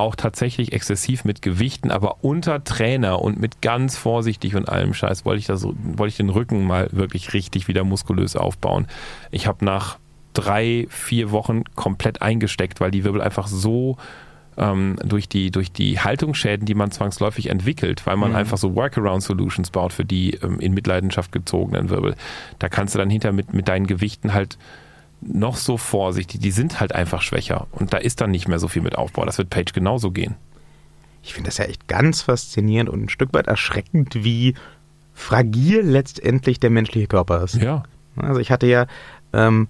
auch 0.00 0.16
tatsächlich 0.16 0.72
exzessiv 0.72 1.24
mit 1.24 1.42
Gewichten, 1.42 1.90
aber 1.90 2.24
unter 2.24 2.64
Trainer 2.64 3.20
und 3.22 3.38
mit 3.38 3.60
ganz 3.62 3.96
vorsichtig 3.96 4.56
und 4.56 4.68
allem 4.68 4.94
Scheiß 4.94 5.24
wollte 5.24 5.40
ich 5.40 5.46
das, 5.46 5.62
wollte 5.62 6.08
ich 6.08 6.16
den 6.16 6.30
Rücken 6.30 6.66
mal 6.66 6.88
wirklich 6.92 7.32
richtig 7.34 7.68
wieder 7.68 7.84
muskulös 7.84 8.34
aufbauen. 8.34 8.86
Ich 9.30 9.46
habe 9.46 9.64
nach 9.64 9.98
drei, 10.32 10.86
vier 10.88 11.30
Wochen 11.30 11.64
komplett 11.74 12.22
eingesteckt, 12.22 12.80
weil 12.80 12.90
die 12.90 13.04
Wirbel 13.04 13.20
einfach 13.20 13.46
so 13.46 13.96
ähm, 14.56 14.96
durch, 15.04 15.28
die, 15.28 15.50
durch 15.50 15.70
die 15.70 16.00
Haltungsschäden, 16.00 16.66
die 16.66 16.74
man 16.74 16.90
zwangsläufig 16.90 17.48
entwickelt, 17.50 18.06
weil 18.06 18.16
man 18.16 18.30
Mhm. 18.30 18.36
einfach 18.36 18.58
so 18.58 18.74
Workaround-Solutions 18.74 19.70
baut 19.70 19.92
für 19.92 20.04
die 20.04 20.34
ähm, 20.42 20.58
in 20.60 20.74
Mitleidenschaft 20.74 21.32
gezogenen 21.32 21.90
Wirbel. 21.90 22.14
Da 22.58 22.68
kannst 22.68 22.94
du 22.94 22.98
dann 22.98 23.10
hinter 23.10 23.32
mit, 23.32 23.54
mit 23.54 23.68
deinen 23.68 23.86
Gewichten 23.86 24.34
halt 24.34 24.58
noch 25.20 25.56
so 25.56 25.76
vorsichtig, 25.76 26.40
die 26.40 26.50
sind 26.50 26.80
halt 26.80 26.94
einfach 26.94 27.22
schwächer 27.22 27.66
und 27.72 27.92
da 27.92 27.98
ist 27.98 28.20
dann 28.20 28.30
nicht 28.30 28.48
mehr 28.48 28.58
so 28.58 28.68
viel 28.68 28.82
mit 28.82 28.96
Aufbau. 28.96 29.24
Das 29.24 29.38
wird 29.38 29.50
Page 29.50 29.72
genauso 29.72 30.10
gehen. 30.10 30.36
Ich 31.22 31.34
finde 31.34 31.48
das 31.48 31.58
ja 31.58 31.66
echt 31.66 31.88
ganz 31.88 32.22
faszinierend 32.22 32.88
und 32.88 33.04
ein 33.04 33.08
Stück 33.08 33.34
weit 33.34 33.46
erschreckend, 33.46 34.24
wie 34.24 34.54
fragil 35.12 35.82
letztendlich 35.82 36.60
der 36.60 36.70
menschliche 36.70 37.06
Körper 37.06 37.42
ist. 37.42 37.56
Ja. 37.56 37.82
Also 38.16 38.40
ich 38.40 38.50
hatte 38.50 38.66
ja 38.66 38.86
ähm, 39.32 39.68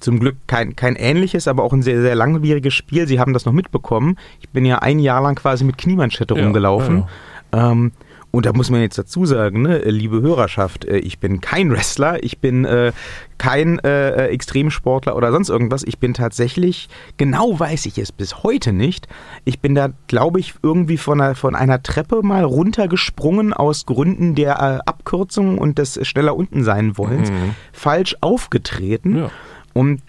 zum 0.00 0.20
Glück 0.20 0.36
kein, 0.46 0.76
kein 0.76 0.94
ähnliches, 0.94 1.48
aber 1.48 1.64
auch 1.64 1.72
ein 1.72 1.82
sehr, 1.82 2.00
sehr 2.00 2.14
langwieriges 2.14 2.74
Spiel. 2.74 3.08
Sie 3.08 3.18
haben 3.18 3.32
das 3.32 3.44
noch 3.44 3.52
mitbekommen. 3.52 4.16
Ich 4.40 4.48
bin 4.50 4.64
ja 4.64 4.78
ein 4.78 5.00
Jahr 5.00 5.22
lang 5.22 5.34
quasi 5.34 5.64
mit 5.64 5.78
Kniemanschette 5.78 6.34
Ja, 6.36 6.44
rumgelaufen. 6.44 7.04
Ähm, 7.52 7.92
und 8.30 8.44
da 8.46 8.52
muss 8.52 8.70
man 8.70 8.80
jetzt 8.82 8.98
dazu 8.98 9.24
sagen, 9.24 9.62
ne, 9.62 9.78
liebe 9.78 10.20
Hörerschaft, 10.20 10.84
äh, 10.84 10.98
ich 10.98 11.18
bin 11.18 11.40
kein 11.40 11.70
Wrestler, 11.70 12.22
ich 12.22 12.38
bin 12.38 12.64
äh, 12.66 12.92
kein 13.38 13.78
äh, 13.80 14.10
äh, 14.10 14.28
Extremsportler 14.28 15.16
oder 15.16 15.32
sonst 15.32 15.48
irgendwas. 15.48 15.82
Ich 15.84 15.98
bin 15.98 16.12
tatsächlich, 16.12 16.88
genau 17.16 17.58
weiß 17.58 17.86
ich 17.86 17.96
es 17.98 18.12
bis 18.12 18.42
heute 18.42 18.72
nicht, 18.72 19.08
ich 19.44 19.60
bin 19.60 19.74
da, 19.74 19.88
glaube 20.08 20.40
ich, 20.40 20.54
irgendwie 20.62 20.98
von 20.98 21.20
einer, 21.20 21.34
von 21.34 21.54
einer 21.54 21.82
Treppe 21.82 22.22
mal 22.22 22.44
runtergesprungen 22.44 23.52
aus 23.54 23.86
Gründen 23.86 24.34
der 24.34 24.56
äh, 24.84 24.88
Abkürzung 24.88 25.56
und 25.58 25.78
des 25.78 25.98
schneller 26.06 26.36
unten 26.36 26.64
sein 26.64 26.98
wollens, 26.98 27.30
Mhm. 27.30 27.54
falsch 27.72 28.16
aufgetreten. 28.20 29.16
Ja. 29.18 29.30
Und 29.72 30.02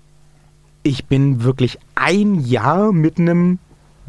ich 0.83 1.05
bin 1.05 1.43
wirklich 1.43 1.77
ein 1.95 2.39
Jahr 2.39 2.91
mit 2.91 3.19
einem 3.19 3.59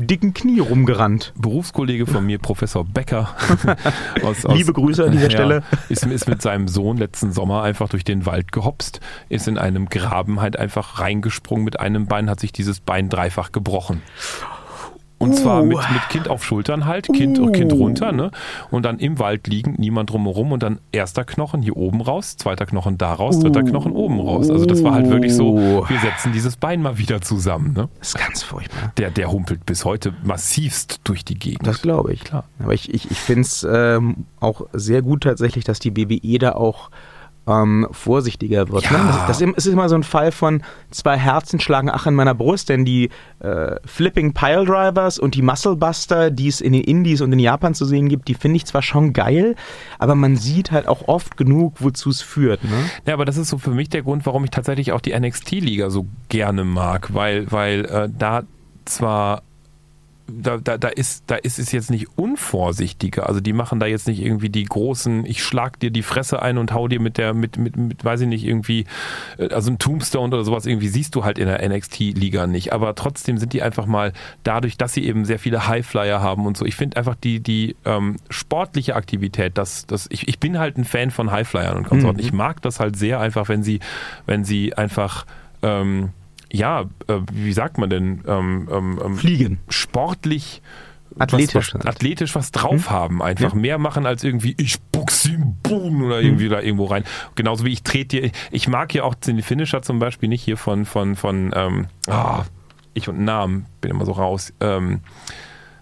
dicken 0.07 0.35
Knie 0.35 0.61
rumgerannt. 0.61 1.33
Berufskollege 1.37 2.07
von 2.07 2.25
mir, 2.25 2.39
Professor 2.39 2.85
Becker, 2.85 3.35
aus, 4.23 4.45
Liebe 4.45 4.73
Grüße 4.73 5.05
an 5.05 5.13
dieser 5.13 5.31
Stelle. 5.31 5.63
Ist, 5.89 6.05
ist 6.07 6.29
mit 6.29 6.43
seinem 6.43 6.69
Sohn 6.69 6.97
letzten 6.97 7.33
Sommer 7.33 7.63
einfach 7.63 7.89
durch 7.89 8.05
den 8.05 8.27
Wald 8.27 8.53
gehopst, 8.53 9.01
ist 9.29 9.49
in 9.49 9.59
einem 9.59 9.89
Graben 9.89 10.41
halt 10.41 10.59
einfach 10.59 11.01
reingesprungen 11.01 11.65
mit 11.65 11.79
einem 11.79 12.07
Bein, 12.07 12.31
hat 12.31 12.41
sich 12.41 12.53
dieses 12.53 12.81
Bein 12.81 13.09
dreifach 13.09 13.53
gebrochen. 13.53 14.03
Und 15.21 15.37
zwar 15.37 15.63
Uh. 15.63 15.67
mit, 15.67 15.79
mit 15.93 16.09
Kind 16.09 16.29
auf 16.29 16.43
Schultern 16.45 16.87
halt, 16.87 17.07
Kind, 17.13 17.39
Uh. 17.39 17.53
kind 17.53 17.73
runter, 17.75 18.11
ne? 18.11 18.31
Und 18.71 18.85
dann 18.85 18.99
im 18.99 19.19
Wald 19.19 19.47
liegen, 19.47 19.75
niemand 19.79 20.11
drumherum 20.11 20.51
und 20.51 20.63
dann 20.63 20.79
erster 20.93 21.25
Knochen 21.25 21.61
hier 21.61 21.77
oben 21.77 22.01
raus, 22.01 22.37
zweiter 22.39 22.65
Knochen 22.65 22.97
da 22.97 23.13
raus, 23.13 23.39
dritter 23.39 23.63
Knochen 23.63 23.93
oben 23.93 24.19
raus. 24.19 24.49
Also 24.51 24.65
das 24.65 24.83
war 24.83 24.95
halt 24.95 25.11
wirklich 25.11 25.35
so, 25.35 25.51
Uh. 25.57 25.89
wir 25.89 25.99
setzen 26.01 26.33
dieses 26.33 26.57
Bein 26.57 26.81
mal 26.81 26.97
wieder 26.97 27.21
zusammen, 27.21 27.75
ne? 27.75 27.89
Das 27.99 28.09
ist 28.09 28.19
ganz 28.19 28.43
furchtbar. 28.43 28.93
Der, 28.97 29.11
der 29.11 29.31
humpelt 29.31 29.67
bis 29.67 29.85
heute 29.85 30.15
massivst 30.25 31.01
durch 31.05 31.25
die 31.25 31.39
Gegend. 31.39 31.67
Das 31.67 31.83
glaube 31.83 32.13
ich. 32.15 32.25
Klar. 32.25 32.45
Aber 32.59 32.73
ich, 32.73 32.93
ich, 32.93 33.11
ich 33.11 33.19
finde 33.19 33.43
es 33.43 33.67
ähm, 33.71 34.25
auch 34.41 34.63
sehr 34.73 35.03
gut 35.03 35.25
tatsächlich, 35.25 35.65
dass 35.65 35.79
die 35.81 35.91
BWE 35.91 36.39
da 36.39 36.53
auch 36.53 36.91
ähm, 37.51 37.87
vorsichtiger 37.91 38.69
wird. 38.69 38.85
Ja. 38.85 38.93
Ne? 38.93 38.99
Das, 39.27 39.39
das 39.39 39.41
ist 39.41 39.67
immer 39.67 39.89
so 39.89 39.95
ein 39.95 40.03
Fall 40.03 40.33
von 40.33 40.63
zwei 40.91 41.17
Herzen 41.17 41.61
schlagen 41.61 41.91
ach 41.91 42.07
in 42.07 42.15
meiner 42.15 42.35
Brust, 42.35 42.69
denn 42.69 42.85
die 42.85 43.11
äh, 43.41 43.77
Flipping 43.85 44.33
Pile 44.33 44.65
Drivers 44.65 45.19
und 45.19 45.35
die 45.35 45.43
Muscle 45.43 45.77
Buster, 45.77 46.31
die 46.31 46.49
es 46.49 46.61
in 46.61 46.73
den 46.73 46.83
Indies 46.83 47.21
und 47.21 47.33
in 47.33 47.39
Japan 47.39 47.75
zu 47.75 47.85
sehen 47.85 48.09
gibt, 48.09 48.29
die 48.29 48.35
finde 48.35 48.57
ich 48.57 48.67
zwar 48.67 48.83
schon 48.83 49.13
geil, 49.13 49.57
aber 49.99 50.15
man 50.15 50.37
sieht 50.37 50.71
halt 50.71 50.89
auch 50.89 51.09
oft 51.09 51.37
genug, 51.37 51.75
wozu 51.81 52.11
es 52.11 52.23
führt. 52.23 52.63
Ne? 52.65 52.71
Ja, 53.07 53.15
aber 53.15 53.25
das 53.25 53.37
ist 53.37 53.49
so 53.49 53.59
für 53.59 53.71
mich 53.73 53.89
der 53.89 54.03
Grund, 54.03 54.27
warum 54.27 54.45
ich 54.45 54.51
tatsächlich 54.51 54.93
auch 54.93 55.01
die 55.01 55.19
NXT-Liga 55.19 55.91
so 55.91 56.07
gerne 56.29 56.65
mag, 56.65 57.13
weil, 57.15 57.51
weil 57.51 57.85
äh, 57.87 58.09
da 58.17 58.43
zwar 58.85 59.43
da, 60.31 60.59
da, 60.59 60.79
da, 60.79 60.89
ist, 60.89 61.25
da 61.27 61.37
ist 61.37 61.59
es 61.59 61.73
jetzt 61.73 61.91
nicht 61.91 62.09
unvorsichtiger. 62.17 63.29
Also 63.29 63.41
die 63.41 63.53
machen 63.53 63.81
da 63.81 63.87
jetzt 63.87 64.07
nicht 64.07 64.23
irgendwie 64.23 64.49
die 64.49 64.65
großen, 64.65 65.27
ich 65.27 65.43
schlag 65.43 65.79
dir 65.81 65.91
die 65.91 66.03
Fresse 66.03 66.43
ein 66.43 66.59
und 66.59 66.73
hau 66.73 66.89
dir 66.89 67.01
mit 67.01 67.19
der, 67.19 67.35
mit, 67.35 67.59
mit, 67.59 67.77
mit 67.77 68.05
weiß 68.05 68.23
ich 68.23 68.29
nicht, 68.29 68.45
irgendwie, 68.45 68.87
äh, 69.39 69.49
also 69.49 69.71
ein 69.71 69.79
Tombstone 69.79 70.35
oder 70.35 70.45
sowas 70.45 70.67
irgendwie 70.67 70.89
siehst 70.89 71.15
du 71.15 71.25
halt 71.25 71.39
in 71.39 71.47
der 71.47 71.67
NXT-Liga 71.69 72.47
nicht. 72.47 72.73
Aber 72.73 72.95
trotzdem 72.95 73.39
sind 73.39 73.53
die 73.53 73.63
einfach 73.63 73.87
mal 73.87 74.13
dadurch, 74.45 74.77
dass 74.77 74.95
sie 74.95 75.05
eben 75.05 75.25
sehr 75.25 75.39
viele 75.39 75.67
Highflyer 75.67 76.21
haben 76.21 76.47
und 76.47 76.57
so. 76.57 76.65
Ich 76.65 76.77
finde 76.77 76.97
einfach 76.97 77.15
die, 77.15 77.41
die 77.41 77.77
ähm, 77.85 78.17
sportliche 78.29 78.97
Aktivität, 78.97 79.59
das, 79.59 79.87
das, 79.87 80.07
ich, 80.11 80.29
ich 80.29 80.39
bin 80.39 80.59
halt 80.59 80.79
ein 80.79 80.85
Fan 80.85 81.11
von 81.11 81.31
Highflyern 81.31 81.77
und 81.77 81.85
Konsorten. 81.85 82.21
Mhm. 82.21 82.27
Ich 82.27 82.33
mag 82.33 82.63
das 82.63 82.81
halt 82.81 82.97
sehr 82.97 83.21
einfach, 83.21 83.49
wenn 83.49 83.63
sie, 83.63 83.81
wenn 84.27 84.45
sie 84.45 84.75
einfach 84.75 85.27
ähm, 85.63 86.11
ja, 86.53 86.83
äh, 87.07 87.19
wie 87.33 87.53
sagt 87.53 87.79
man 87.79 87.91
denn, 87.91 88.23
ähm, 88.27 88.69
ähm, 88.73 89.01
ähm, 89.05 89.17
Fliegen. 89.17 89.61
sportlich 89.69 90.63
Athletisch 91.19 91.55
was, 91.55 91.75
was, 91.75 91.85
halt. 91.85 91.87
athletisch 91.97 92.35
was 92.37 92.53
drauf 92.53 92.89
haben, 92.89 93.21
einfach 93.21 93.53
Ja. 93.53 93.59
mehr 93.59 93.79
machen 93.79 94.07
als 94.07 94.23
irgendwie 94.23 94.55
ich 94.59 94.81
buchse 94.93 95.33
im 95.33 95.57
Boden 95.63 96.03
oder 96.03 96.21
irgendwie 96.21 96.49
da 96.49 96.61
irgendwo 96.61 96.85
rein. 96.85 97.03
Genauso 97.35 97.65
wie 97.65 97.73
ich 97.73 97.83
trete 97.83 98.21
dir, 98.21 98.31
ich 98.53 98.69
mag 98.69 98.95
ja 98.95 99.03
auch 99.03 99.15
den 99.15 99.43
Finisher 99.43 99.83
zum 99.83 99.99
Beispiel 99.99 100.29
nicht 100.29 100.43
hier 100.43 100.57
von 100.57 100.85
von 100.85 101.17
von 101.17 101.53
ähm, 101.55 101.87
ah, 102.09 102.45
ich 102.95 103.09
und 103.09 103.19
Namen 103.25 103.67
bin 103.81 103.91
immer 103.91 104.05
so 104.05 104.13
raus. 104.13 104.53
Ähm, 104.61 105.01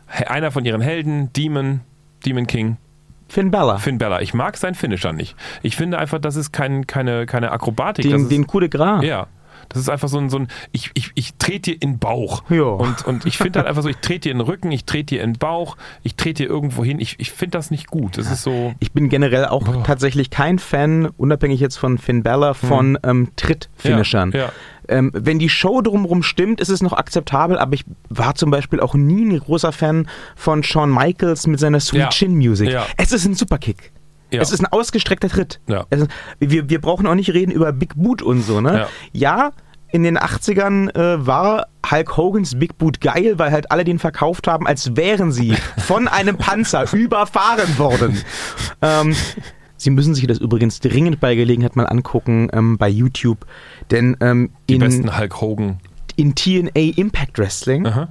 einer 0.07 0.51
von 0.51 0.65
ihren 0.65 0.81
Helden, 0.81 1.31
Demon, 1.35 1.81
Demon 2.25 2.47
King, 2.47 2.79
Finn 3.29 3.51
Balor. 3.51 3.79
Finn 3.79 3.99
Bella. 3.99 4.23
Ich 4.23 4.33
mag 4.33 4.57
seinen 4.57 4.75
Finisher 4.75 5.13
nicht. 5.13 5.37
Ich 5.63 5.77
finde 5.77 5.99
einfach, 5.99 6.19
das 6.19 6.37
ist 6.37 6.53
kein, 6.53 6.87
keine 6.87 7.27
keine 7.27 7.53
Akrobatik. 7.53 8.05
das 8.07 8.13
Den, 8.13 8.23
ist, 8.23 8.31
den 8.33 8.47
Coup 8.47 8.61
de 8.61 8.71
Gras. 8.71 9.05
ja. 9.05 9.27
Das 9.69 9.81
ist 9.81 9.89
einfach 9.89 10.09
so 10.09 10.19
ein, 10.19 10.31
so 10.31 10.39
ein 10.39 10.49
ich, 10.73 10.91
ich, 10.95 11.11
ich 11.15 11.35
trete 11.35 11.73
dir 11.73 11.75
in 11.75 11.93
den 11.93 11.99
Bauch. 11.99 12.43
Ja. 12.51 12.63
Und, 12.63 13.05
und 13.07 13.27
ich 13.27 13.39
finde 13.39 13.59
halt 13.59 13.69
einfach 13.69 13.83
so, 13.83 13.89
ich 13.89 13.99
trete 13.99 14.21
dir 14.21 14.33
in 14.33 14.39
den 14.39 14.47
Rücken, 14.47 14.73
ich 14.73 14.85
trete 14.85 15.17
dir 15.17 15.23
in 15.23 15.35
den 15.35 15.39
Bauch, 15.39 15.77
ich 16.03 16.15
trete 16.17 16.45
dir 16.45 16.49
irgendwo 16.49 16.85
hin. 16.85 17.01
Ich, 17.01 17.17
ich 17.19 17.31
finde 17.31 17.59
das 17.59 17.71
nicht 17.71 17.89
gut. 17.89 18.19
Das 18.19 18.31
ist 18.31 18.43
so. 18.43 18.75
Ich 18.81 18.93
bin 18.93 19.09
generell 19.09 19.47
auch 19.47 19.65
Boah. 19.65 19.85
tatsächlich 19.85 20.31
kein 20.31 20.59
Fan, 20.59 21.07
unabhängig 21.17 21.61
jetzt 21.61 21.77
von 21.77 21.99
Finn 21.99 22.23
Balor, 22.23 22.55
von 22.55 22.99
ähm, 23.03 23.29
Tritt-Finishern. 23.37 24.33
Ja, 24.33 24.39
ja. 24.39 24.53
Ähm, 24.89 25.11
wenn 25.15 25.39
die 25.39 25.51
Show 25.51 25.83
drumherum 25.83 26.23
stimmt, 26.23 26.61
ist 26.61 26.71
es 26.71 26.83
noch 26.83 26.95
akzeptabel, 26.95 27.59
aber 27.59 27.75
ich 27.75 27.85
war 28.09 28.35
zum 28.35 28.51
Beispiel 28.51 28.81
auch 28.81 28.95
nie 28.95 29.27
ein 29.27 29.39
großer 29.39 29.73
Fan 29.73 30.09
von 30.35 30.63
Shawn 30.63 30.91
Michaels 30.91 31.47
mit 31.47 31.61
seiner 31.61 31.81
Sweet 31.81 32.01
Ja. 32.01 32.09
Chin 32.09 32.35
Music. 32.35 32.71
Ja. 32.71 32.87
Es 32.97 33.13
ist 33.13 33.27
ein 33.27 33.35
Superkick. 33.35 33.93
Ja. 34.31 34.41
Es 34.43 34.53
ist 34.53 34.61
ein 34.61 34.67
ausgestreckter 34.67 35.29
Tritt. 35.29 35.61
Ja. 35.67 35.87
Ist, 35.91 36.07
wir, 36.39 36.69
wir 36.69 36.81
brauchen 36.81 37.07
auch 37.07 37.15
nicht 37.15 37.33
reden 37.33 37.51
über 37.51 37.73
Big 37.73 37.95
Boot 37.97 38.21
und 38.23 38.43
so, 38.43 38.61
ne? 38.61 38.87
Ja, 39.13 39.53
in 39.91 40.03
den 40.03 40.19
80ern 40.19 40.95
äh, 40.95 41.27
war 41.27 41.69
Hulk 41.91 42.17
Hogans 42.19 42.59
Big 42.59 42.77
Boot 42.77 43.01
geil, 43.01 43.39
weil 43.39 43.51
halt 43.51 43.71
alle 43.73 43.85
den 43.85 43.99
verkauft 43.99 44.47
haben, 44.47 44.67
als 44.67 44.97
wären 44.97 45.33
sie 45.33 45.55
von 45.79 46.09
einem 46.09 46.37
Panzer 46.37 46.93
überfahren 46.93 47.79
worden. 47.79 48.19
Ähm, 48.83 49.15
Sie 49.81 49.91
müssen 49.91 50.13
sich 50.13 50.27
das 50.27 50.39
übrigens 50.39 50.81
dringend 50.81 51.21
bei 51.21 51.37
Gelegenheit 51.37 51.77
mal 51.77 51.87
angucken 51.87 52.49
ähm, 52.53 52.79
bei 52.79 52.89
YouTube, 52.89 53.47
denn 53.93 54.17
ähm, 54.21 54.51
Die 54.69 54.75
in, 54.75 54.81
besten 54.81 55.17
Hulk 55.17 55.41
Hogan. 55.41 55.79
in 56.17 56.35
TNA 56.35 56.97
Impact 56.97 57.39
Wrestling, 57.39 57.87
Aha. 57.87 58.09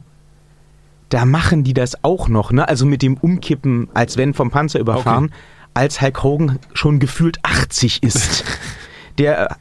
da 1.10 1.26
machen 1.26 1.66
die 1.66 1.74
das 1.74 2.06
auch 2.06 2.30
noch, 2.30 2.54
ne? 2.54 2.66
Also 2.70 2.86
mit 2.86 3.02
dem 3.02 3.18
Umkippen, 3.18 3.90
als 3.94 4.16
wenn 4.16 4.34
vom 4.34 4.50
Panzer 4.50 4.80
überfahren, 4.80 5.26
Okay. 5.26 5.34
Als 5.78 6.02
Hulk 6.02 6.24
Hogan 6.24 6.60
schon 6.74 7.00
gefühlt 7.00 7.38
80 7.44 8.04
ist. 8.04 8.44
der, 9.18 9.56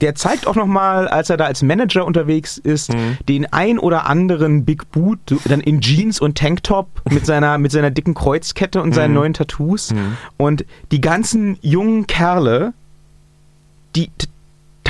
der 0.00 0.14
zeigt 0.14 0.46
auch 0.46 0.54
noch 0.56 0.66
mal, 0.66 1.08
als 1.08 1.30
er 1.30 1.36
da 1.36 1.44
als 1.44 1.62
Manager 1.62 2.04
unterwegs 2.06 2.58
ist, 2.58 2.92
Mhm. 2.92 3.18
den 3.28 3.52
ein 3.52 3.78
oder 3.78 4.06
anderen 4.06 4.64
Big 4.64 4.90
Boot, 4.90 5.18
dann 5.44 5.60
in 5.60 5.80
Jeans 5.80 6.20
und 6.20 6.38
Tanktop 6.38 6.88
mit 7.10 7.26
seiner, 7.26 7.58
mit 7.58 7.70
seiner 7.72 7.90
dicken 7.90 8.14
Kreuzkette 8.14 8.80
und 8.82 8.90
Mhm. 8.90 8.94
seinen 8.94 9.14
neuen 9.14 9.34
Tattoos. 9.34 9.94
Und 10.36 10.64
die 10.90 11.00
ganzen 11.00 11.58
jungen 11.62 12.06
Kerle, 12.06 12.72
die 13.96 14.10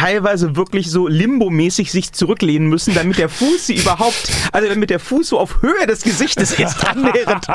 teilweise 0.00 0.56
wirklich 0.56 0.90
so 0.90 1.08
limbomäßig 1.08 1.92
sich 1.92 2.12
zurücklehnen 2.12 2.68
müssen, 2.68 2.94
damit 2.94 3.18
der 3.18 3.28
Fuß 3.28 3.66
sie 3.66 3.76
überhaupt, 3.76 4.32
also 4.52 4.68
damit 4.68 4.88
der 4.88 4.98
Fuß 4.98 5.28
so 5.28 5.38
auf 5.38 5.60
Höhe 5.60 5.86
des 5.86 6.02
Gesichtes 6.02 6.58
ist 6.58 6.88
annähernd. 6.88 7.46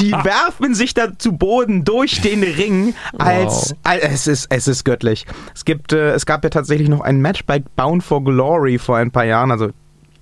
Die 0.00 0.10
werfen 0.10 0.74
sich 0.74 0.94
da 0.94 1.16
zu 1.16 1.32
Boden 1.32 1.84
durch 1.84 2.20
den 2.20 2.42
Ring, 2.42 2.94
als, 3.18 3.76
als 3.84 4.04
es 4.04 4.26
ist 4.26 4.46
es 4.50 4.66
ist 4.66 4.84
göttlich. 4.84 5.26
Es 5.54 5.64
gibt 5.64 5.92
äh, 5.92 6.12
es 6.12 6.26
gab 6.26 6.42
ja 6.42 6.50
tatsächlich 6.50 6.88
noch 6.88 7.00
ein 7.00 7.20
Match 7.20 7.44
bei 7.44 7.60
Bound 7.60 8.02
for 8.02 8.24
Glory 8.24 8.78
vor 8.78 8.96
ein 8.96 9.12
paar 9.12 9.24
Jahren, 9.24 9.52
also 9.52 9.70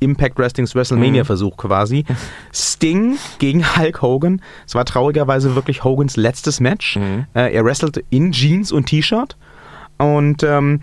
Impact 0.00 0.38
Wrestlings 0.38 0.74
WrestleMania 0.74 1.24
Versuch 1.24 1.56
quasi. 1.56 2.04
Sting 2.52 3.16
gegen 3.38 3.76
Hulk 3.76 4.02
Hogan. 4.02 4.42
Es 4.66 4.74
war 4.74 4.84
traurigerweise 4.84 5.54
wirklich 5.54 5.84
Hogans 5.84 6.16
letztes 6.16 6.60
Match. 6.60 6.96
Äh, 7.34 7.54
er 7.54 7.64
wrestelte 7.64 8.02
in 8.10 8.32
Jeans 8.32 8.72
und 8.72 8.86
T-Shirt 8.86 9.36
und 9.98 10.42
ähm, 10.42 10.80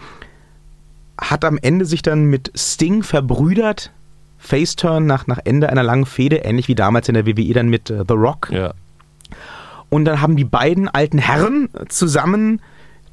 hat 1.19 1.45
am 1.45 1.57
Ende 1.61 1.85
sich 1.85 2.01
dann 2.01 2.25
mit 2.25 2.51
Sting 2.55 3.03
verbrüdert. 3.03 3.91
Faceturn 4.37 5.05
nach, 5.05 5.27
nach 5.27 5.39
Ende 5.43 5.69
einer 5.69 5.83
langen 5.83 6.05
Fehde, 6.05 6.37
ähnlich 6.37 6.67
wie 6.67 6.75
damals 6.75 7.09
in 7.09 7.13
der 7.13 7.25
WWE 7.27 7.53
dann 7.53 7.69
mit 7.69 7.89
äh, 7.89 8.03
The 8.07 8.13
Rock. 8.13 8.49
Ja. 8.51 8.73
Und 9.89 10.05
dann 10.05 10.21
haben 10.21 10.37
die 10.37 10.45
beiden 10.45 10.87
alten 10.87 11.17
Herren 11.17 11.69
zusammen 11.89 12.61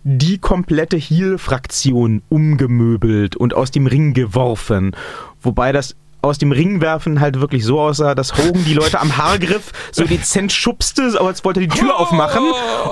die 0.04 0.38
komplette 0.38 0.96
Heel-Fraktion 0.96 2.22
umgemöbelt 2.28 3.34
und 3.34 3.54
aus 3.54 3.72
dem 3.72 3.88
Ring 3.88 4.14
geworfen. 4.14 4.94
Wobei 5.40 5.72
das 5.72 5.96
aus 6.22 6.38
dem 6.38 6.50
Ring 6.52 6.80
werfen 6.80 7.20
halt 7.20 7.40
wirklich 7.40 7.64
so 7.64 7.80
aussah, 7.80 8.14
dass 8.14 8.36
Hogan 8.36 8.64
die 8.64 8.74
Leute 8.74 9.00
am 9.00 9.16
Haargriff 9.16 9.70
so 9.92 10.04
dezent 10.04 10.50
schubste, 10.52 11.14
aber 11.18 11.28
als 11.28 11.44
wollte 11.44 11.60
er 11.60 11.66
die 11.68 11.78
Tür 11.78 11.96
aufmachen 11.98 12.42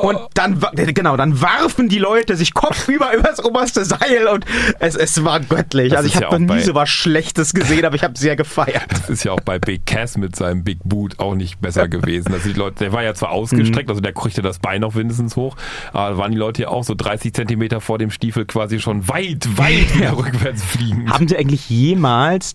und 0.03 0.19
dann, 0.35 0.63
wa- 0.63 0.71
genau, 0.75 1.17
dann 1.17 1.41
warfen 1.41 1.89
die 1.89 1.99
Leute 1.99 2.37
sich 2.37 2.55
kopfüber 2.55 3.13
übers 3.17 3.43
oberste 3.45 3.85
Seil 3.85 4.29
und 4.33 4.45
es, 4.79 4.95
es 4.95 5.25
war 5.25 5.41
göttlich. 5.41 5.91
Das 5.91 5.99
also 5.99 6.09
ich 6.09 6.15
ja 6.15 6.27
habe 6.31 6.39
noch 6.41 6.55
nie 6.55 6.63
so 6.63 6.75
was 6.75 6.89
Schlechtes 6.91 7.55
gesehen, 7.55 7.85
aber 7.85 7.97
ich 7.97 8.05
habe 8.05 8.17
sehr 8.17 8.37
gefeiert. 8.37 8.85
Das 8.91 9.11
ist 9.11 9.25
ja 9.25 9.33
auch 9.33 9.41
bei 9.41 9.59
Big 9.59 9.85
Cass 9.87 10.17
mit 10.17 10.37
seinem 10.37 10.63
Big 10.63 10.79
Boot 10.85 11.19
auch 11.19 11.35
nicht 11.35 11.61
besser 11.61 11.89
gewesen. 11.89 12.33
Also 12.33 12.49
die 12.49 12.59
Leute, 12.59 12.77
der 12.85 12.93
war 12.93 13.03
ja 13.03 13.15
zwar 13.15 13.31
ausgestreckt, 13.31 13.89
also 13.89 14.01
der 14.01 14.13
kriegte 14.13 14.43
das 14.43 14.59
Bein 14.61 14.81
noch 14.83 14.95
mindestens 14.95 15.35
hoch, 15.37 15.57
aber 15.93 16.19
waren 16.19 16.31
die 16.31 16.39
Leute 16.39 16.63
ja 16.63 16.69
auch 16.69 16.85
so 16.85 16.95
30 16.95 17.35
Zentimeter 17.35 17.81
vor 17.81 17.99
dem 17.99 18.11
Stiefel 18.11 18.45
quasi 18.45 18.79
schon 18.79 19.09
weit, 19.09 19.47
weit 19.59 19.95
wieder 19.97 20.17
rückwärts 20.17 20.63
fliegen. 20.63 21.11
Haben 21.11 21.27
Sie 21.29 21.37
eigentlich 21.37 21.69
jemals 21.69 22.55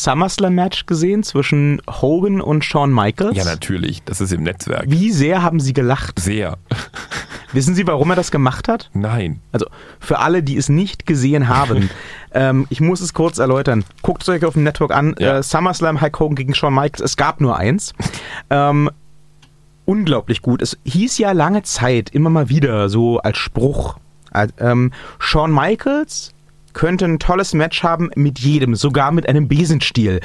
das 0.00 0.04
SummerSlam-Match 0.04 0.86
gesehen 0.86 1.22
zwischen 1.22 1.82
Hogan 1.88 2.40
und 2.40 2.64
Shawn 2.64 2.92
Michaels? 2.92 3.36
Ja, 3.36 3.44
natürlich. 3.44 4.02
Das 4.04 4.20
ist 4.20 4.32
im 4.32 4.42
Netzwerk. 4.42 4.84
Wie 4.88 5.10
sehr 5.10 5.42
haben 5.42 5.60
Sie 5.60 5.72
gelacht? 5.72 6.18
Sehr. 6.18 6.56
Wissen 7.52 7.74
Sie, 7.74 7.86
warum 7.86 8.10
er 8.10 8.16
das 8.16 8.30
gemacht 8.30 8.68
hat? 8.68 8.90
Nein. 8.94 9.40
Also 9.52 9.66
für 9.98 10.20
alle, 10.20 10.42
die 10.42 10.56
es 10.56 10.68
nicht 10.68 11.04
gesehen 11.04 11.48
haben, 11.48 11.90
ähm, 12.32 12.66
ich 12.70 12.80
muss 12.80 13.00
es 13.00 13.12
kurz 13.12 13.38
erläutern. 13.38 13.84
Guckt 14.02 14.22
es 14.22 14.28
euch 14.28 14.44
auf 14.44 14.54
dem 14.54 14.62
Network 14.62 14.92
an. 14.92 15.14
Ja. 15.18 15.38
Äh, 15.38 15.42
SummerSlam, 15.42 16.00
Hulk 16.00 16.18
Hogan 16.18 16.36
gegen 16.36 16.54
Shawn 16.54 16.74
Michaels. 16.74 17.00
Es 17.00 17.16
gab 17.16 17.40
nur 17.40 17.56
eins. 17.56 17.92
Ähm, 18.52 18.90
unglaublich 19.84 20.42
gut. 20.42 20.60
Es 20.60 20.76
hieß 20.84 21.18
ja 21.18 21.30
lange 21.30 21.62
Zeit 21.62 22.10
immer 22.10 22.30
mal 22.30 22.48
wieder 22.48 22.88
so 22.88 23.18
als 23.18 23.38
Spruch. 23.38 23.96
Äh, 24.32 24.48
ähm, 24.58 24.92
Shawn 25.20 25.52
Michaels 25.52 26.32
könnte 26.72 27.04
ein 27.04 27.18
tolles 27.18 27.52
Match 27.54 27.82
haben 27.82 28.10
mit 28.14 28.38
jedem, 28.38 28.74
sogar 28.74 29.12
mit 29.12 29.28
einem 29.28 29.48
Besenstiel. 29.48 30.20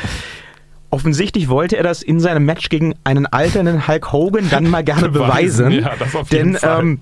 Offensichtlich 0.90 1.50
wollte 1.50 1.76
er 1.78 1.84
das 1.84 2.02
in 2.02 2.20
seinem 2.20 2.46
Match 2.46 2.70
gegen 2.70 2.96
einen 3.04 3.26
alternden 3.26 3.88
Hulk 3.88 4.12
Hogan 4.14 4.50
dann 4.50 4.70
mal 4.70 4.84
gerne 4.84 5.10
Beweisen, 5.10 5.72
ja, 5.72 5.94
das 5.98 6.16
auf 6.16 6.32
jeden 6.32 6.54
denn 6.54 6.60
Fall. 6.60 6.80
ähm, 6.82 7.00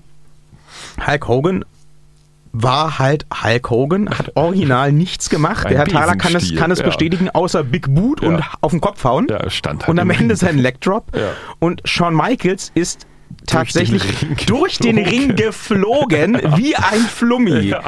Hulk 1.06 1.28
Hogan 1.28 1.64
war 2.56 2.98
halt 2.98 3.26
Hulk 3.42 3.70
Hogan, 3.70 4.08
hat 4.10 4.32
original 4.36 4.92
nichts 4.92 5.28
gemacht. 5.28 5.66
Ein 5.66 5.70
Der 5.70 5.78
Herr 5.80 5.86
Thaler 5.88 6.16
kann 6.16 6.34
es, 6.36 6.54
kann 6.54 6.70
es 6.70 6.78
ja. 6.78 6.84
bestätigen, 6.86 7.28
außer 7.30 7.64
Big 7.64 7.92
Boot 7.94 8.22
Ja. 8.22 8.28
und 8.28 8.44
auf 8.60 8.70
den 8.70 8.80
Kopf 8.80 9.02
hauen. 9.04 9.26
Ja, 9.28 9.50
stand 9.50 9.82
halt 9.82 9.90
und 9.90 9.98
am 9.98 10.10
Ende 10.10 10.30
Ring. 10.30 10.36
sein 10.36 10.58
Leg 10.58 10.80
Drop. 10.80 11.06
Und 11.58 11.82
Shawn 11.84 12.14
Michaels 12.16 12.70
ist 12.74 13.06
tatsächlich 13.46 14.04
Ring 14.22 14.36
durch 14.46 14.78
den 14.78 14.98
Ring 14.98 15.34
geflogen 15.36 16.40
wie 16.56 16.74
ein 16.76 17.00
Flummi. 17.00 17.58
Ja. 17.60 17.80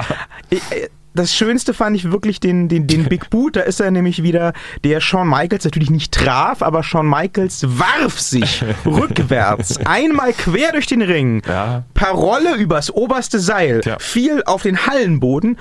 Ich- 0.51 0.59
äh, 0.71 0.89
Das 1.17 1.35
Schönste 1.35 1.75
fand 1.75 1.97
ich 1.97 2.11
wirklich 2.13 2.39
den, 2.41 2.69
den, 2.69 2.87
den 2.87 3.05
Big 3.09 3.31
Boot. 3.31 3.57
Da 3.57 3.63
ist 3.63 3.81
er 3.81 3.91
nämlich 3.91 4.23
wieder, 4.23 4.53
der 4.85 5.01
Shawn 5.01 5.29
Michaels 5.29 5.65
natürlich 5.65 5.91
nicht 5.91 6.13
traf, 6.13 6.63
aber 6.63 6.83
Shawn 6.83 7.09
Michaels 7.09 7.65
warf 7.67 8.21
sich 8.21 8.63
rückwärts 8.87 9.79
einmal 9.87 10.33
quer 10.33 10.73
durch 10.73 10.87
den 10.87 11.03
Ring, 11.03 11.43
Ja. 11.49 11.85
Parolle 11.95 12.55
übers 12.57 12.91
oberste 12.91 13.41
Seil, 13.41 13.81
Tja. 13.81 13.97
fiel 13.99 14.43
auf 14.47 14.63
den 14.63 14.87
Hallenboden, 14.87 15.59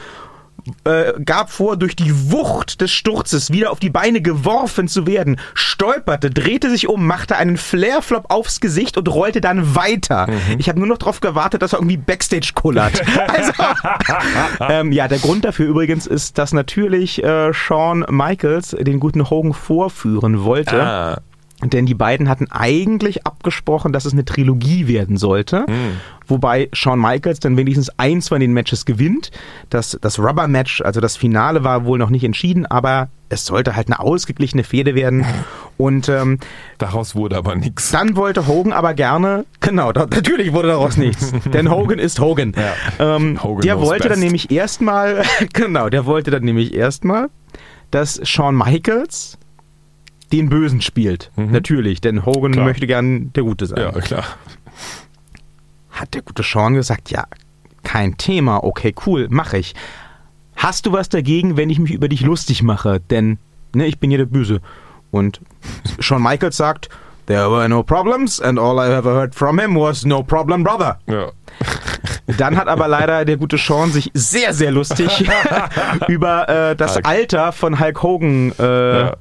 äh, 0.84 1.14
gab 1.24 1.52
vor, 1.52 1.78
durch 1.78 1.96
die 1.96 2.32
Wucht 2.32 2.82
des 2.82 2.92
Sturzes 2.92 3.52
wieder 3.52 3.72
auf 3.72 3.80
die 3.80 3.90
Beine 3.90 4.22
geworfen 4.22 4.88
zu 4.88 5.06
werden, 5.08 5.40
stolperte, 5.54 6.30
drehte 6.30 6.70
sich 6.70 6.88
um, 6.88 7.06
machte 7.06 7.38
einen 7.38 7.58
Flairflop 7.58 8.32
aufs 8.32 8.60
Gesicht 8.60 8.98
und 8.98 9.08
rollte 9.14 9.42
dann 9.42 9.76
weiter. 9.76 10.28
Ich 10.58 10.70
habe 10.70 10.80
nur 10.80 10.88
noch 10.88 10.98
darauf 10.98 11.22
gewartet, 11.22 11.62
dass 11.62 11.74
er 11.74 11.80
irgendwie 11.80 11.98
Backstage 11.98 12.52
kullert. 12.54 13.02
Also, 13.28 13.54
ähm, 14.70 14.92
ja, 14.92 15.08
der 15.08 15.20
Grund 15.20 15.46
dafür 15.46 15.68
übrigens 15.68 16.06
ist, 16.06 16.38
dass 16.38 16.54
natürlich 16.54 17.24
äh, 17.24 17.54
Shawn 17.54 18.06
Michaels 18.10 18.76
den 18.80 19.00
guten 19.00 19.30
Hogan 19.30 19.54
vorführen 19.54 20.44
wollte. 20.44 20.82
Ah, 20.82 21.22
Denn 21.74 21.86
die 21.86 21.94
beiden 21.94 22.30
hatten 22.30 22.52
eigentlich 22.52 23.26
abgesprochen, 23.26 23.94
dass 23.94 24.06
es 24.06 24.14
eine 24.14 24.26
Trilogie 24.26 24.88
werden 24.88 25.18
sollte. 25.18 25.66
Wobei 26.28 26.70
Shawn 26.74 27.00
Michaels 27.00 27.40
dann 27.40 27.58
wenigstens 27.58 27.90
eins 27.98 28.30
von 28.30 28.40
den 28.40 28.54
Matches 28.54 28.86
gewinnt. 28.86 29.32
Das, 29.70 29.98
das 30.02 30.20
Rubber-Match, 30.20 30.82
also 30.82 31.00
das 31.02 31.18
Finale, 31.18 31.64
war 31.64 31.86
wohl 31.86 32.00
noch 32.00 32.10
nicht 32.10 32.24
entschieden, 32.24 32.66
aber 32.66 33.10
es 33.30 33.46
sollte 33.46 33.76
halt 33.76 33.88
eine 33.88 34.00
ausgeglichene 34.00 34.64
Fehde 34.64 34.96
werden. 34.96 35.26
Und 35.78 36.10
ähm, 36.10 36.40
daraus 36.78 37.16
wurde 37.16 37.38
aber 37.38 37.56
nichts. 37.56 37.92
dann 37.92 38.16
wollte 38.16 38.48
Hogan 38.48 38.72
aber 38.72 38.94
gerne, 38.94 39.46
genau, 39.60 39.92
da, 39.92 40.06
natürlich 40.06 40.54
wurde 40.54 40.70
daraus 40.70 40.96
nichts, 40.96 41.34
denn 41.54 41.70
Hogan 41.70 42.00
ist 42.00 42.22
Hogan. 42.22 42.54
Ja. 42.56 43.16
Ähm, 43.16 43.44
Hogan 43.44 43.62
der 43.62 43.82
wollte 43.82 44.04
dann 44.04 44.12
best. 44.12 44.24
nämlich 44.24 44.52
erstmal, 44.52 45.24
genau, 45.54 45.90
der 45.90 46.06
wollte 46.06 46.32
dann 46.32 46.44
nämlich 46.44 46.74
erstmal, 46.74 47.28
dass 47.92 48.22
Shawn 48.24 48.56
Michaels 48.56 49.38
den 50.38 50.50
Bösen 50.50 50.82
spielt. 50.82 51.32
Natürlich, 51.36 52.02
denn 52.02 52.26
Hogan 52.26 52.52
Mhm. 52.52 52.54
Klar. 52.56 52.66
möchte 52.66 52.88
gern 52.88 53.32
der 53.34 53.44
Gute 53.44 53.66
sein. 53.66 53.80
Ja, 53.80 53.92
klar. 53.92 54.24
Hat 55.92 56.14
der 56.14 56.22
gute 56.22 56.44
Sean 56.44 56.74
gesagt, 56.74 57.10
ja, 57.12 57.26
kein 57.84 58.18
Thema, 58.18 58.64
okay, 58.64 58.94
cool, 59.06 59.28
mache 59.30 59.58
ich. 59.58 59.76
Hast 60.56 60.86
du 60.86 60.92
was 60.92 61.10
dagegen, 61.10 61.58
wenn 61.58 61.70
ich 61.70 61.80
mich 61.80 61.92
über 61.92 62.08
dich 62.10 62.22
lustig 62.22 62.64
mache? 62.64 63.00
Denn, 63.00 63.38
ne, 63.74 63.86
ich 63.86 64.00
bin 64.00 64.10
hier 64.10 64.18
der 64.20 64.26
Böse. 64.26 64.62
Und 65.12 65.40
Shawn 66.00 66.22
Michaels 66.24 66.58
sagt, 66.58 66.90
there 67.28 67.50
were 67.50 67.68
no 67.70 67.84
problems 67.84 68.42
and 68.42 68.60
all 68.60 68.78
I 68.78 68.92
ever 68.92 69.14
heard 69.14 69.36
from 69.36 69.60
him 69.60 69.76
was 69.76 70.06
no 70.06 70.24
problem, 70.24 70.64
brother. 70.64 71.00
Ja. 71.08 71.32
Dann 72.38 72.58
hat 72.58 72.68
aber 72.68 72.88
leider 72.88 73.24
der 73.24 73.38
gute 73.38 73.58
Sean 73.58 73.92
sich 73.92 74.12
sehr, 74.14 74.54
sehr 74.54 74.72
lustig 74.72 75.26
über 76.08 76.50
äh, 76.50 76.76
das. 76.76 76.98
Alter 76.98 77.52
von 77.52 77.80
Hulk 77.80 78.02
Hogan 78.04 78.52
äh, 78.60 79.00
Ja. 79.00 79.16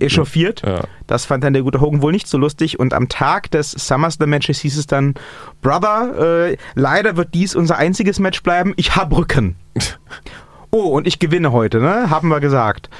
Echauffiert. 0.00 0.62
Ja. 0.64 0.82
Das 1.06 1.24
fand 1.24 1.44
dann 1.44 1.52
der 1.52 1.62
gute 1.62 1.80
Hogan 1.80 2.02
wohl 2.02 2.12
nicht 2.12 2.26
so 2.26 2.38
lustig 2.38 2.78
und 2.78 2.94
am 2.94 3.08
Tag 3.08 3.50
des 3.50 3.70
SummerSlam 3.70 4.30
Matches 4.30 4.60
hieß 4.60 4.76
es 4.76 4.86
dann, 4.86 5.14
Brother, 5.62 6.48
äh, 6.50 6.56
leider 6.74 7.16
wird 7.16 7.34
dies 7.34 7.54
unser 7.54 7.76
einziges 7.76 8.18
Match 8.18 8.42
bleiben, 8.42 8.72
ich 8.76 8.96
hab 8.96 9.16
Rücken. 9.16 9.56
oh, 10.70 10.84
und 10.96 11.06
ich 11.06 11.18
gewinne 11.18 11.52
heute, 11.52 11.80
ne? 11.80 12.10
Haben 12.10 12.28
wir 12.28 12.40
gesagt. 12.40 12.90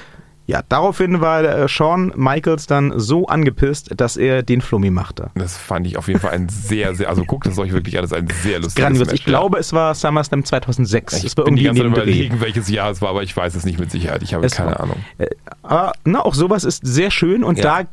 Ja, 0.48 0.62
daraufhin 0.68 1.20
war 1.20 1.42
äh, 1.42 1.68
Shawn 1.68 2.12
Michaels 2.14 2.66
dann 2.66 2.92
so 2.98 3.26
angepisst, 3.26 3.90
dass 3.96 4.16
er 4.16 4.42
den 4.44 4.61
Flummi 4.61 4.90
machte. 4.90 5.30
Das 5.35 5.56
fand 5.56 5.87
ich 5.88 5.96
auf 5.96 6.06
jeden 6.06 6.20
Fall 6.20 6.30
ein 6.30 6.48
sehr, 6.48 6.94
sehr, 6.94 7.09
also 7.09 7.24
guckt 7.26 7.46
es 7.48 7.59
euch 7.59 7.72
wirklich 7.72 7.98
alles 7.98 8.12
ein 8.12 8.28
sehr 8.42 8.61
lustiges 8.61 8.74
Grandios. 8.76 9.06
Match. 9.09 9.14
Ich 9.20 9.24
glaube, 9.24 9.59
es 9.59 9.72
war 9.72 9.94
SummerSlam 9.94 10.44
2006. 10.44 11.14
ich 11.18 11.24
es 11.24 11.37
war 11.37 11.44
bin 11.46 11.56
die 11.56 11.64
irgendwie 11.64 11.80
ganze 11.80 11.88
in 11.88 11.94
Zeit 11.96 12.02
überlegen, 12.04 12.40
welches 12.40 12.68
Jahr 12.68 12.90
es 12.92 13.02
war, 13.02 13.11
aber 13.11 13.22
ich 13.24 13.37
weiß 13.37 13.54
es 13.56 13.64
nicht 13.64 13.80
mit 13.80 13.90
Sicherheit. 13.90 14.22
Ich 14.22 14.35
habe 14.35 14.46
Es 14.46 14.54
keine 14.54 14.70
war- 14.70 14.80
Ahnung. 14.80 14.98
Äh, 15.18 15.26
aber 15.62 15.92
na, 16.04 16.24
auch 16.24 16.35
sowas 16.35 16.62
ist 16.64 16.87
sehr 16.87 17.11
schön 17.11 17.42
und 17.42 17.59
Ja. 17.59 17.82
da 17.82 17.88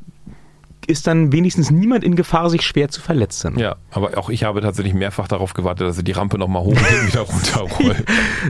ist 0.88 1.08
dann 1.08 1.32
wenigstens 1.32 1.72
niemand 1.72 2.04
in 2.04 2.16
Gefahr, 2.16 2.50
sich 2.50 2.62
schwer 2.64 2.90
zu 2.90 3.02
verletzen. 3.02 3.58
Ja, 3.58 3.76
aber 3.92 4.18
auch 4.18 4.30
ich 4.30 4.44
habe 4.44 4.62
tatsächlich 4.62 4.94
mehrfach 4.94 5.28
darauf 5.28 5.54
gewartet, 5.54 5.88
dass 5.88 5.96
sie 5.96 6.04
die 6.04 6.12
Rampe 6.12 6.38
nochmal 6.38 6.64
hoch 6.64 6.72
und 6.72 7.08
wieder 7.08 7.22
runterrollen. 7.22 8.06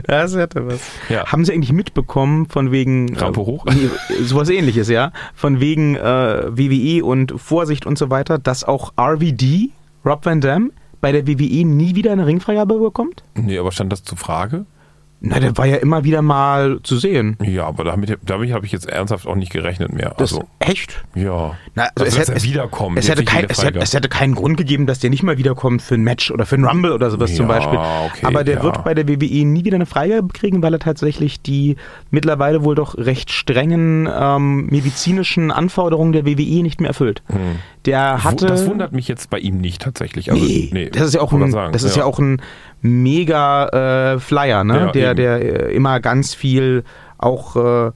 Das 0.06 0.34
hätte 0.36 0.66
was. 0.66 0.80
Ja. 1.08 1.26
Haben 1.26 1.44
Sie 1.44 1.52
eigentlich 1.52 1.72
mitbekommen 1.72 2.46
von 2.46 2.72
wegen 2.72 3.14
Rampe 3.16 3.40
äh, 3.40 3.44
hoch? 3.44 3.64
Nee, 3.66 3.88
sowas 4.22 4.48
ähnliches, 4.50 4.88
ja? 4.88 5.12
Von 5.34 5.60
wegen 5.60 5.96
äh, 5.96 6.00
WWE 6.00 7.04
und 7.04 7.34
Vorsicht 7.36 7.86
und 7.86 7.98
so 7.98 8.10
weiter, 8.10 8.38
dass 8.38 8.64
auch 8.64 8.92
RVD, 8.98 9.70
Rob 10.04 10.24
Van 10.24 10.40
Dam, 10.40 10.72
bei 11.00 11.12
der 11.12 11.26
WWE 11.26 11.64
nie 11.66 11.94
wieder 11.94 12.12
eine 12.12 12.26
Ringfreigabe 12.26 12.78
bekommt? 12.78 13.24
Nee, 13.34 13.58
aber 13.58 13.72
stand 13.72 13.92
das 13.92 14.04
zur 14.04 14.16
Frage? 14.16 14.64
Na, 15.26 15.40
der 15.40 15.56
war 15.56 15.64
ja 15.64 15.76
immer 15.76 16.04
wieder 16.04 16.20
mal 16.20 16.80
zu 16.82 16.98
sehen. 16.98 17.38
Ja, 17.42 17.64
aber 17.66 17.84
damit, 17.84 18.18
damit 18.26 18.52
habe 18.52 18.66
ich 18.66 18.72
jetzt 18.72 18.86
ernsthaft 18.86 19.26
auch 19.26 19.36
nicht 19.36 19.50
gerechnet 19.50 19.90
mehr. 19.92 20.10
Das 20.18 20.34
Also, 20.34 20.44
echt? 20.58 21.02
ja. 21.14 21.56
Na, 21.74 21.88
Also, 21.94 22.18
dass 22.18 22.28
er 22.28 22.42
wiederkommt. 22.42 22.98
Es 22.98 23.06
jetzt 23.06 23.12
hätte, 23.12 23.20
nicht 23.22 23.30
kein, 23.32 23.40
in 23.42 23.48
der 23.48 23.56
es, 23.56 23.64
hätte, 23.64 23.78
es 23.78 23.94
hätte 23.94 24.08
keinen 24.10 24.34
Grund 24.34 24.58
gegeben, 24.58 24.86
dass 24.86 24.98
der 24.98 25.08
nicht 25.08 25.22
mal 25.22 25.38
wiederkommt 25.38 25.80
für 25.80 25.94
ein 25.94 26.02
Match 26.02 26.30
oder 26.30 26.44
für 26.44 26.56
ein 26.56 26.64
Rumble 26.66 26.92
oder 26.92 27.10
sowas 27.10 27.34
zum 27.34 27.48
Ja, 27.48 27.54
Beispiel. 27.54 27.78
okay, 27.78 28.26
Aber 28.26 28.44
der 28.44 28.56
ja. 28.56 28.62
wird 28.62 28.84
bei 28.84 28.92
der 28.92 29.08
WWE 29.08 29.44
nie 29.46 29.64
wieder 29.64 29.76
eine 29.76 29.86
Freigabe 29.86 30.28
kriegen, 30.28 30.62
weil 30.62 30.74
er 30.74 30.78
tatsächlich 30.80 31.40
die 31.40 31.76
mittlerweile 32.10 32.62
wohl 32.62 32.74
doch 32.74 32.98
recht 32.98 33.30
strengen 33.30 34.06
ähm, 34.14 34.66
medizinischen 34.66 35.50
Anforderungen 35.50 36.12
der 36.12 36.26
WWE 36.26 36.62
nicht 36.62 36.80
mehr 36.82 36.88
erfüllt. 36.88 37.22
Der 37.86 38.18
Wu- 38.18 38.24
hatte. 38.24 38.46
das 38.46 38.66
wundert 38.66 38.92
mich 38.92 39.08
jetzt 39.08 39.30
bei 39.30 39.38
ihm 39.38 39.58
nicht 39.58 39.80
tatsächlich. 39.80 40.30
Also, 40.30 40.44
nee, 40.44 40.90
das 40.92 41.02
ist 41.08 41.14
ja 41.14 41.20
auch 41.22 41.32
ein, 41.32 41.50
sagen, 41.50 41.72
das 41.72 41.82
ist 41.82 41.96
ja. 41.96 42.04
auch 42.04 42.18
ein 42.18 42.42
mega 42.84 44.12
äh, 44.14 44.18
Flyer, 44.20 44.62
ne? 44.62 44.74
Ja, 44.74 44.92
der, 44.92 45.10
eben. 45.12 45.16
der 45.16 45.68
äh, 45.70 45.74
immer 45.74 46.00
ganz 46.00 46.34
viel 46.34 46.84
auch 47.16 47.56
äh, 47.56 47.92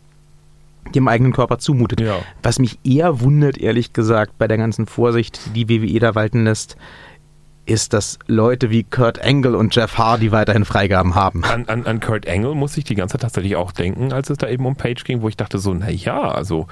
dem 0.95 1.09
eigenen 1.09 1.33
Körper 1.35 1.59
zumutet. 1.59 2.01
Ja. 2.01 2.17
Was 2.43 2.59
mich 2.59 2.79
eher 2.85 3.21
wundert, 3.21 3.59
ehrlich 3.59 3.93
gesagt, 3.93 4.39
bei 4.39 4.49
der 4.49 4.57
ganzen 4.57 4.87
Vorsicht, 4.87 5.55
die 5.55 5.69
WWE 5.69 6.01
da 6.01 6.15
walten 6.15 6.45
lässt, 6.45 6.77
ist, 7.67 7.93
dass 7.93 8.19
Leute 8.27 8.71
wie 8.71 8.83
Kurt 8.83 9.23
Angle 9.23 9.55
und 9.55 9.77
Jeff 9.77 9.99
Hardy 9.99 10.33
weiterhin 10.33 10.65
Freigaben 10.65 11.15
haben. 11.15 11.45
An, 11.45 11.67
an, 11.67 11.85
an 11.85 12.01
Kurt 12.01 12.27
Angle 12.27 12.55
muss 12.55 12.75
ich 12.79 12.85
die 12.85 12.95
ganze 12.95 13.13
Zeit 13.13 13.23
tatsächlich 13.23 13.57
auch 13.57 13.73
denken, 13.73 14.15
als 14.15 14.31
es 14.31 14.39
da 14.39 14.49
eben 14.49 14.65
um 14.65 14.75
Page 14.75 15.05
ging, 15.05 15.21
wo 15.21 15.29
ich 15.29 15.37
dachte 15.37 15.59
so, 15.59 15.75
na 15.75 15.91
ja, 15.91 16.19
also 16.19 16.67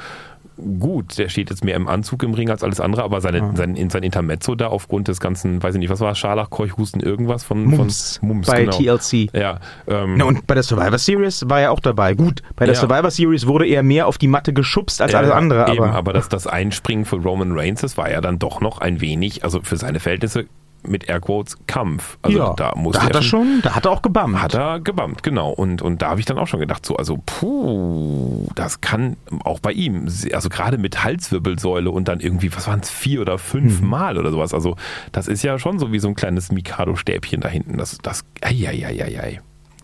gut, 0.57 1.19
der 1.19 1.29
steht 1.29 1.51
jetzt 1.51 1.65
mehr 1.65 1.77
im 1.77 1.89
Anzug 1.89 2.23
im 2.23 2.35
Ring 2.35 2.51
als 2.51 2.63
alles 2.63 2.81
andere, 2.81 3.03
aber 3.03 3.21
seine, 3.21 3.57
sein, 3.57 3.77
in 3.77 3.91
sein 3.91 4.03
Intermezzo 4.03 4.55
da 4.55 4.69
aufgrund 4.69 5.09
des 5.09 5.21
ganzen, 5.21 5.63
weiß 5.63 5.75
ich 5.75 5.79
nicht, 5.79 5.91
was 5.91 6.01
war 6.01 6.15
Scharlach, 6.15 6.51
Keuchhusten, 6.51 7.01
irgendwas 7.01 7.45
von 7.45 7.65
Mums, 7.65 8.19
von 8.19 8.29
Mums 8.29 8.47
bei 8.47 8.65
genau. 8.65 8.77
TLC. 8.77 9.35
Ja, 9.35 9.61
ähm, 9.87 10.15
Na, 10.17 10.25
und 10.25 10.47
bei 10.47 10.55
der 10.55 10.63
Survivor 10.63 10.99
Series 10.99 11.49
war 11.49 11.61
er 11.61 11.73
auch 11.73 11.81
dabei. 11.81 12.15
Gut, 12.15 12.43
bei 12.57 12.65
der 12.67 12.75
Ja. 12.75 12.81
Survivor 12.81 13.11
Series 13.11 13.47
wurde 13.47 13.67
er 13.67 13.83
mehr 13.83 14.07
auf 14.07 14.19
die 14.19 14.29
Matte 14.29 14.53
geschubst 14.53 15.03
als 15.03 15.13
ja, 15.13 15.19
alles 15.19 15.31
andere. 15.31 15.71
Eben, 15.71 15.85
aber, 15.85 15.93
aber 15.93 16.13
das, 16.13 16.29
das 16.29 16.47
Einspringen 16.47 17.05
für 17.05 17.17
Roman 17.17 17.53
Reigns, 17.53 17.81
das 17.83 17.97
war 17.97 18.11
ja 18.11 18.21
dann 18.21 18.39
doch 18.39 18.61
noch 18.61 18.79
ein 18.79 19.01
wenig, 19.01 19.45
also 19.45 19.61
für 19.63 19.77
seine 19.77 20.01
Verhältnisse 20.01 20.47
mit 20.83 21.09
Airquotes 21.09 21.57
Kampf. 21.67 22.19
Also 22.23 22.39
ja, 22.39 22.55
da 22.55 22.73
muss 22.77 22.97
da 22.97 23.03
hat 23.05 23.15
er 23.15 23.23
schon, 23.23 23.61
da 23.63 23.75
hat 23.75 23.87
er 23.87 23.91
auch 23.91 24.03
gebammt. 24.03 24.41
Hat 24.41 24.55
er 24.55 24.81
gebammt, 24.81 25.23
genau. 25.23 25.51
Und, 25.51 25.83
und 25.83 26.03
da 26.03 26.11
habe 26.11 26.21
ich 26.21 26.27
dann 26.27 26.39
auch 26.39 26.47
schon 26.47 26.61
gedacht, 26.61 26.87
so, 26.87 26.97
also, 26.97 27.23
puh, 27.27 28.47
das 28.55 28.81
kann 28.81 29.17
auch 29.45 29.61
bei 29.61 29.73
ihm, 29.73 30.09
also 30.33 30.49
gerade 30.49 30.79
mit 30.79 31.03
Halswirbelsäule 31.03 31.91
und 31.91 32.09
dann 32.09 32.21
irgendwie, 32.21 32.55
was 32.55 32.67
waren 32.67 32.81
es, 32.81 32.91
vier 32.91 33.21
oder 33.21 33.39
fünf 33.39 33.81
Mhm. 33.81 33.89
Mal 33.89 34.19
oder 34.19 34.31
sowas. 34.31 34.55
Also, 34.55 34.77
das 35.13 35.29
ist 35.29 35.43
ja 35.43 35.59
schon 35.59 35.79
so 35.79 35.93
wie 35.93 35.99
so 35.99 36.09
ein 36.09 36.15
kleines 36.15 36.53
Mikado-Stäbchen 36.53 37.41
da 37.41 37.49
hinten. 37.49 37.79
Das, 37.79 37.99
das, 38.03 38.25
eieieiei. 38.41 39.41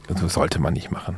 Also, 0.08 0.24
das 0.24 0.34
sollte 0.34 0.60
man 0.60 0.72
nicht 0.72 0.90
machen. 0.90 1.16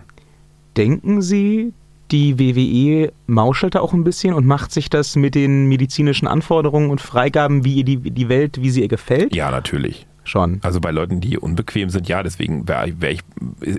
Denken 0.77 1.23
Sie, 1.23 1.73
die 2.11 2.39
WWE 2.39 3.13
mauschelt 3.27 3.75
da 3.75 3.81
auch 3.81 3.93
ein 3.93 4.05
bisschen 4.05 4.35
und 4.35 4.47
macht 4.47 4.73
sich 4.73 4.91
das 4.91 5.17
mit 5.17 5.35
den 5.35 5.67
medizinischen 5.67 6.29
Anforderungen 6.29 6.91
und 6.91 7.01
Freigaben, 7.01 7.65
wie 7.65 7.75
ihr 7.75 7.85
die, 7.85 7.99
die 7.99 8.29
Welt, 8.29 8.61
wie 8.61 8.71
sie 8.71 8.83
ihr 8.83 8.89
gefällt? 8.89 9.35
Ja, 9.35 9.51
natürlich. 9.51 10.07
Schon. 10.25 10.59
Also 10.63 10.81
bei 10.81 10.91
Leuten, 10.91 11.21
die 11.21 11.39
unbequem 11.39 11.91
sind, 11.91 12.09
ja, 12.09 12.23
deswegen 12.23 12.67
wär, 12.67 12.87
wär 12.99 13.11
ich, 13.11 13.21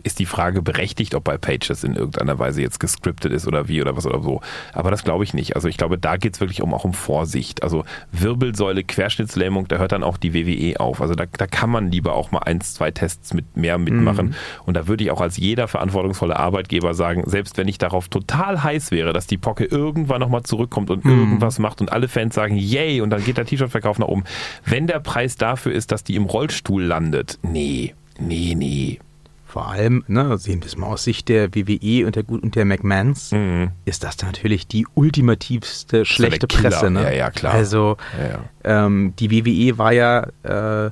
ist 0.03 0.19
die 0.19 0.25
Frage 0.25 0.61
berechtigt, 0.61 1.15
ob 1.15 1.23
bei 1.23 1.37
Page 1.37 1.67
das 1.67 1.83
in 1.83 1.95
irgendeiner 1.95 2.37
Weise 2.37 2.61
jetzt 2.61 2.79
gescriptet 2.79 3.31
ist 3.31 3.47
oder 3.47 3.67
wie 3.67 3.81
oder 3.81 3.97
was 3.97 4.05
oder 4.05 4.21
so. 4.21 4.41
Aber 4.73 4.91
das 4.91 5.03
glaube 5.03 5.23
ich 5.23 5.33
nicht. 5.33 5.55
Also 5.55 5.67
ich 5.67 5.77
glaube, 5.77 5.97
da 5.97 6.17
geht 6.17 6.35
es 6.35 6.39
wirklich 6.39 6.61
um, 6.61 6.73
auch 6.73 6.85
um 6.85 6.93
Vorsicht. 6.93 7.63
Also 7.63 7.83
Wirbelsäule, 8.11 8.83
Querschnittslähmung, 8.83 9.67
da 9.67 9.77
hört 9.77 9.91
dann 9.91 10.03
auch 10.03 10.17
die 10.17 10.33
WWE 10.33 10.79
auf. 10.79 11.01
Also 11.01 11.15
da, 11.15 11.25
da 11.25 11.47
kann 11.47 11.69
man 11.69 11.91
lieber 11.91 12.13
auch 12.13 12.31
mal 12.31 12.39
eins, 12.39 12.75
zwei 12.75 12.91
Tests 12.91 13.33
mit 13.33 13.57
mehr 13.57 13.77
mitmachen. 13.77 14.35
Und 14.65 14.75
da 14.75 14.87
würde 14.87 15.03
ich 15.03 15.11
auch 15.11 15.21
als 15.21 15.37
jeder 15.37 15.67
verantwortungsvolle 15.67 16.37
Arbeitgeber 16.37 16.93
sagen, 16.93 17.23
selbst 17.25 17.57
wenn 17.57 17.67
ich 17.67 17.77
darauf 17.77 18.07
total 18.07 18.63
heiß 18.63 18.91
wäre, 18.91 19.13
dass 19.13 19.27
die 19.27 19.37
Pocke 19.37 19.65
irgendwann 19.65 20.19
nochmal 20.19 20.43
zurückkommt 20.43 20.91
und 20.91 21.05
irgendwas 21.05 21.59
macht 21.59 21.81
und 21.81 21.91
alle 21.91 22.07
Fans 22.07 22.35
sagen, 22.35 22.55
yay, 22.55 23.01
und 23.01 23.09
dann 23.09 23.23
geht 23.23 23.37
der 23.37 23.45
T-Shirt-Verkauf 23.45 23.99
nach 23.99 24.07
oben. 24.07 24.23
Wenn 24.65 24.87
der 24.87 24.99
Preis 24.99 25.37
dafür 25.37 25.71
ist, 25.71 25.91
dass 25.91 26.03
die 26.03 26.15
im 26.15 26.25
Rollstuhl 26.35 26.83
landet, 26.83 27.39
nee, 27.43 27.93
nee, 28.19 28.53
nee. 28.57 28.99
vor 29.47 29.69
allem, 29.69 30.03
ne, 30.09 30.37
sehen 30.37 30.59
wir 30.61 30.67
es 30.67 30.75
mal 30.75 30.87
aus 30.87 31.05
Sicht 31.05 31.29
der 31.29 31.55
WWE 31.55 32.05
und 32.05 32.15
der, 32.17 32.27
und 32.29 32.55
der 32.55 32.65
McMahons, 32.65 33.31
Mhm. 33.31 33.69
ist 33.85 34.03
das 34.03 34.21
natürlich 34.21 34.67
die 34.67 34.85
ultimativste 34.95 36.03
schlechte. 36.05 36.45
Presse. 36.47 36.89
Ne? 36.91 37.03
Ja, 37.03 37.11
ja, 37.11 37.29
klar. 37.31 37.53
Also 37.53 37.95
Ja, 38.19 38.27
ja. 38.71 38.85
ähm, 38.85 39.13
die 39.17 39.31
WWE 39.31 39.77
war 39.77 39.93
ja 39.93 40.27
äh, 40.43 40.91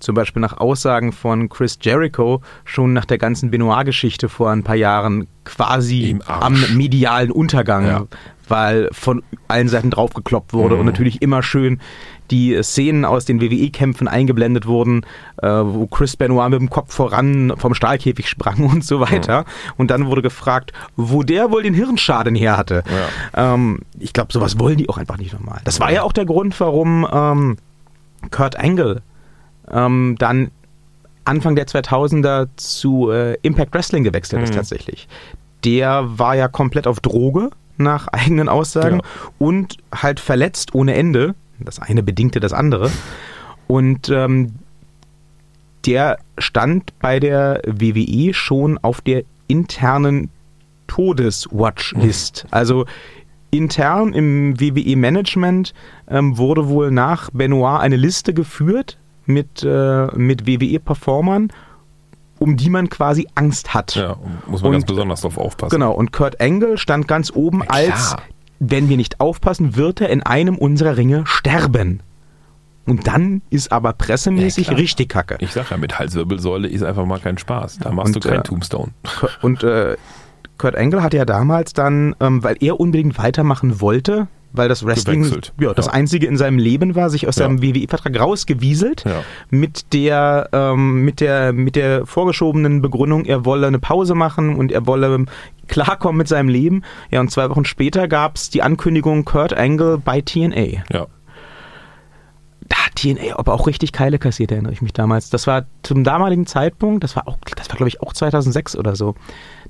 zum 0.00 0.14
Beispiel 0.14 0.40
nach 0.40 0.56
Aussagen 0.58 1.12
von 1.12 1.48
Chris 1.50 1.78
Jericho 1.80 2.40
schon 2.64 2.92
nach 2.94 3.04
der 3.04 3.18
ganzen 3.18 3.50
Benoit-Geschichte 3.50 4.28
vor 4.28 4.50
ein 4.50 4.62
paar 4.62 4.76
Jahren 4.76 5.26
quasi 5.44 6.18
am 6.26 6.58
medialen 6.74 7.30
Untergang, 7.30 7.86
Ja. 7.86 8.06
weil 8.48 8.88
von 8.92 9.22
allen 9.48 9.68
Seiten 9.68 9.90
draufgekloppt 9.90 10.52
wurde 10.52 10.74
Mhm. 10.74 10.80
und 10.80 10.86
natürlich 10.86 11.22
immer 11.22 11.42
schön 11.42 11.80
die 12.30 12.58
Szenen 12.62 13.04
aus 13.04 13.24
den 13.26 13.40
WWE-Kämpfen 13.40 14.08
eingeblendet 14.08 14.66
wurden, 14.66 15.04
äh, 15.42 15.46
wo 15.48 15.86
Chris 15.86 16.16
Benoit 16.16 16.50
mit 16.50 16.60
dem 16.60 16.70
Kopf 16.70 16.94
voran 16.94 17.52
vom 17.56 17.74
Stahlkäfig 17.74 18.28
sprang 18.28 18.64
und 18.72 18.84
so 18.84 19.00
weiter. 19.00 19.44
Und 19.76 19.90
dann 19.90 20.06
wurde 20.06 20.22
gefragt, 20.22 20.72
wo 20.96 21.22
der 21.22 21.50
wohl 21.50 21.62
den 21.62 21.74
Hirnschaden 21.74 22.34
her 22.34 22.56
hatte. 22.56 22.82
Ähm, 23.34 23.80
ich 23.98 24.12
glaube, 24.12 24.32
sowas 24.32 24.58
wollen 24.58 24.78
die 24.78 24.88
auch 24.88 24.96
einfach 24.98 25.18
nicht 25.18 25.32
nochmal. 25.32 25.60
Das 25.64 25.80
war 25.80 25.92
ja 25.92 26.02
auch 26.02 26.12
der 26.12 26.24
Grund, 26.24 26.58
warum 26.60 27.06
ähm, 27.12 27.56
Kurt 28.30 28.58
Angle 28.58 29.02
ähm, 29.70 30.16
dann 30.18 30.50
Anfang 31.26 31.56
der 31.56 31.66
2000er 31.66 32.48
zu 32.56 33.10
äh, 33.10 33.36
Impact 33.42 33.72
Wrestling 33.74 34.04
gewechselt 34.04 34.42
ist 34.42 34.50
Mhm. 34.50 34.56
tatsächlich. 34.56 35.08
Der 35.64 36.04
war 36.18 36.34
ja 36.36 36.48
komplett 36.48 36.86
auf 36.86 37.00
Droge 37.00 37.50
nach 37.78 38.08
eigenen 38.08 38.48
Aussagen 38.48 38.96
Ja. 38.96 39.30
und 39.38 39.78
halt 39.94 40.20
verletzt 40.20 40.74
ohne 40.74 40.94
Ende. 40.94 41.34
Das 41.64 41.78
eine 41.78 42.02
bedingte 42.02 42.40
das 42.40 42.52
andere. 42.52 42.90
Und 43.66 44.08
ähm, 44.10 44.54
der 45.86 46.18
stand 46.38 46.98
bei 47.00 47.20
der 47.20 47.60
WWE 47.66 48.32
schon 48.34 48.78
auf 48.78 49.00
der 49.00 49.22
internen 49.48 50.30
Todeswatchlist. 50.86 52.46
Also 52.50 52.86
intern 53.50 54.12
im 54.12 54.58
WWE-Management 54.60 55.74
ähm, 56.08 56.36
wurde 56.38 56.68
wohl 56.68 56.90
nach 56.90 57.30
Benoit 57.32 57.80
eine 57.80 57.96
Liste 57.96 58.34
geführt 58.34 58.98
mit, 59.26 59.62
äh, 59.62 60.06
mit 60.16 60.46
WWE-Performern, 60.46 61.52
um 62.38 62.56
die 62.56 62.68
man 62.68 62.88
quasi 62.90 63.28
Angst 63.34 63.74
hat. 63.74 63.94
ja, 63.94 64.16
muss 64.46 64.60
man 64.62 64.68
Und- 64.68 64.72
ganz 64.72 64.84
besonders 64.86 65.20
drauf 65.20 65.38
aufpassen. 65.38 65.70
Genau, 65.70 65.92
und 65.92 66.12
Kurt 66.12 66.40
Angle 66.40 66.78
stand 66.78 67.06
ganz 67.08 67.30
oben 67.34 67.62
als, 67.62 68.16
wenn 68.70 68.88
wir 68.88 68.96
nicht 68.96 69.20
aufpassen, 69.20 69.76
wird 69.76 70.00
er 70.00 70.08
in 70.10 70.22
einem 70.22 70.56
unserer 70.56 70.96
Ringe 70.96 71.26
sterben. 71.26 72.00
Und 72.86 73.06
dann 73.06 73.40
ist 73.50 73.72
aber 73.72 73.94
pressemäßig 73.94 74.68
Ja, 74.68 74.74
richtig 74.74 75.08
kacke. 75.08 75.36
Ich 75.40 75.52
sag 75.52 75.70
ja, 75.70 75.76
mit 75.76 75.98
Halswirbelsäule 75.98 76.68
ist 76.68 76.82
einfach 76.82 77.06
mal 77.06 77.18
kein 77.18 77.38
Spaß. 77.38 77.78
Da 77.78 77.90
machst 77.90 78.14
Und, 78.14 78.24
du 78.24 78.28
kein 78.28 78.40
äh, 78.40 78.42
Tombstone. 78.42 78.92
Und 79.40 79.62
äh, 79.62 79.96
Kurt 80.58 80.76
Angle 80.76 81.02
hatte 81.02 81.16
ja 81.16 81.24
damals 81.24 81.72
dann, 81.72 82.14
ähm, 82.20 82.44
weil 82.44 82.56
er 82.60 82.78
unbedingt 82.78 83.16
weitermachen 83.16 83.80
wollte, 83.80 84.28
weil 84.54 84.68
das 84.68 84.86
Wrestling 84.86 85.22
Gewechselt. 85.24 85.52
ja, 85.60 85.74
das 85.74 85.86
Ja. 85.86 85.92
einzige 85.92 86.26
in 86.26 86.36
seinem 86.38 86.58
Leben 86.58 86.94
war, 86.94 87.10
sich 87.10 87.28
aus 87.28 87.36
Ja. 87.36 87.44
seinem 87.44 87.60
WWE-Vertrag 87.60 88.18
rausgewieselt 88.18 89.04
Ja. 89.04 89.22
mit 89.50 89.92
der 89.92 90.48
ähm, 90.52 91.04
mit 91.04 91.20
der 91.20 91.52
mit 91.52 91.76
der 91.76 92.06
vorgeschobenen 92.06 92.80
Begründung, 92.80 93.24
er 93.26 93.44
wolle 93.44 93.66
eine 93.66 93.78
Pause 93.80 94.14
machen 94.14 94.56
und 94.56 94.72
er 94.72 94.86
wolle 94.86 95.26
klarkommen 95.68 96.16
mit 96.18 96.28
seinem 96.28 96.48
Leben. 96.48 96.82
Ja, 97.10 97.20
und 97.20 97.30
zwei 97.30 97.50
Wochen 97.50 97.64
später 97.64 98.06
gab 98.08 98.36
es 98.36 98.48
die 98.50 98.62
Ankündigung 98.62 99.24
Kurt 99.24 99.52
Angle 99.56 99.98
bei 99.98 100.20
TNA. 100.20 100.82
Ja. 100.92 101.06
Da 102.66 102.76
hat 102.78 102.94
TNA 102.96 103.36
aber 103.38 103.52
auch 103.52 103.66
richtig 103.66 103.92
Keile 103.92 104.18
kassiert, 104.18 104.50
erinnere 104.50 104.72
ich 104.72 104.80
mich 104.80 104.94
damals. 104.94 105.28
Das 105.28 105.46
war 105.46 105.66
zum 105.82 106.02
damaligen 106.02 106.46
Zeitpunkt, 106.46 107.04
das 107.04 107.14
war 107.14 107.28
auch, 107.28 107.36
das 107.56 107.68
war 107.68 107.76
glaube 107.76 107.88
ich 107.88 108.00
auch 108.00 108.12
2006 108.14 108.76
oder 108.76 108.96
so. 108.96 109.14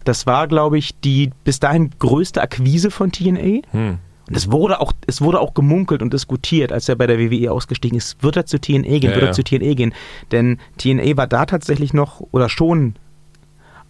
Das 0.05 0.27
war 0.27 0.47
glaube 0.47 0.79
ich 0.79 1.01
die 1.01 1.31
bis 1.43 1.59
dahin 1.59 1.91
größte 1.99 2.41
Akquise 2.41 2.91
von 2.93 3.11
TNA. 3.11 3.63
Hm. 3.73 3.99
Und 4.29 4.37
es 4.37 4.51
wurde 4.51 4.81
auch, 4.81 4.93
es 5.07 5.21
wurde 5.21 5.41
auch 5.41 5.55
gemunkelt 5.55 6.03
und 6.03 6.13
diskutiert, 6.13 6.73
als 6.73 6.89
er 6.89 6.97
bei 6.97 7.07
der 7.07 7.19
WWE 7.19 7.53
ausgestiegen 7.53 7.99
ist. 7.99 8.23
Wird 8.23 8.37
er 8.37 8.47
zu 8.47 8.59
TNA 8.59 8.83
gehen? 8.83 9.03
Ja, 9.03 9.11
wird 9.11 9.23
er 9.23 9.27
ja. 9.29 9.33
zu 9.33 9.45
TNA 9.45 9.75
gehen? 9.75 9.95
Denn 10.33 10.59
TNA 10.79 11.17
war 11.17 11.27
da 11.27 11.47
tatsächlich 11.47 11.93
noch 11.93 12.23
oder 12.31 12.49
schon 12.49 12.95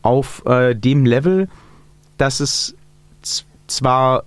auf 0.02 0.44
äh, 0.46 0.74
dem 0.74 1.06
Level, 1.06 1.48
dass 2.18 2.40
es 2.40 2.74
zwar 3.66 4.24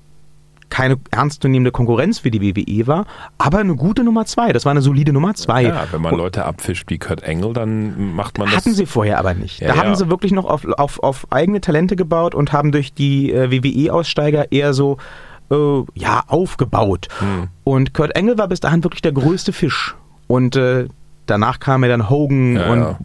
keine 0.69 0.97
ernstzunehmende 1.11 1.71
Konkurrenz 1.71 2.19
für 2.19 2.31
die 2.31 2.41
WWE 2.41 2.87
war, 2.87 3.05
aber 3.37 3.59
eine 3.59 3.75
gute 3.75 4.03
Nummer 4.03 4.25
zwei. 4.25 4.51
Das 4.51 4.65
war 4.65 4.71
eine 4.71 4.81
solide 4.81 5.13
Nummer 5.13 5.33
zwei. 5.33 5.63
ja, 5.63 5.87
wenn 5.91 6.01
man 6.01 6.15
Leute 6.15 6.45
abfischt 6.45 6.89
wie 6.89 6.97
Kurt 6.97 7.23
Angle, 7.23 7.53
dann 7.53 8.13
macht 8.13 8.37
man 8.37 8.47
das. 8.47 8.57
hatten 8.57 8.73
sie 8.73 8.85
vorher 8.85 9.17
aber 9.17 9.33
nicht. 9.33 9.61
Ja, 9.61 9.69
da 9.69 9.77
haben 9.77 9.89
ja. 9.89 9.95
sie 9.95 10.09
wirklich 10.09 10.33
noch 10.33 10.45
auf, 10.45 10.65
auf, 10.65 11.01
auf 11.01 11.27
eigene 11.31 11.61
Talente 11.61 11.95
gebaut 11.95 12.35
und 12.35 12.51
haben 12.51 12.71
durch 12.71 12.93
die 12.93 13.31
äh, 13.31 13.49
WWE-Aussteiger 13.49 14.51
eher 14.51 14.73
so 14.73 14.97
äh, 15.51 15.83
ja, 15.95 16.23
aufgebaut. 16.27 17.07
Hm. 17.19 17.47
Und 17.63 17.93
Kurt 17.93 18.15
Angle 18.15 18.37
war 18.37 18.47
bis 18.47 18.59
dahin 18.59 18.83
wirklich 18.83 19.01
der 19.01 19.11
größte 19.11 19.53
Fisch. 19.53 19.95
Und 20.27 20.55
äh, 20.55 20.87
danach 21.25 21.59
kamen 21.59 21.83
ja 21.83 21.89
dann 21.89 22.09
Hogan 22.09 22.55
Ja, 22.55 22.71
und 22.71 22.79
ja. 22.79 22.97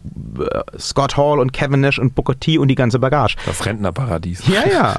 Äh, 0.45 0.79
Scott 0.79 1.17
Hall 1.17 1.39
und 1.39 1.53
Kevin 1.53 1.81
Nash 1.81 1.99
und 1.99 2.15
Booker 2.15 2.39
T 2.39 2.57
und 2.57 2.67
die 2.67 2.75
ganze 2.75 2.99
Bagage. 2.99 3.35
Das 3.45 3.65
Rentnerparadies. 3.65 4.47
Ja, 4.47 4.67
ja. 4.69 4.95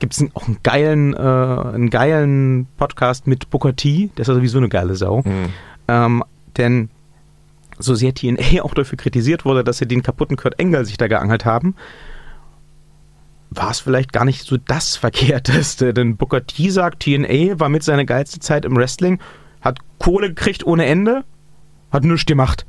Gibt 0.00 0.14
es 0.14 0.24
auch 0.34 0.46
einen 0.46 0.58
geilen, 0.62 1.14
äh, 1.14 1.18
einen 1.18 1.90
geilen 1.90 2.66
Podcast 2.76 3.26
mit 3.26 3.48
Booker 3.50 3.74
T, 3.76 4.10
der 4.16 4.22
ist 4.22 4.26
sowieso 4.26 4.58
eine 4.58 4.68
geile 4.68 4.96
Sau. 4.96 5.24
Hm. 5.24 5.50
Ähm, 5.88 6.24
denn 6.56 6.90
so 7.78 7.94
sehr 7.94 8.14
TNA 8.14 8.62
auch 8.62 8.74
dafür 8.74 8.98
kritisiert 8.98 9.44
wurde, 9.44 9.64
dass 9.64 9.78
sie 9.78 9.86
den 9.86 10.02
kaputten 10.02 10.36
Kurt 10.36 10.58
Engel 10.58 10.84
sich 10.84 10.96
da 10.96 11.08
geangelt 11.08 11.44
haben, 11.44 11.74
war 13.54 13.70
es 13.70 13.80
vielleicht 13.80 14.12
gar 14.12 14.24
nicht 14.24 14.46
so 14.46 14.56
das 14.56 14.96
Verkehrteste. 14.96 15.94
Denn 15.94 16.16
Booker 16.16 16.46
T 16.46 16.70
sagt, 16.70 17.02
TNA 17.04 17.58
war 17.60 17.68
mit 17.68 17.82
seiner 17.82 18.04
geilste 18.04 18.40
Zeit 18.40 18.64
im 18.64 18.76
Wrestling, 18.76 19.20
hat 19.60 19.78
Kohle 19.98 20.28
gekriegt 20.28 20.66
ohne 20.66 20.86
Ende, 20.86 21.24
hat 21.90 22.04
nichts 22.04 22.26
gemacht. 22.26 22.66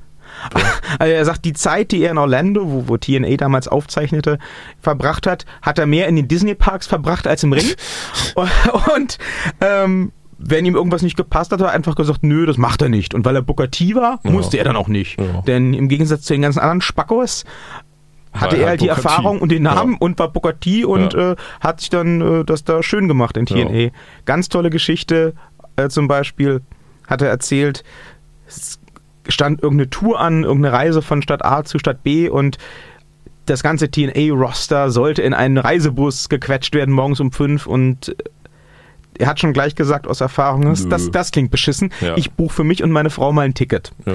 Also 0.99 1.13
er 1.13 1.25
sagt, 1.25 1.43
die 1.45 1.53
Zeit, 1.53 1.91
die 1.91 2.01
er 2.03 2.11
in 2.11 2.17
Orlando, 2.17 2.69
wo, 2.71 2.87
wo 2.87 2.97
TNA 2.97 3.35
damals 3.37 3.67
aufzeichnete, 3.67 4.37
verbracht 4.79 5.27
hat, 5.27 5.45
hat 5.61 5.79
er 5.79 5.87
mehr 5.87 6.07
in 6.07 6.15
den 6.15 6.27
Disney-Parks 6.27 6.87
verbracht 6.87 7.27
als 7.27 7.43
im 7.43 7.51
Ring. 7.53 7.65
Und 8.95 9.17
ähm, 9.61 10.11
wenn 10.37 10.65
ihm 10.65 10.75
irgendwas 10.75 11.01
nicht 11.01 11.17
gepasst 11.17 11.51
hat, 11.51 11.59
hat 11.61 11.67
er 11.67 11.73
einfach 11.73 11.95
gesagt, 11.95 12.23
nö, 12.23 12.45
das 12.45 12.57
macht 12.57 12.81
er 12.81 12.89
nicht. 12.89 13.13
Und 13.13 13.25
weil 13.25 13.35
er 13.35 13.41
Booker 13.41 13.71
T 13.71 13.95
war, 13.95 14.19
Ja. 14.23 14.31
musste 14.31 14.57
er 14.57 14.63
dann 14.63 14.75
auch 14.75 14.87
nicht. 14.87 15.19
Ja. 15.19 15.41
Denn 15.47 15.73
im 15.73 15.87
Gegensatz 15.89 16.21
zu 16.23 16.33
den 16.33 16.41
ganzen 16.43 16.59
anderen 16.59 16.81
Spackos 16.81 17.43
hatte 18.41 18.57
er 18.57 18.67
halt 18.69 18.81
die 18.81 18.87
Booker 18.87 19.01
T. 19.01 19.07
Erfahrung 19.07 19.39
und 19.39 19.51
den 19.51 19.63
Namen 19.63 19.93
Ja. 19.93 19.97
und 19.99 20.19
war 20.19 20.29
Booker 20.29 20.59
T 20.59 20.85
und 20.85 21.13
Ja. 21.13 21.31
äh, 21.31 21.35
hat 21.61 21.79
sich 21.81 21.89
dann 21.89 22.21
äh, 22.21 22.43
das 22.45 22.63
da 22.63 22.81
schön 22.83 23.07
gemacht 23.07 23.37
in 23.37 23.45
TNA. 23.45 23.71
Ja. 23.71 23.89
Ganz 24.25 24.49
tolle 24.49 24.69
Geschichte. 24.69 25.33
Äh, 25.75 25.89
zum 25.89 26.07
Beispiel 26.07 26.61
hat 27.07 27.21
er 27.21 27.29
erzählt, 27.29 27.83
es 28.47 28.79
stand 29.27 29.61
irgendeine 29.63 29.89
Tour 29.89 30.19
an, 30.19 30.43
irgendeine 30.43 30.73
Reise 30.75 31.01
von 31.01 31.21
Stadt 31.21 31.43
A 31.43 31.63
zu 31.63 31.79
Stadt 31.79 32.03
B 32.03 32.29
und 32.29 32.57
das 33.47 33.61
ganze 33.61 33.89
TNA-Roster 33.91 34.89
sollte 34.89 35.21
in 35.21 35.33
einen 35.33 35.57
Reisebus 35.57 36.29
gequetscht 36.29 36.73
werden 36.73 36.93
morgens 36.93 37.19
um 37.19 37.31
fünf 37.31 37.67
und 37.67 38.09
äh, 38.09 38.15
er 39.17 39.27
hat 39.27 39.39
schon 39.39 39.53
gleich 39.53 39.75
gesagt 39.75 40.07
aus 40.07 40.19
Erfahrung, 40.19 40.63
das, 40.89 41.09
das 41.09 41.31
klingt 41.31 41.49
beschissen. 41.49 41.91
Ja. 42.01 42.17
Ich 42.17 42.31
buche 42.31 42.53
für 42.53 42.63
mich 42.65 42.83
und 42.83 42.91
meine 42.91 43.09
Frau 43.09 43.31
mal 43.31 43.43
ein 43.43 43.53
Ticket. 43.53 43.93
Ja. 44.05 44.13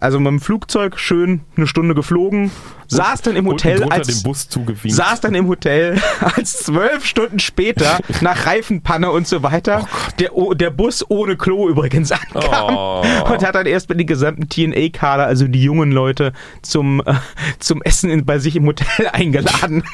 Also 0.00 0.18
mit 0.18 0.28
dem 0.28 0.40
Flugzeug 0.40 0.98
schön 0.98 1.42
eine 1.56 1.66
Stunde 1.66 1.94
geflogen, 1.94 2.50
saß 2.88 3.20
dann 3.20 3.36
im 3.36 3.46
Hotel 3.46 3.84
als 3.84 4.06
dem 4.08 4.22
Bus 4.22 4.48
zugewinkt. 4.48 4.96
saß 4.96 5.20
dann 5.20 5.34
im 5.34 5.46
Hotel, 5.46 6.00
als 6.36 6.54
zwölf 6.64 7.04
Stunden 7.04 7.38
später 7.38 7.98
nach 8.22 8.46
Reifenpanne 8.46 9.10
und 9.10 9.28
so 9.28 9.42
weiter 9.42 9.86
der, 10.18 10.34
O- 10.34 10.54
der 10.54 10.70
Bus 10.70 11.04
ohne 11.10 11.36
Klo 11.36 11.68
übrigens 11.68 12.10
ankam 12.34 12.74
Oh. 12.76 13.04
und 13.30 13.44
hat 13.46 13.54
dann 13.54 13.66
erst 13.66 13.90
mit 13.90 14.00
den 14.00 14.06
gesamten 14.06 14.48
TNA-Kader, 14.48 15.26
also 15.26 15.46
die 15.46 15.62
jungen 15.62 15.92
Leute, 15.92 16.32
zum, 16.62 17.00
äh, 17.04 17.14
zum 17.58 17.82
Essen 17.82 18.08
in, 18.10 18.24
bei 18.24 18.38
sich 18.38 18.56
im 18.56 18.64
Hotel 18.66 19.08
eingeladen. 19.12 19.84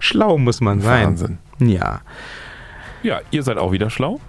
Schlau 0.00 0.36
muss 0.36 0.60
man 0.60 0.80
sein. 0.82 1.06
Wahnsinn. 1.06 1.38
Ja. 1.60 2.02
Ja, 3.02 3.20
ihr 3.30 3.42
seid 3.42 3.56
auch 3.56 3.72
wieder 3.72 3.88
schlau 3.88 4.20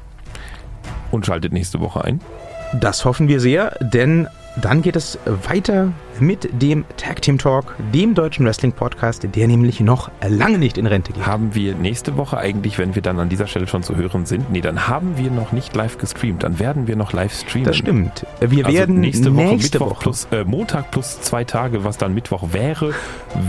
und 1.12 1.26
schaltet 1.26 1.52
nächste 1.52 1.82
Woche 1.82 2.04
ein. 2.06 2.22
Das 2.74 3.04
hoffen 3.04 3.28
wir 3.28 3.40
sehr, 3.42 3.78
denn 3.82 4.28
dann 4.62 4.82
geht 4.82 4.96
es 4.96 5.20
weiter 5.26 5.92
mit 6.20 6.62
dem 6.62 6.86
Tag 6.96 7.22
Team 7.22 7.38
Talk, 7.38 7.76
dem 7.94 8.16
deutschen 8.16 8.46
Wrestling 8.46 8.72
Podcast, 8.72 9.28
der 9.36 9.48
nämlich 9.48 9.82
noch 9.82 10.10
lange 10.26 10.58
nicht 10.58 10.78
in 10.78 10.86
Rente 10.88 11.12
geht. 11.12 11.26
Haben 11.26 11.56
wir 11.56 11.76
nächste 11.76 12.16
Woche 12.16 12.38
eigentlich, 12.38 12.78
wenn 12.78 12.96
wir 12.96 13.02
dann 13.02 13.20
an 13.20 13.28
dieser 13.28 13.48
Stelle 13.48 13.68
schon 13.68 13.84
zu 13.84 13.96
hören 13.98 14.26
sind, 14.26 14.50
nee, 14.50 14.62
dann 14.62 14.88
haben 14.88 15.18
wir 15.18 15.30
noch 15.30 15.52
nicht 15.52 15.76
live 15.76 15.98
gestreamt, 15.98 16.44
dann 16.44 16.60
werden 16.60 16.88
wir 16.88 16.96
noch 16.96 17.12
live 17.12 17.34
streamen. 17.34 17.66
Das 17.66 17.78
stimmt. 17.78 18.26
Wir 18.40 18.66
Also 18.66 18.78
werden 18.78 19.00
nächste 19.00 19.36
Woche, 19.36 19.46
nächste 19.46 19.80
Mittwoch 19.80 19.96
Woche 19.98 20.04
plus 20.04 20.28
äh, 20.32 20.44
Montag 20.46 20.92
plus 20.92 21.20
zwei 21.22 21.44
Tage, 21.44 21.84
was 21.84 21.98
dann 21.98 22.14
Mittwoch 22.14 22.54
wäre, 22.54 22.94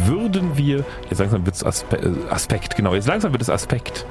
würden 0.06 0.56
wir. 0.56 0.84
Jetzt 1.08 1.20
langsam 1.20 1.46
wird 1.46 1.54
es 1.54 1.64
Aspe 1.64 1.98
äh, 1.98 2.32
Aspekt, 2.32 2.74
genau. 2.74 2.94
Jetzt 2.94 3.06
langsam 3.06 3.32
wird 3.32 3.42
es 3.42 3.50
Aspekt. 3.50 4.06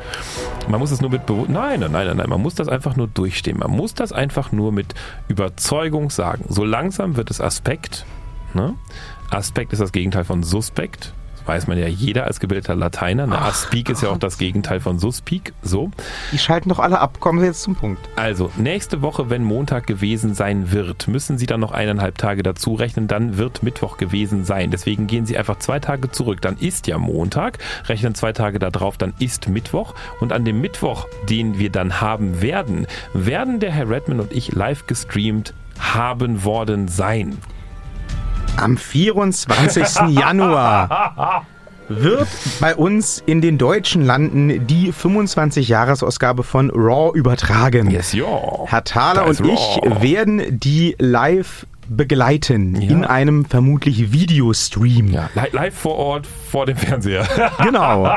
Man 0.70 0.80
muss 0.80 0.92
es 0.92 1.02
nur 1.02 1.12
mit 1.12 1.26
Bewu 1.26 1.46
nein, 1.48 1.82
nein, 1.82 1.92
nein, 1.92 2.18
nein. 2.18 2.30
Man 2.30 2.42
muss 2.42 2.56
das 2.56 2.70
einfach 2.70 2.96
nur 2.96 3.08
durchstehen. 3.08 3.58
Man 3.60 3.72
muss 3.72 3.94
das 3.94 4.14
einfach 4.14 4.52
nur 4.52 4.72
mit 4.72 4.96
Überzeugung 5.28 6.10
sagen. 6.10 6.46
So 6.48 6.64
langsam 6.86 7.16
wird 7.16 7.32
es 7.32 7.42
Aspekt. 7.42 8.06
Ne? 8.54 8.76
Aspekt 9.32 9.74
ist 9.74 9.82
das 9.82 9.92
Gegenteil 9.92 10.24
von 10.24 10.44
Suspekt 10.44 11.14
weiß 11.46 11.68
man 11.68 11.78
ja 11.78 11.88
jeder 11.88 12.26
als 12.26 12.40
gebildeter 12.40 12.76
Lateiner. 12.76 13.28
Ne? 13.28 13.40
Aspik 13.40 13.90
ist 13.90 14.02
ja 14.02 14.10
auch 14.10 14.18
das 14.18 14.38
Gegenteil 14.38 14.80
von 14.80 15.00
Suspik. 15.00 15.54
So. 15.62 15.92
Die 16.32 16.38
schalten 16.38 16.70
doch 16.70 16.80
alle 16.80 17.00
ab. 17.00 17.20
Kommen 17.20 17.40
Sie 17.40 17.46
jetzt 17.46 17.62
zum 17.62 17.76
Punkt. 17.76 18.10
Also, 18.16 18.52
nächste 18.58 19.02
Woche, 19.02 19.30
wenn 19.30 19.44
Montag 19.44 19.88
gewesen 19.88 20.34
sein 20.34 20.72
wird, 20.72 21.08
müssen 21.08 21.38
Sie 21.38 21.46
dann 21.46 21.60
noch 21.60 21.72
eineinhalb 21.72 22.18
Tage 22.18 22.44
dazu 22.44 22.74
rechnen, 22.74 23.08
dann 23.08 23.38
wird 23.38 23.64
Mittwoch 23.64 23.98
gewesen 23.98 24.46
sein. 24.46 24.72
Deswegen 24.72 25.08
gehen 25.08 25.26
Sie 25.26 25.38
einfach 25.38 25.60
zwei 25.60 25.80
Tage 25.80 26.12
zurück. 26.12 26.42
Dann 26.42 26.58
ist 26.58 26.88
ja 26.88 26.98
Montag, 26.98 27.60
rechnen 27.88 28.16
zwei 28.16 28.34
Tage 28.34 28.60
darauf, 28.60 28.98
dann 28.98 29.14
ist 29.20 29.48
Mittwoch. 29.48 29.94
Und 30.20 30.34
an 30.34 30.46
dem 30.46 30.62
Mittwoch, 30.62 31.08
den 31.30 31.60
wir 31.60 31.70
dann 31.70 32.02
haben 32.02 32.42
werden, 32.42 32.88
werden 33.14 33.60
der 33.60 33.72
Herr 33.72 33.90
Redman 33.90 34.20
und 34.20 34.34
ich 34.34 34.54
live 34.54 34.88
gestreamt 34.88 35.54
haben 35.80 36.44
worden 36.44 36.88
sein. 36.88 37.38
Am 38.58 38.78
24. 38.78 40.10
Januar 40.10 41.46
wird 41.88 42.28
bei 42.60 42.76
uns 42.76 43.22
in 43.26 43.42
den 43.42 43.58
deutschen 43.58 44.04
Landen 44.04 44.66
die 44.68 44.92
25-Jahres-Ausgabe 44.92 46.44
von 46.44 46.72
Raw 46.72 47.16
übertragen. 47.16 47.92
Yes, 47.92 48.14
yo. 48.14 48.66
Herr 48.68 48.84
Thaler 48.84 49.26
und 49.28 49.40
ich 49.40 49.80
werden 50.02 50.60
die 50.60 50.96
live 51.00 51.66
begleiten 51.88 52.82
ja. 52.82 52.90
in 52.90 53.06
einem 53.06 53.46
vermutlich 53.46 54.12
Videostream. 54.12 55.12
Ja, 55.12 55.30
live 55.52 55.76
vor 55.76 55.96
Ort 55.96 56.28
vor 56.50 56.66
dem 56.66 56.78
Fernseher. 56.78 57.28
Genau. 57.64 58.06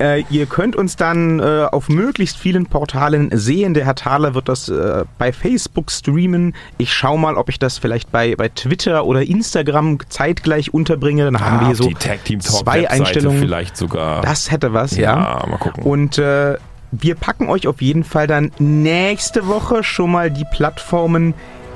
Äh, 0.00 0.24
ihr 0.30 0.46
könnt 0.46 0.76
uns 0.76 0.96
dann 0.96 1.40
äh, 1.40 1.66
auf 1.70 1.88
möglichst 1.90 2.38
vielen 2.38 2.66
Portalen 2.66 3.30
sehen. 3.32 3.74
Der 3.74 3.84
Herr 3.84 3.94
Thaler 3.94 4.34
wird 4.34 4.48
das 4.48 4.68
äh, 4.68 5.04
bei 5.18 5.32
Facebook 5.32 5.90
streamen. 5.90 6.54
Ich 6.78 6.92
schaue 6.92 7.18
mal, 7.18 7.36
ob 7.36 7.50
ich 7.50 7.58
das 7.58 7.76
vielleicht 7.76 8.10
bei, 8.10 8.34
bei 8.34 8.48
Twitter 8.48 9.04
oder 9.04 9.22
Instagram 9.22 9.98
zeitgleich 10.08 10.72
unterbringe. 10.72 11.24
Dann 11.24 11.36
ah, 11.36 11.40
haben 11.40 11.60
wir 11.60 11.66
hier 11.66 11.76
so 11.76 11.90
zwei 12.38 12.88
Einstellungen. 12.88 13.38
Vielleicht 13.38 13.76
sogar. 13.76 14.22
Das 14.22 14.50
hätte 14.50 14.72
was, 14.72 14.96
ja. 14.96 15.40
Ja, 15.40 15.46
mal 15.46 15.58
gucken. 15.58 15.82
Und 15.82 16.16
äh, 16.16 16.56
wir 16.92 17.14
packen 17.14 17.50
euch 17.50 17.68
auf 17.68 17.82
jeden 17.82 18.04
Fall 18.04 18.26
dann 18.26 18.52
nächste 18.58 19.46
Woche 19.46 19.84
schon 19.84 20.10
mal 20.10 20.30
die 20.30 20.46
Plattformen 20.50 21.34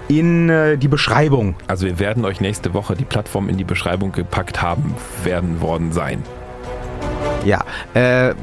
in 0.08 0.48
äh, 0.48 0.78
die 0.78 0.88
Beschreibung. 0.88 1.54
Also 1.66 1.86
wir 1.86 1.98
werden 1.98 2.24
euch 2.24 2.40
nächste 2.40 2.72
Woche 2.72 2.94
die 2.94 3.04
Plattform 3.04 3.48
in 3.50 3.58
die 3.58 3.64
Beschreibung 3.64 4.12
gepackt 4.12 4.62
haben 4.62 4.94
werden 5.22 5.60
worden 5.60 5.92
sein. 5.92 6.22
Ja, 7.44 7.62
äh, 7.94 8.30
äh, 8.30 8.34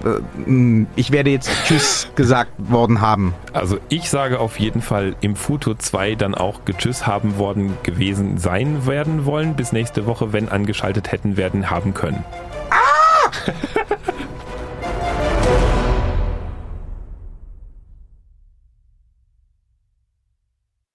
ich 0.96 1.12
werde 1.12 1.32
jetzt 1.32 1.50
Tschüss 1.66 2.08
gesagt 2.16 2.52
worden 2.58 3.02
haben. 3.02 3.34
Also 3.52 3.80
ich 3.90 4.10
sage 4.10 4.40
auf 4.40 4.60
jeden 4.60 4.82
Fall 4.82 5.16
im 5.22 5.36
Futur 5.36 5.80
2 5.80 6.16
dann 6.16 6.36
auch 6.36 6.60
Tschüss 6.78 7.08
haben 7.08 7.38
worden 7.38 7.78
gewesen 7.84 8.38
sein 8.38 8.86
werden 8.86 9.26
wollen. 9.26 9.56
Bis 9.56 9.72
nächste 9.72 10.06
Woche, 10.06 10.34
wenn 10.34 10.50
angeschaltet 10.50 11.12
hätten 11.12 11.36
werden 11.36 11.70
haben 11.70 11.94
können. 11.94 12.24